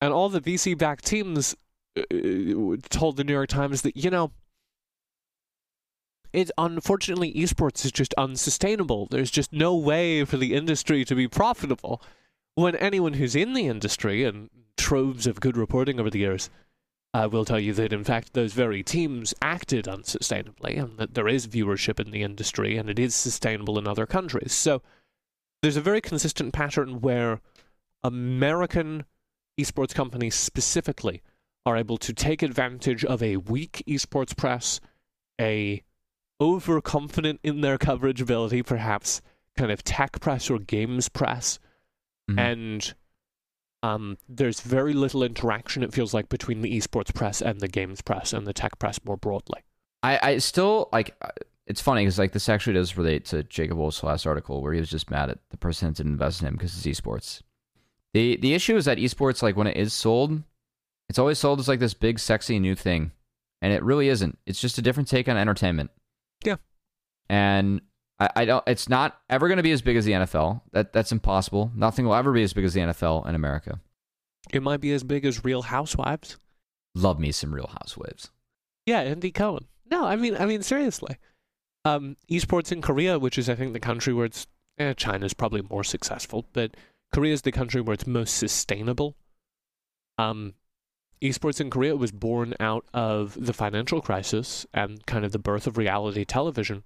And 0.00 0.12
all 0.12 0.28
the 0.28 0.40
VC 0.40 0.76
backed 0.78 1.04
teams 1.04 1.54
told 2.90 3.16
the 3.16 3.24
New 3.24 3.32
York 3.32 3.48
Times 3.48 3.82
that, 3.82 3.96
you 3.96 4.10
know, 4.10 4.32
it 6.32 6.50
unfortunately 6.58 7.32
esports 7.34 7.84
is 7.84 7.92
just 7.92 8.14
unsustainable. 8.14 9.06
There's 9.10 9.30
just 9.30 9.52
no 9.52 9.74
way 9.74 10.24
for 10.24 10.36
the 10.36 10.54
industry 10.54 11.04
to 11.04 11.14
be 11.14 11.26
profitable. 11.28 12.02
When 12.54 12.76
anyone 12.76 13.14
who's 13.14 13.36
in 13.36 13.54
the 13.54 13.66
industry 13.66 14.24
and 14.24 14.50
troves 14.76 15.26
of 15.26 15.40
good 15.40 15.56
reporting 15.56 15.98
over 15.98 16.10
the 16.10 16.18
years 16.18 16.50
I 17.14 17.26
will 17.26 17.44
tell 17.44 17.58
you 17.58 17.72
that, 17.74 17.92
in 17.92 18.04
fact, 18.04 18.34
those 18.34 18.52
very 18.52 18.82
teams 18.82 19.34
acted 19.40 19.86
unsustainably, 19.86 20.78
and 20.78 20.98
that 20.98 21.14
there 21.14 21.28
is 21.28 21.46
viewership 21.46 21.98
in 21.98 22.10
the 22.10 22.22
industry, 22.22 22.76
and 22.76 22.90
it 22.90 22.98
is 22.98 23.14
sustainable 23.14 23.78
in 23.78 23.88
other 23.88 24.06
countries. 24.06 24.52
So 24.52 24.82
there's 25.62 25.76
a 25.76 25.80
very 25.80 26.00
consistent 26.00 26.52
pattern 26.52 27.00
where 27.00 27.40
American 28.04 29.04
esports 29.58 29.94
companies 29.94 30.34
specifically 30.34 31.22
are 31.68 31.76
able 31.76 31.98
to 31.98 32.12
take 32.14 32.42
advantage 32.42 33.04
of 33.04 33.22
a 33.22 33.36
weak 33.36 33.82
esports 33.86 34.34
press, 34.36 34.80
a 35.40 35.82
overconfident 36.40 37.40
in 37.42 37.60
their 37.60 37.76
coverage 37.78 38.20
ability, 38.20 38.62
perhaps 38.62 39.20
kind 39.56 39.70
of 39.70 39.82
tech 39.84 40.20
press 40.20 40.48
or 40.50 40.58
games 40.58 41.08
press, 41.08 41.58
Mhm. 42.30 42.38
and 42.38 42.94
um, 43.82 44.18
there's 44.28 44.60
very 44.60 44.92
little 44.92 45.22
interaction. 45.22 45.82
It 45.84 45.92
feels 45.92 46.12
like 46.12 46.28
between 46.28 46.62
the 46.62 46.76
esports 46.76 47.14
press 47.14 47.40
and 47.40 47.60
the 47.60 47.68
games 47.68 48.00
press 48.02 48.32
and 48.32 48.44
the 48.46 48.52
tech 48.52 48.78
press 48.80 48.98
more 49.04 49.16
broadly. 49.16 49.60
I, 50.02 50.18
I 50.22 50.38
still 50.38 50.88
like. 50.92 51.14
uh, 51.22 51.28
It's 51.66 51.80
funny 51.82 52.02
because 52.02 52.18
like 52.18 52.32
this 52.32 52.48
actually 52.48 52.72
does 52.74 52.96
relate 52.96 53.24
to 53.26 53.42
Jacob 53.44 53.76
Wolf's 53.76 54.02
last 54.02 54.26
article 54.26 54.62
where 54.62 54.72
he 54.72 54.80
was 54.80 54.88
just 54.90 55.10
mad 55.10 55.28
at 55.30 55.38
the 55.50 55.58
person 55.58 55.88
that 55.88 55.96
didn't 55.98 56.12
invest 56.12 56.40
in 56.40 56.48
him 56.48 56.54
because 56.54 56.74
it's 56.76 57.00
esports. 57.00 57.42
the 58.14 58.36
The 58.36 58.54
issue 58.54 58.74
is 58.76 58.84
that 58.86 58.98
esports, 58.98 59.42
like 59.42 59.54
when 59.56 59.66
it 59.68 59.76
is 59.76 59.92
sold, 59.92 60.42
it's 61.08 61.18
always 61.18 61.38
sold 61.38 61.60
as 61.60 61.68
like 61.68 61.80
this 61.80 61.94
big, 61.94 62.18
sexy 62.18 62.58
new 62.58 62.74
thing, 62.74 63.12
and 63.62 63.72
it 63.72 63.82
really 63.82 64.08
isn't. 64.08 64.38
It's 64.46 64.60
just 64.60 64.78
a 64.78 64.82
different 64.82 65.08
take 65.08 65.28
on 65.28 65.36
entertainment. 65.36 65.90
Yeah. 66.44 66.56
and 67.28 67.80
I, 68.20 68.28
I 68.36 68.44
don't. 68.44 68.64
It's 68.66 68.88
not 68.88 69.18
ever 69.30 69.48
going 69.48 69.56
to 69.56 69.62
be 69.62 69.72
as 69.72 69.82
big 69.82 69.96
as 69.96 70.04
the 70.04 70.12
NFL. 70.12 70.62
That 70.72 70.92
that's 70.92 71.12
impossible. 71.12 71.72
Nothing 71.74 72.06
will 72.06 72.14
ever 72.14 72.32
be 72.32 72.42
as 72.42 72.52
big 72.52 72.64
as 72.64 72.74
the 72.74 72.80
NFL 72.80 73.28
in 73.28 73.34
America. 73.34 73.80
It 74.52 74.62
might 74.62 74.80
be 74.80 74.92
as 74.92 75.02
big 75.04 75.24
as 75.24 75.44
Real 75.44 75.62
Housewives. 75.62 76.38
Love 76.94 77.18
me 77.18 77.32
some 77.32 77.54
Real 77.54 77.70
Housewives. 77.80 78.30
Yeah, 78.86 79.00
Andy 79.00 79.30
Cohen. 79.30 79.66
No, 79.90 80.04
I 80.06 80.16
mean, 80.16 80.36
I 80.36 80.46
mean 80.46 80.62
seriously. 80.62 81.16
Um, 81.84 82.16
esports 82.30 82.72
in 82.72 82.82
Korea, 82.82 83.18
which 83.18 83.38
is 83.38 83.48
I 83.48 83.54
think 83.54 83.72
the 83.72 83.80
country 83.80 84.12
where 84.12 84.26
it's 84.26 84.46
eh, 84.78 84.94
China's 84.94 85.34
probably 85.34 85.62
more 85.62 85.84
successful, 85.84 86.46
but 86.52 86.76
Korea 87.12 87.32
is 87.32 87.42
the 87.42 87.52
country 87.52 87.80
where 87.80 87.94
it's 87.94 88.06
most 88.06 88.36
sustainable. 88.36 89.16
Um, 90.18 90.54
esports 91.22 91.60
in 91.60 91.70
Korea 91.70 91.96
was 91.96 92.12
born 92.12 92.54
out 92.60 92.84
of 92.94 93.36
the 93.38 93.52
financial 93.52 94.00
crisis 94.00 94.66
and 94.72 95.04
kind 95.06 95.24
of 95.24 95.32
the 95.32 95.38
birth 95.38 95.66
of 95.66 95.76
reality 95.76 96.24
television. 96.24 96.84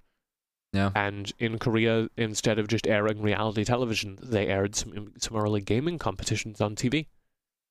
Yeah. 0.71 0.91
And 0.95 1.31
in 1.37 1.59
Korea, 1.59 2.09
instead 2.17 2.57
of 2.57 2.67
just 2.67 2.87
airing 2.87 3.21
reality 3.21 3.63
television, 3.63 4.17
they 4.21 4.47
aired 4.47 4.75
some 4.75 5.13
some 5.19 5.37
early 5.37 5.61
gaming 5.61 5.99
competitions 5.99 6.59
on 6.61 6.75
TV. 6.75 7.05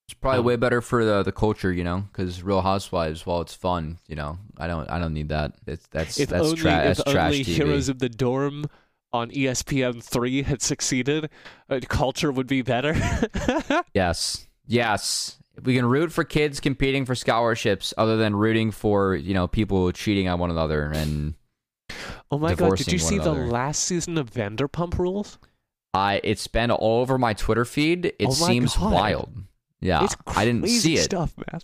It's 0.08 0.14
probably 0.14 0.38
Um, 0.40 0.44
way 0.44 0.56
better 0.56 0.80
for 0.80 1.04
the, 1.04 1.22
the 1.22 1.32
culture, 1.32 1.72
you 1.72 1.84
know, 1.84 2.04
because 2.12 2.42
Real 2.42 2.60
Housewives, 2.62 3.24
while 3.26 3.40
it's 3.40 3.54
fun, 3.54 3.98
you 4.08 4.14
know, 4.14 4.38
I 4.56 4.66
don't 4.68 4.88
I 4.88 4.98
don't 5.00 5.14
need 5.14 5.30
that. 5.30 5.54
It's 5.66 5.86
that's 5.90 6.20
if 6.20 6.28
that's 6.28 6.44
only, 6.44 6.56
tra- 6.56 6.90
if 6.90 6.96
that's 6.98 7.10
trash 7.10 7.32
only 7.32 7.44
TV. 7.44 7.54
Heroes 7.54 7.88
of 7.88 7.98
the 7.98 8.08
Dorm 8.08 8.66
on 9.12 9.30
ESPN 9.30 10.02
three 10.02 10.42
had 10.42 10.62
succeeded, 10.62 11.28
uh, 11.68 11.80
culture 11.88 12.30
would 12.30 12.46
be 12.46 12.62
better. 12.62 12.94
Yes, 13.94 14.46
yes. 14.66 15.38
We 15.62 15.74
can 15.74 15.86
root 15.86 16.12
for 16.12 16.24
kids 16.24 16.60
competing 16.60 17.04
for 17.04 17.14
scholarships, 17.14 17.94
other 17.96 18.16
than 18.16 18.34
rooting 18.34 18.70
for 18.70 19.14
you 19.14 19.34
know 19.34 19.46
people 19.48 19.90
cheating 19.92 20.28
on 20.28 20.38
one 20.38 20.50
another, 20.50 20.90
and 20.94 21.34
oh 22.30 22.38
my 22.38 22.54
god! 22.54 22.76
Did 22.76 22.92
you 22.92 22.98
see 22.98 23.18
one 23.18 23.24
the 23.24 23.46
last 23.46 23.84
season 23.84 24.18
of 24.18 24.30
Vanderpump 24.30 24.98
Rules? 24.98 25.38
I 25.94 26.20
it's 26.24 26.46
been 26.46 26.70
all 26.70 27.00
over 27.00 27.18
my 27.18 27.34
Twitter 27.34 27.64
feed. 27.64 28.06
It 28.06 28.26
Oh 28.28 28.30
seems 28.30 28.76
God. 28.76 28.92
wild. 28.92 29.32
Yeah, 29.80 30.04
it's 30.04 30.16
I 30.26 30.44
didn't 30.44 30.68
see 30.68 30.94
it. 30.94 31.04
Stuff, 31.04 31.34
man. 31.36 31.60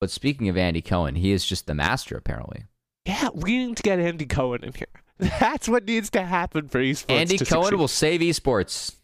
But 0.00 0.10
speaking 0.10 0.48
of 0.48 0.56
Andy 0.56 0.82
Cohen, 0.82 1.14
he 1.14 1.32
is 1.32 1.44
just 1.44 1.66
the 1.66 1.74
master 1.74 2.16
apparently. 2.16 2.64
Yeah, 3.06 3.28
we 3.34 3.58
need 3.66 3.76
to 3.76 3.82
get 3.82 3.98
Andy 4.00 4.26
Cohen 4.26 4.64
in 4.64 4.72
here. 4.72 4.86
That's 5.40 5.68
what 5.68 5.84
needs 5.84 6.10
to 6.10 6.22
happen 6.22 6.68
for 6.68 6.80
esports. 6.80 7.10
Andy 7.10 7.38
Cohen 7.38 7.62
succeed. 7.64 7.78
will 7.78 7.88
save 7.88 8.20
esports. 8.20 8.96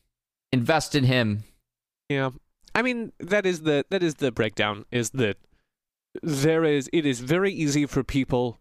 Invest 0.53 0.95
in 0.95 1.05
him. 1.05 1.45
Yeah, 2.09 2.31
I 2.75 2.83
mean 2.83 3.13
that 3.19 3.47
is 3.47 3.63
the 3.63 3.85
that 3.91 4.03
is 4.03 4.17
the 4.17 4.33
breakdown. 4.33 4.85
Is 4.91 5.11
that 5.11 5.37
there 6.23 6.65
is 6.65 6.89
it 6.93 7.07
is 7.07 7.21
very 7.21 7.53
easy 7.53 7.87
for 7.87 8.03
people 8.03 8.59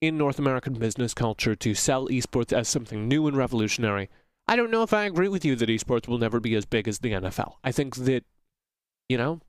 in 0.00 0.16
North 0.16 0.38
American 0.38 0.74
business 0.74 1.14
culture 1.14 1.56
to 1.56 1.74
sell 1.74 2.06
esports 2.08 2.52
as 2.52 2.68
something 2.68 3.08
new 3.08 3.26
and 3.26 3.36
revolutionary. 3.36 4.08
I 4.46 4.56
don't 4.56 4.70
know 4.70 4.82
if 4.82 4.92
I 4.92 5.04
agree 5.04 5.28
with 5.28 5.44
you 5.44 5.56
that 5.56 5.68
esports 5.68 6.08
will 6.08 6.18
never 6.18 6.40
be 6.40 6.54
as 6.54 6.64
big 6.64 6.88
as 6.88 7.00
the 7.00 7.12
NFL. 7.12 7.54
I 7.64 7.72
think 7.72 7.96
that 7.96 8.24
you 9.08 9.16
know, 9.16 9.40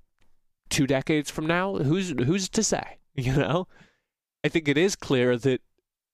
two 0.69 0.87
decades 0.87 1.29
from 1.29 1.45
now, 1.45 1.75
who's 1.75 2.09
who's 2.11 2.49
to 2.49 2.63
say? 2.63 2.97
You 3.15 3.35
know, 3.35 3.67
I 4.45 4.47
think 4.47 4.69
it 4.69 4.77
is 4.77 4.95
clear 4.95 5.35
that 5.35 5.61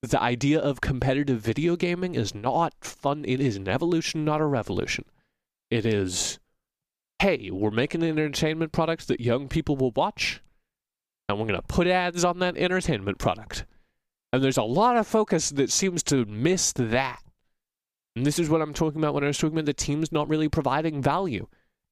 the 0.02 0.20
idea 0.20 0.60
of 0.60 0.82
competitive 0.82 1.40
video 1.40 1.76
gaming 1.76 2.16
is 2.16 2.34
not 2.34 2.74
fun. 2.82 3.24
It 3.28 3.40
is 3.40 3.58
an 3.58 3.68
evolution, 3.68 4.26
not 4.26 4.42
a 4.42 4.46
revolution. 4.46 5.06
It 5.70 5.86
is 5.86 6.40
hey, 7.20 7.50
we're 7.52 7.72
making 7.72 8.04
an 8.04 8.10
entertainment 8.10 8.72
product 8.72 9.08
that 9.08 9.22
young 9.22 9.48
people 9.48 9.76
will 9.76 9.92
watch, 9.92 10.42
and 11.28 11.40
we're 11.40 11.48
going 11.48 11.60
to 11.60 11.68
put 11.68 11.88
ads 11.88 12.24
on 12.24 12.40
that 12.40 12.58
entertainment 12.58 13.18
product. 13.18 13.66
And 14.34 14.44
there's 14.44 14.58
a 14.58 14.64
lot 14.64 14.98
of 14.98 15.08
focus 15.08 15.50
that 15.52 15.72
seems 15.72 16.04
to 16.04 16.26
miss 16.26 16.74
that. 16.74 17.22
And 18.16 18.26
this 18.26 18.40
is 18.40 18.50
what 18.50 18.62
I'm 18.62 18.74
talking 18.74 19.00
about 19.00 19.14
when 19.14 19.24
I 19.24 19.28
was 19.28 19.38
talking 19.38 19.56
about 19.56 19.66
the 19.66 19.74
teams 19.74 20.12
not 20.12 20.30
really 20.30 20.50
providing 20.50 21.02
value. 21.02 21.48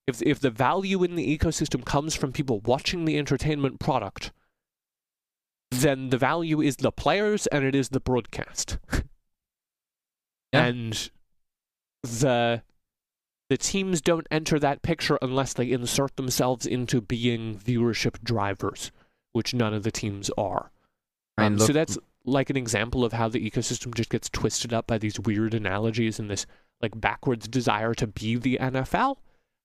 If, 0.08 0.22
if 0.22 0.40
the 0.40 0.50
value 0.50 1.04
in 1.04 1.16
the 1.16 1.38
ecosystem 1.38 1.86
comes 1.86 2.16
from 2.16 2.34
people 2.34 2.60
watching 2.60 3.06
the 3.06 3.18
entertainment 3.18 3.80
product, 3.80 4.32
then 5.72 6.10
the 6.10 6.18
value 6.18 6.62
is 6.62 6.78
the 6.78 6.92
players 6.92 7.48
and 7.48 7.64
it 7.64 7.76
is 7.76 7.90
the 7.90 8.00
broadcast. 8.00 8.78
Yeah. 10.52 10.66
And 10.66 11.10
the 12.04 12.62
the 13.50 13.58
teams 13.58 14.02
don't 14.02 14.28
enter 14.32 14.58
that 14.60 14.82
picture 14.82 15.18
unless 15.22 15.54
they 15.54 15.72
insert 15.72 16.16
themselves 16.16 16.66
into 16.66 17.02
being 17.02 17.58
viewership 17.58 18.22
drivers, 18.24 18.92
which 19.34 19.54
none 19.54 19.74
of 19.74 19.84
the 19.84 19.92
teams 19.92 20.30
are. 20.38 20.72
Um, 21.38 21.58
look- 21.58 21.68
so 21.68 21.74
that's 21.74 21.98
like 22.26 22.50
an 22.50 22.58
example 22.58 23.04
of 23.04 23.12
how 23.14 23.28
the 23.28 23.50
ecosystem 23.50 23.94
just 23.94 24.10
gets 24.10 24.30
twisted 24.30 24.74
up 24.74 24.88
by 24.88 24.98
these 24.98 25.20
weird 25.20 25.54
analogies 25.54 26.20
and 26.20 26.30
this 26.30 26.46
like 26.82 27.00
backwards 27.00 27.48
desire 27.48 27.94
to 27.94 28.08
be 28.08 28.36
the 28.38 28.58
NFL 28.62 29.18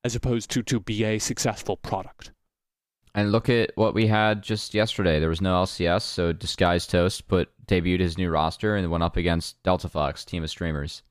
as 0.05 0.17
opposed 0.17 0.51
to 0.51 0.63
to 0.65 0.81
be 0.81 1.05
a 1.05 1.19
successful 1.19 1.77
product. 1.77 2.33
And 3.15 3.33
look 3.33 3.49
at 3.49 3.73
what 3.75 3.95
we 3.95 4.07
had 4.07 4.43
just 4.43 4.75
yesterday. 4.75 5.19
There 5.19 5.29
was 5.29 5.41
no 5.41 5.55
LCS, 5.63 6.03
so 6.03 6.33
Disguised 6.33 6.91
Toast 6.91 7.27
put 7.27 7.49
debuted 7.67 8.01
his 8.01 8.19
new 8.19 8.31
roster 8.31 8.77
and 8.77 8.91
went 8.91 9.03
up 9.03 9.17
against 9.17 9.61
Delta 9.63 9.89
Fox, 9.89 10.25
team 10.25 10.45
of 10.45 10.51
streamers, 10.51 11.03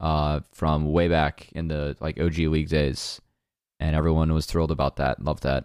uh, 0.00 0.40
from 0.52 0.92
way 0.92 1.08
back 1.08 1.48
in 1.52 1.68
the 1.68 1.96
like 2.00 2.20
OG 2.20 2.38
League 2.38 2.68
days, 2.68 3.20
and 3.80 3.94
everyone 3.96 4.32
was 4.32 4.46
thrilled 4.46 4.70
about 4.70 4.96
that. 4.96 5.22
Loved 5.22 5.42
that. 5.42 5.64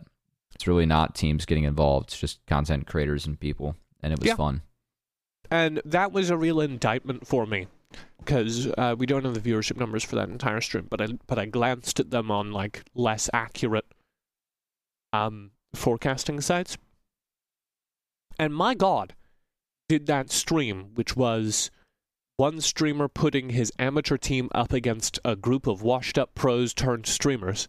It's 0.56 0.68
really 0.68 0.86
not 0.86 1.16
teams 1.16 1.46
getting 1.46 1.64
involved; 1.64 2.10
it's 2.10 2.20
just 2.20 2.46
content 2.46 2.88
creators 2.88 3.26
and 3.26 3.40
people, 3.40 3.76
and 4.02 4.14
it 4.14 4.20
was 4.20 4.28
Yeah. 4.28 4.36
fun. 4.36 4.62
And 5.52 5.82
that 5.86 6.12
was 6.12 6.30
a 6.30 6.38
real 6.38 6.60
indictment 6.62 7.28
for 7.28 7.46
me 7.46 7.68
because 8.18 8.68
uh, 8.78 8.96
we 8.98 9.06
don't 9.06 9.26
have 9.26 9.34
the 9.36 9.52
viewership 9.52 9.78
numbers 9.78 10.04
for 10.04 10.16
that 10.16 10.30
entire 10.30 10.62
stream, 10.62 10.88
but 10.90 11.02
I 11.02 11.08
but 11.28 11.38
I 11.38 11.46
glanced 11.46 12.00
at 12.00 12.10
them 12.10 12.32
on 12.32 12.52
like 12.52 12.84
less 12.96 13.30
accurate 13.34 13.86
um, 15.12 15.52
forecasting 15.76 16.42
sites, 16.42 16.78
and 18.40 18.56
my 18.56 18.74
God, 18.74 19.14
did 19.90 20.08
that 20.08 20.32
stream, 20.32 20.92
which 20.96 21.16
was 21.16 21.70
one 22.38 22.62
streamer 22.62 23.08
putting 23.08 23.50
his 23.50 23.72
amateur 23.78 24.18
team 24.18 24.50
up 24.56 24.74
against 24.74 25.20
a 25.24 25.36
group 25.36 25.68
of 25.68 25.82
washed-up 25.82 26.34
pros 26.34 26.74
turned 26.74 27.06
streamers, 27.06 27.68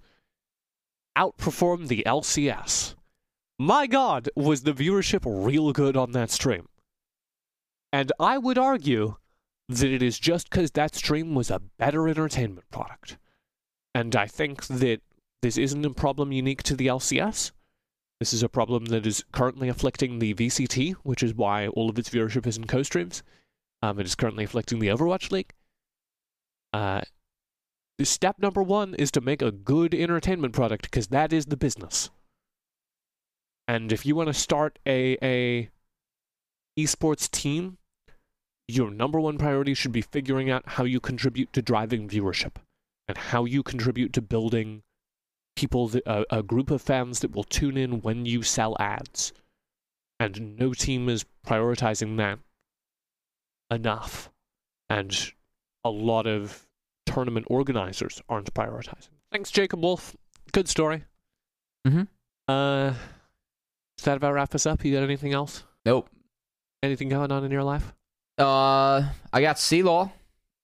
outperformed 1.17 1.89
the 1.89 2.03
LCS. 2.07 2.95
My 3.59 3.87
God, 3.87 4.29
was 4.35 4.63
the 4.63 4.73
viewership 4.73 5.23
real 5.25 5.73
good 5.73 5.97
on 5.97 6.13
that 6.13 6.31
stream? 6.31 6.69
And 7.93 8.11
I 8.19 8.39
would 8.39 8.59
argue 8.59 9.17
that 9.69 9.91
it 9.91 10.03
is 10.03 10.19
just 10.19 10.51
because 10.51 10.73
that 10.73 10.95
stream 10.95 11.35
was 11.35 11.51
a 11.51 11.63
better 11.79 12.09
entertainment 12.09 12.69
product. 12.71 13.17
And 13.95 14.17
I 14.17 14.27
think 14.27 14.67
that 14.67 15.01
this 15.43 15.57
isn't 15.57 15.85
a 15.85 15.91
problem 15.91 16.33
unique 16.33 16.63
to 16.65 16.75
the 16.75 16.89
LCS. 16.89 17.53
This 18.19 18.33
is 18.33 18.43
a 18.43 18.49
problem 18.49 18.87
that 18.87 19.07
is 19.07 19.25
currently 19.33 19.69
afflicting 19.69 20.19
the 20.19 20.35
VCT, 20.35 20.95
which 21.03 21.23
is 21.23 21.35
why 21.35 21.69
all 21.69 21.89
of 21.89 21.99
its 21.99 22.11
viewership 22.11 22.47
is 22.47 22.57
in 22.57 22.67
co 22.67 22.83
streams. 22.83 23.23
Um, 23.85 24.01
it 24.01 24.07
is 24.07 24.15
currently 24.15 24.45
afflicting 24.45 24.79
the 24.79 24.89
Overwatch 24.89 25.31
League. 25.31 25.53
Uh, 26.73 27.03
step 28.03 28.39
number 28.39 28.63
one 28.63 28.95
is 28.95 29.11
to 29.11 29.21
make 29.21 29.43
a 29.43 29.51
good 29.51 29.95
entertainment 29.95 30.55
product 30.55 30.85
because 30.85 31.09
that 31.09 31.35
is 31.35 31.45
the 31.45 31.57
business. 31.59 32.09
And 33.69 33.93
if 33.93 34.07
you 34.07 34.17
want 34.17 34.29
to 34.29 34.33
start 34.33 34.79
a, 34.87 35.19
a 35.23 35.69
esports 36.79 37.31
team, 37.31 37.77
your 38.69 38.91
number 38.91 39.21
one 39.21 39.37
priority 39.37 39.75
should 39.75 39.93
be 39.93 40.01
figuring 40.01 40.49
out 40.51 40.63
how 40.67 40.85
you 40.85 40.99
contribute 40.99 41.53
to 41.53 41.61
driving 41.61 42.09
viewership 42.09 42.57
and 43.07 43.19
how 43.19 43.45
you 43.45 43.63
contribute 43.63 44.15
to 44.15 44.23
building 44.23 44.83
people, 45.57 45.89
that, 45.89 46.07
a, 46.07 46.39
a 46.39 46.43
group 46.43 46.71
of 46.71 46.81
fans 46.81 47.21
that 47.21 47.37
will 47.37 47.45
tune 47.45 47.77
in 47.77 48.01
when 48.01 48.25
you 48.25 48.43
sell 48.43 48.79
ads. 48.81 49.35
and 50.19 50.57
no 50.59 50.73
team 50.73 51.11
is 51.11 51.27
prioritizing 51.47 52.17
that 52.17 52.39
enough, 53.71 54.31
and 54.89 55.33
a 55.85 55.91
lot 55.91 56.27
of 56.27 56.67
tournament 57.07 57.47
organizers 57.49 58.23
aren't 58.29 58.53
prioritizing. 58.55 59.09
Thanks, 59.31 59.51
Jacob 59.51 59.83
Wolf. 59.83 60.17
Good 60.53 60.69
story. 60.69 61.05
Mm-hmm. 61.87 62.03
Uh, 62.49 62.95
does 63.97 64.05
that 64.05 64.17
about 64.17 64.35
wrap 64.35 64.55
us 64.55 64.67
up? 64.67 64.85
You 64.85 64.95
got 64.95 65.03
anything 65.03 65.33
else? 65.33 65.65
Nope. 65.85 66.09
Anything 66.83 67.09
going 67.09 67.33
on 67.33 67.45
in 67.45 67.51
your 67.51 67.65
life? 67.65 67.93
Uh, 68.39 69.09
I 69.33 69.41
got 69.41 69.57
CLOL. 69.57 70.13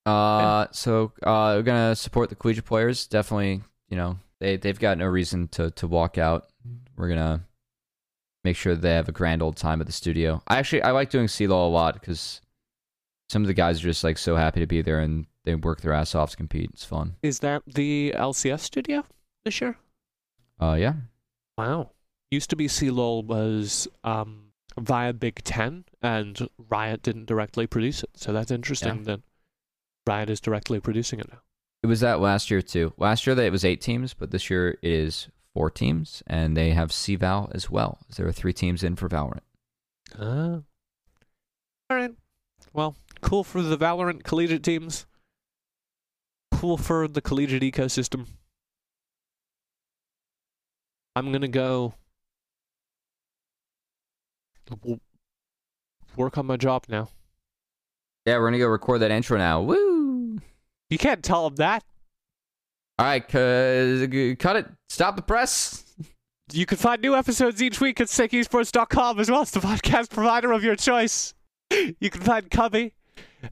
Uh, 0.07 0.67
so 0.73 1.13
uh, 1.23 1.55
we're 1.57 1.63
gonna 1.63 1.95
support 1.95 2.31
the 2.31 2.35
collegiate 2.35 2.65
players. 2.65 3.07
Definitely, 3.07 3.63
you 3.89 3.97
know, 3.97 4.19
they 4.41 4.57
they've 4.57 4.79
got 4.79 4.99
no 4.99 5.07
reason 5.07 5.49
to 5.49 5.71
to 5.73 5.87
walk 5.87 6.19
out. 6.19 6.49
We're 6.97 7.09
gonna 7.09 7.45
make 8.45 8.57
sure 8.57 8.75
they 8.75 8.95
have 8.95 9.09
a 9.09 9.13
grand 9.13 9.43
old 9.43 9.57
time 9.57 9.81
at 9.81 9.87
the 9.87 9.93
studio. 9.93 10.43
I 10.49 10.59
actually 10.59 10.83
I 10.83 10.91
like 10.93 11.11
doing 11.11 11.29
CLOL 11.29 11.69
a 11.69 11.71
lot 11.71 11.95
because 11.95 12.41
some 13.31 13.43
of 13.43 13.47
the 13.47 13.55
guys 13.55 13.79
are 13.79 13.85
just 13.89 14.03
like 14.03 14.19
so 14.19 14.35
happy 14.35 14.59
to 14.59 14.67
be 14.67 14.83
there 14.83 14.99
and 14.99 15.25
they 15.45 15.55
work 15.55 15.83
their 15.83 15.93
ass 15.93 16.17
off 16.17 16.31
to 16.33 16.37
compete. 16.37 16.71
It's 16.73 16.85
fun. 16.85 17.15
Is 17.23 17.39
that 17.39 17.63
the 17.65 18.13
LCS 18.17 18.59
studio 18.61 19.05
this 19.45 19.61
year? 19.61 19.77
Uh, 20.61 20.77
yeah. 20.79 20.95
Wow. 21.57 21.93
Used 22.33 22.51
to 22.51 22.57
be 22.57 22.67
CLOL 22.69 23.23
was 23.23 23.87
um, 24.03 24.47
via 24.79 25.13
Big 25.13 25.43
Ten, 25.45 25.85
and 26.03 26.49
Riot 26.69 27.03
didn't 27.03 27.27
directly 27.27 27.67
produce 27.69 28.03
it. 28.03 28.11
So 28.17 28.33
that's 28.33 28.51
interesting 28.51 28.97
Yeah. 28.99 29.03
that 29.05 29.21
Riot 30.09 30.29
is 30.31 30.41
directly 30.41 30.81
producing 30.81 31.21
it 31.21 31.31
now. 31.31 31.39
It 31.85 31.87
was 31.87 32.01
that 32.01 32.19
last 32.21 32.51
year 32.51 32.63
too. 32.63 32.93
Last 32.99 33.27
year 33.27 33.35
that 33.37 33.45
it 33.47 33.53
was 33.53 33.65
eight 33.65 33.81
teams, 33.81 34.13
but 34.13 34.33
this 34.33 34.51
year 34.51 34.71
it 34.83 34.91
is 34.91 35.29
four 35.55 35.71
teams, 35.71 36.23
and 36.27 36.57
they 36.57 36.71
have 36.71 36.91
CVal 36.91 37.55
as 37.55 37.71
well. 37.71 37.99
There 38.17 38.27
are 38.27 38.33
three 38.33 38.53
teams 38.53 38.83
in 38.83 38.97
for 38.97 39.09
Valorant. 39.09 39.41
Ah. 40.19 40.61
All 41.89 41.97
right. 41.97 42.13
Well, 42.73 42.97
cool 43.21 43.45
for 43.45 43.63
the 43.63 43.77
Valorant 43.77 44.23
collegiate 44.23 44.63
teams. 44.63 45.07
Cool 46.53 46.77
for 46.77 47.09
the 47.09 47.21
collegiate 47.21 47.63
ecosystem. 47.63 48.27
I'm 51.17 51.33
gonna 51.33 51.49
go 51.49 51.95
work 56.17 56.39
on 56.39 56.47
my 56.47 56.57
job 56.57 56.85
now. 56.89 57.09
Yeah, 58.27 58.39
we're 58.39 58.47
gonna 58.47 58.59
go 58.59 58.69
record 58.69 59.01
that 59.01 59.11
intro 59.11 59.39
now. 59.39 59.63
Woo! 59.63 60.39
You 60.89 60.99
can't 60.99 61.23
tell 61.23 61.49
them 61.49 61.57
that. 61.57 61.85
All 62.99 63.07
right, 63.07 63.27
cause 63.27 64.03
uh, 64.03 64.35
cut 64.39 64.57
it. 64.57 64.67
Stop 64.89 65.17
the 65.17 65.23
press. 65.23 65.85
You 66.53 66.67
can 66.67 66.79
find 66.79 67.01
new 67.01 67.15
episodes 67.15 67.63
each 67.63 67.81
week 67.81 68.01
at 68.01 68.09
SickEsports.com 68.09 69.21
as 69.21 69.31
well 69.31 69.43
as 69.43 69.53
the 69.53 69.61
podcast 69.61 70.11
provider 70.11 70.51
of 70.51 70.65
your 70.65 70.75
choice. 70.75 71.33
You 72.01 72.11
can 72.11 72.23
find 72.23 72.51
Cubby 72.51 72.93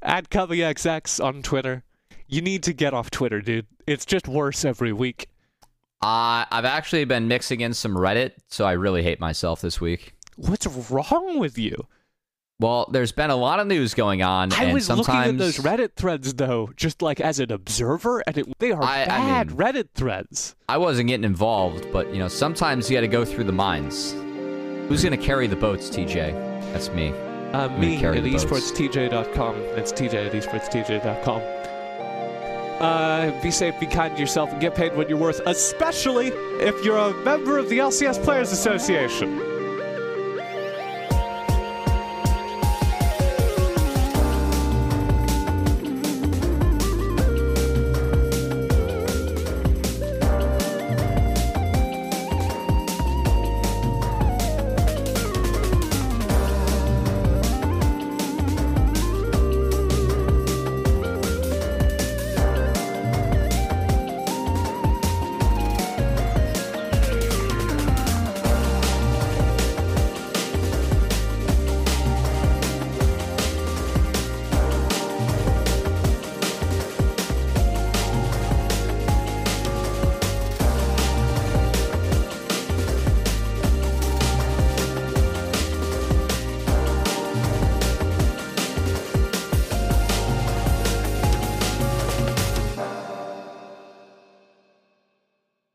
at 0.02 0.30
CubbyXX 0.30 1.22
on 1.24 1.42
Twitter. 1.42 1.84
You 2.26 2.42
need 2.42 2.62
to 2.64 2.72
get 2.72 2.92
off 2.94 3.10
Twitter, 3.10 3.40
dude. 3.40 3.66
It's 3.86 4.04
just 4.04 4.28
worse 4.28 4.64
every 4.64 4.92
week. 4.92 5.28
Uh, 6.00 6.44
I've 6.50 6.64
actually 6.64 7.04
been 7.06 7.26
mixing 7.26 7.60
in 7.60 7.74
some 7.74 7.94
Reddit, 7.96 8.32
so 8.48 8.64
I 8.64 8.72
really 8.72 9.02
hate 9.02 9.18
myself 9.18 9.60
this 9.60 9.80
week. 9.80 10.14
What's 10.36 10.66
wrong 10.66 11.38
with 11.38 11.58
you? 11.58 11.74
Well, 12.60 12.88
there's 12.92 13.12
been 13.12 13.30
a 13.30 13.36
lot 13.36 13.60
of 13.60 13.66
news 13.68 13.94
going 13.94 14.20
on, 14.22 14.52
I 14.52 14.64
and 14.64 14.74
was 14.74 14.86
sometimes 14.86 15.08
looking 15.08 15.30
at 15.30 15.38
those 15.38 15.58
Reddit 15.58 15.94
threads 15.94 16.34
though, 16.34 16.70
just 16.76 17.02
like 17.02 17.20
as 17.20 17.38
an 17.40 17.50
observer, 17.52 18.22
and 18.26 18.36
it, 18.38 18.58
they 18.58 18.72
are 18.72 18.82
I- 18.82 19.02
I 19.02 19.06
bad 19.06 19.48
mean- 19.48 19.56
Reddit 19.56 19.88
threads. 19.94 20.54
I 20.68 20.76
wasn't 20.76 21.08
getting 21.08 21.24
involved, 21.24 21.90
but 21.92 22.12
you 22.12 22.18
know, 22.18 22.28
sometimes 22.28 22.90
you 22.90 22.96
got 22.96 23.02
to 23.02 23.08
go 23.08 23.24
through 23.24 23.44
the 23.44 23.52
minds. 23.52 24.12
Who's 24.88 25.02
gonna 25.04 25.16
carry 25.16 25.46
the 25.46 25.56
boats, 25.56 25.88
TJ? 25.90 26.32
That's 26.72 26.90
me. 26.90 27.12
Uh, 27.52 27.68
me 27.78 27.94
at 27.96 28.00
carry 28.00 28.20
the 28.20 28.32
boats. 28.32 28.44
esportstj.com. 28.44 29.56
It's 29.76 29.92
TJ 29.92 30.26
at 30.26 30.32
esportstj.com. 30.32 31.42
Uh, 32.80 33.42
be 33.42 33.50
safe, 33.50 33.78
be 33.80 33.86
kind 33.86 34.14
to 34.14 34.20
yourself, 34.20 34.52
and 34.52 34.60
get 34.60 34.74
paid 34.74 34.94
what 34.96 35.08
you're 35.08 35.18
worth, 35.18 35.40
especially 35.46 36.28
if 36.60 36.84
you're 36.84 36.96
a 36.96 37.12
member 37.24 37.58
of 37.58 37.68
the 37.68 37.78
LCS 37.78 38.22
Players 38.22 38.52
Association. 38.52 39.47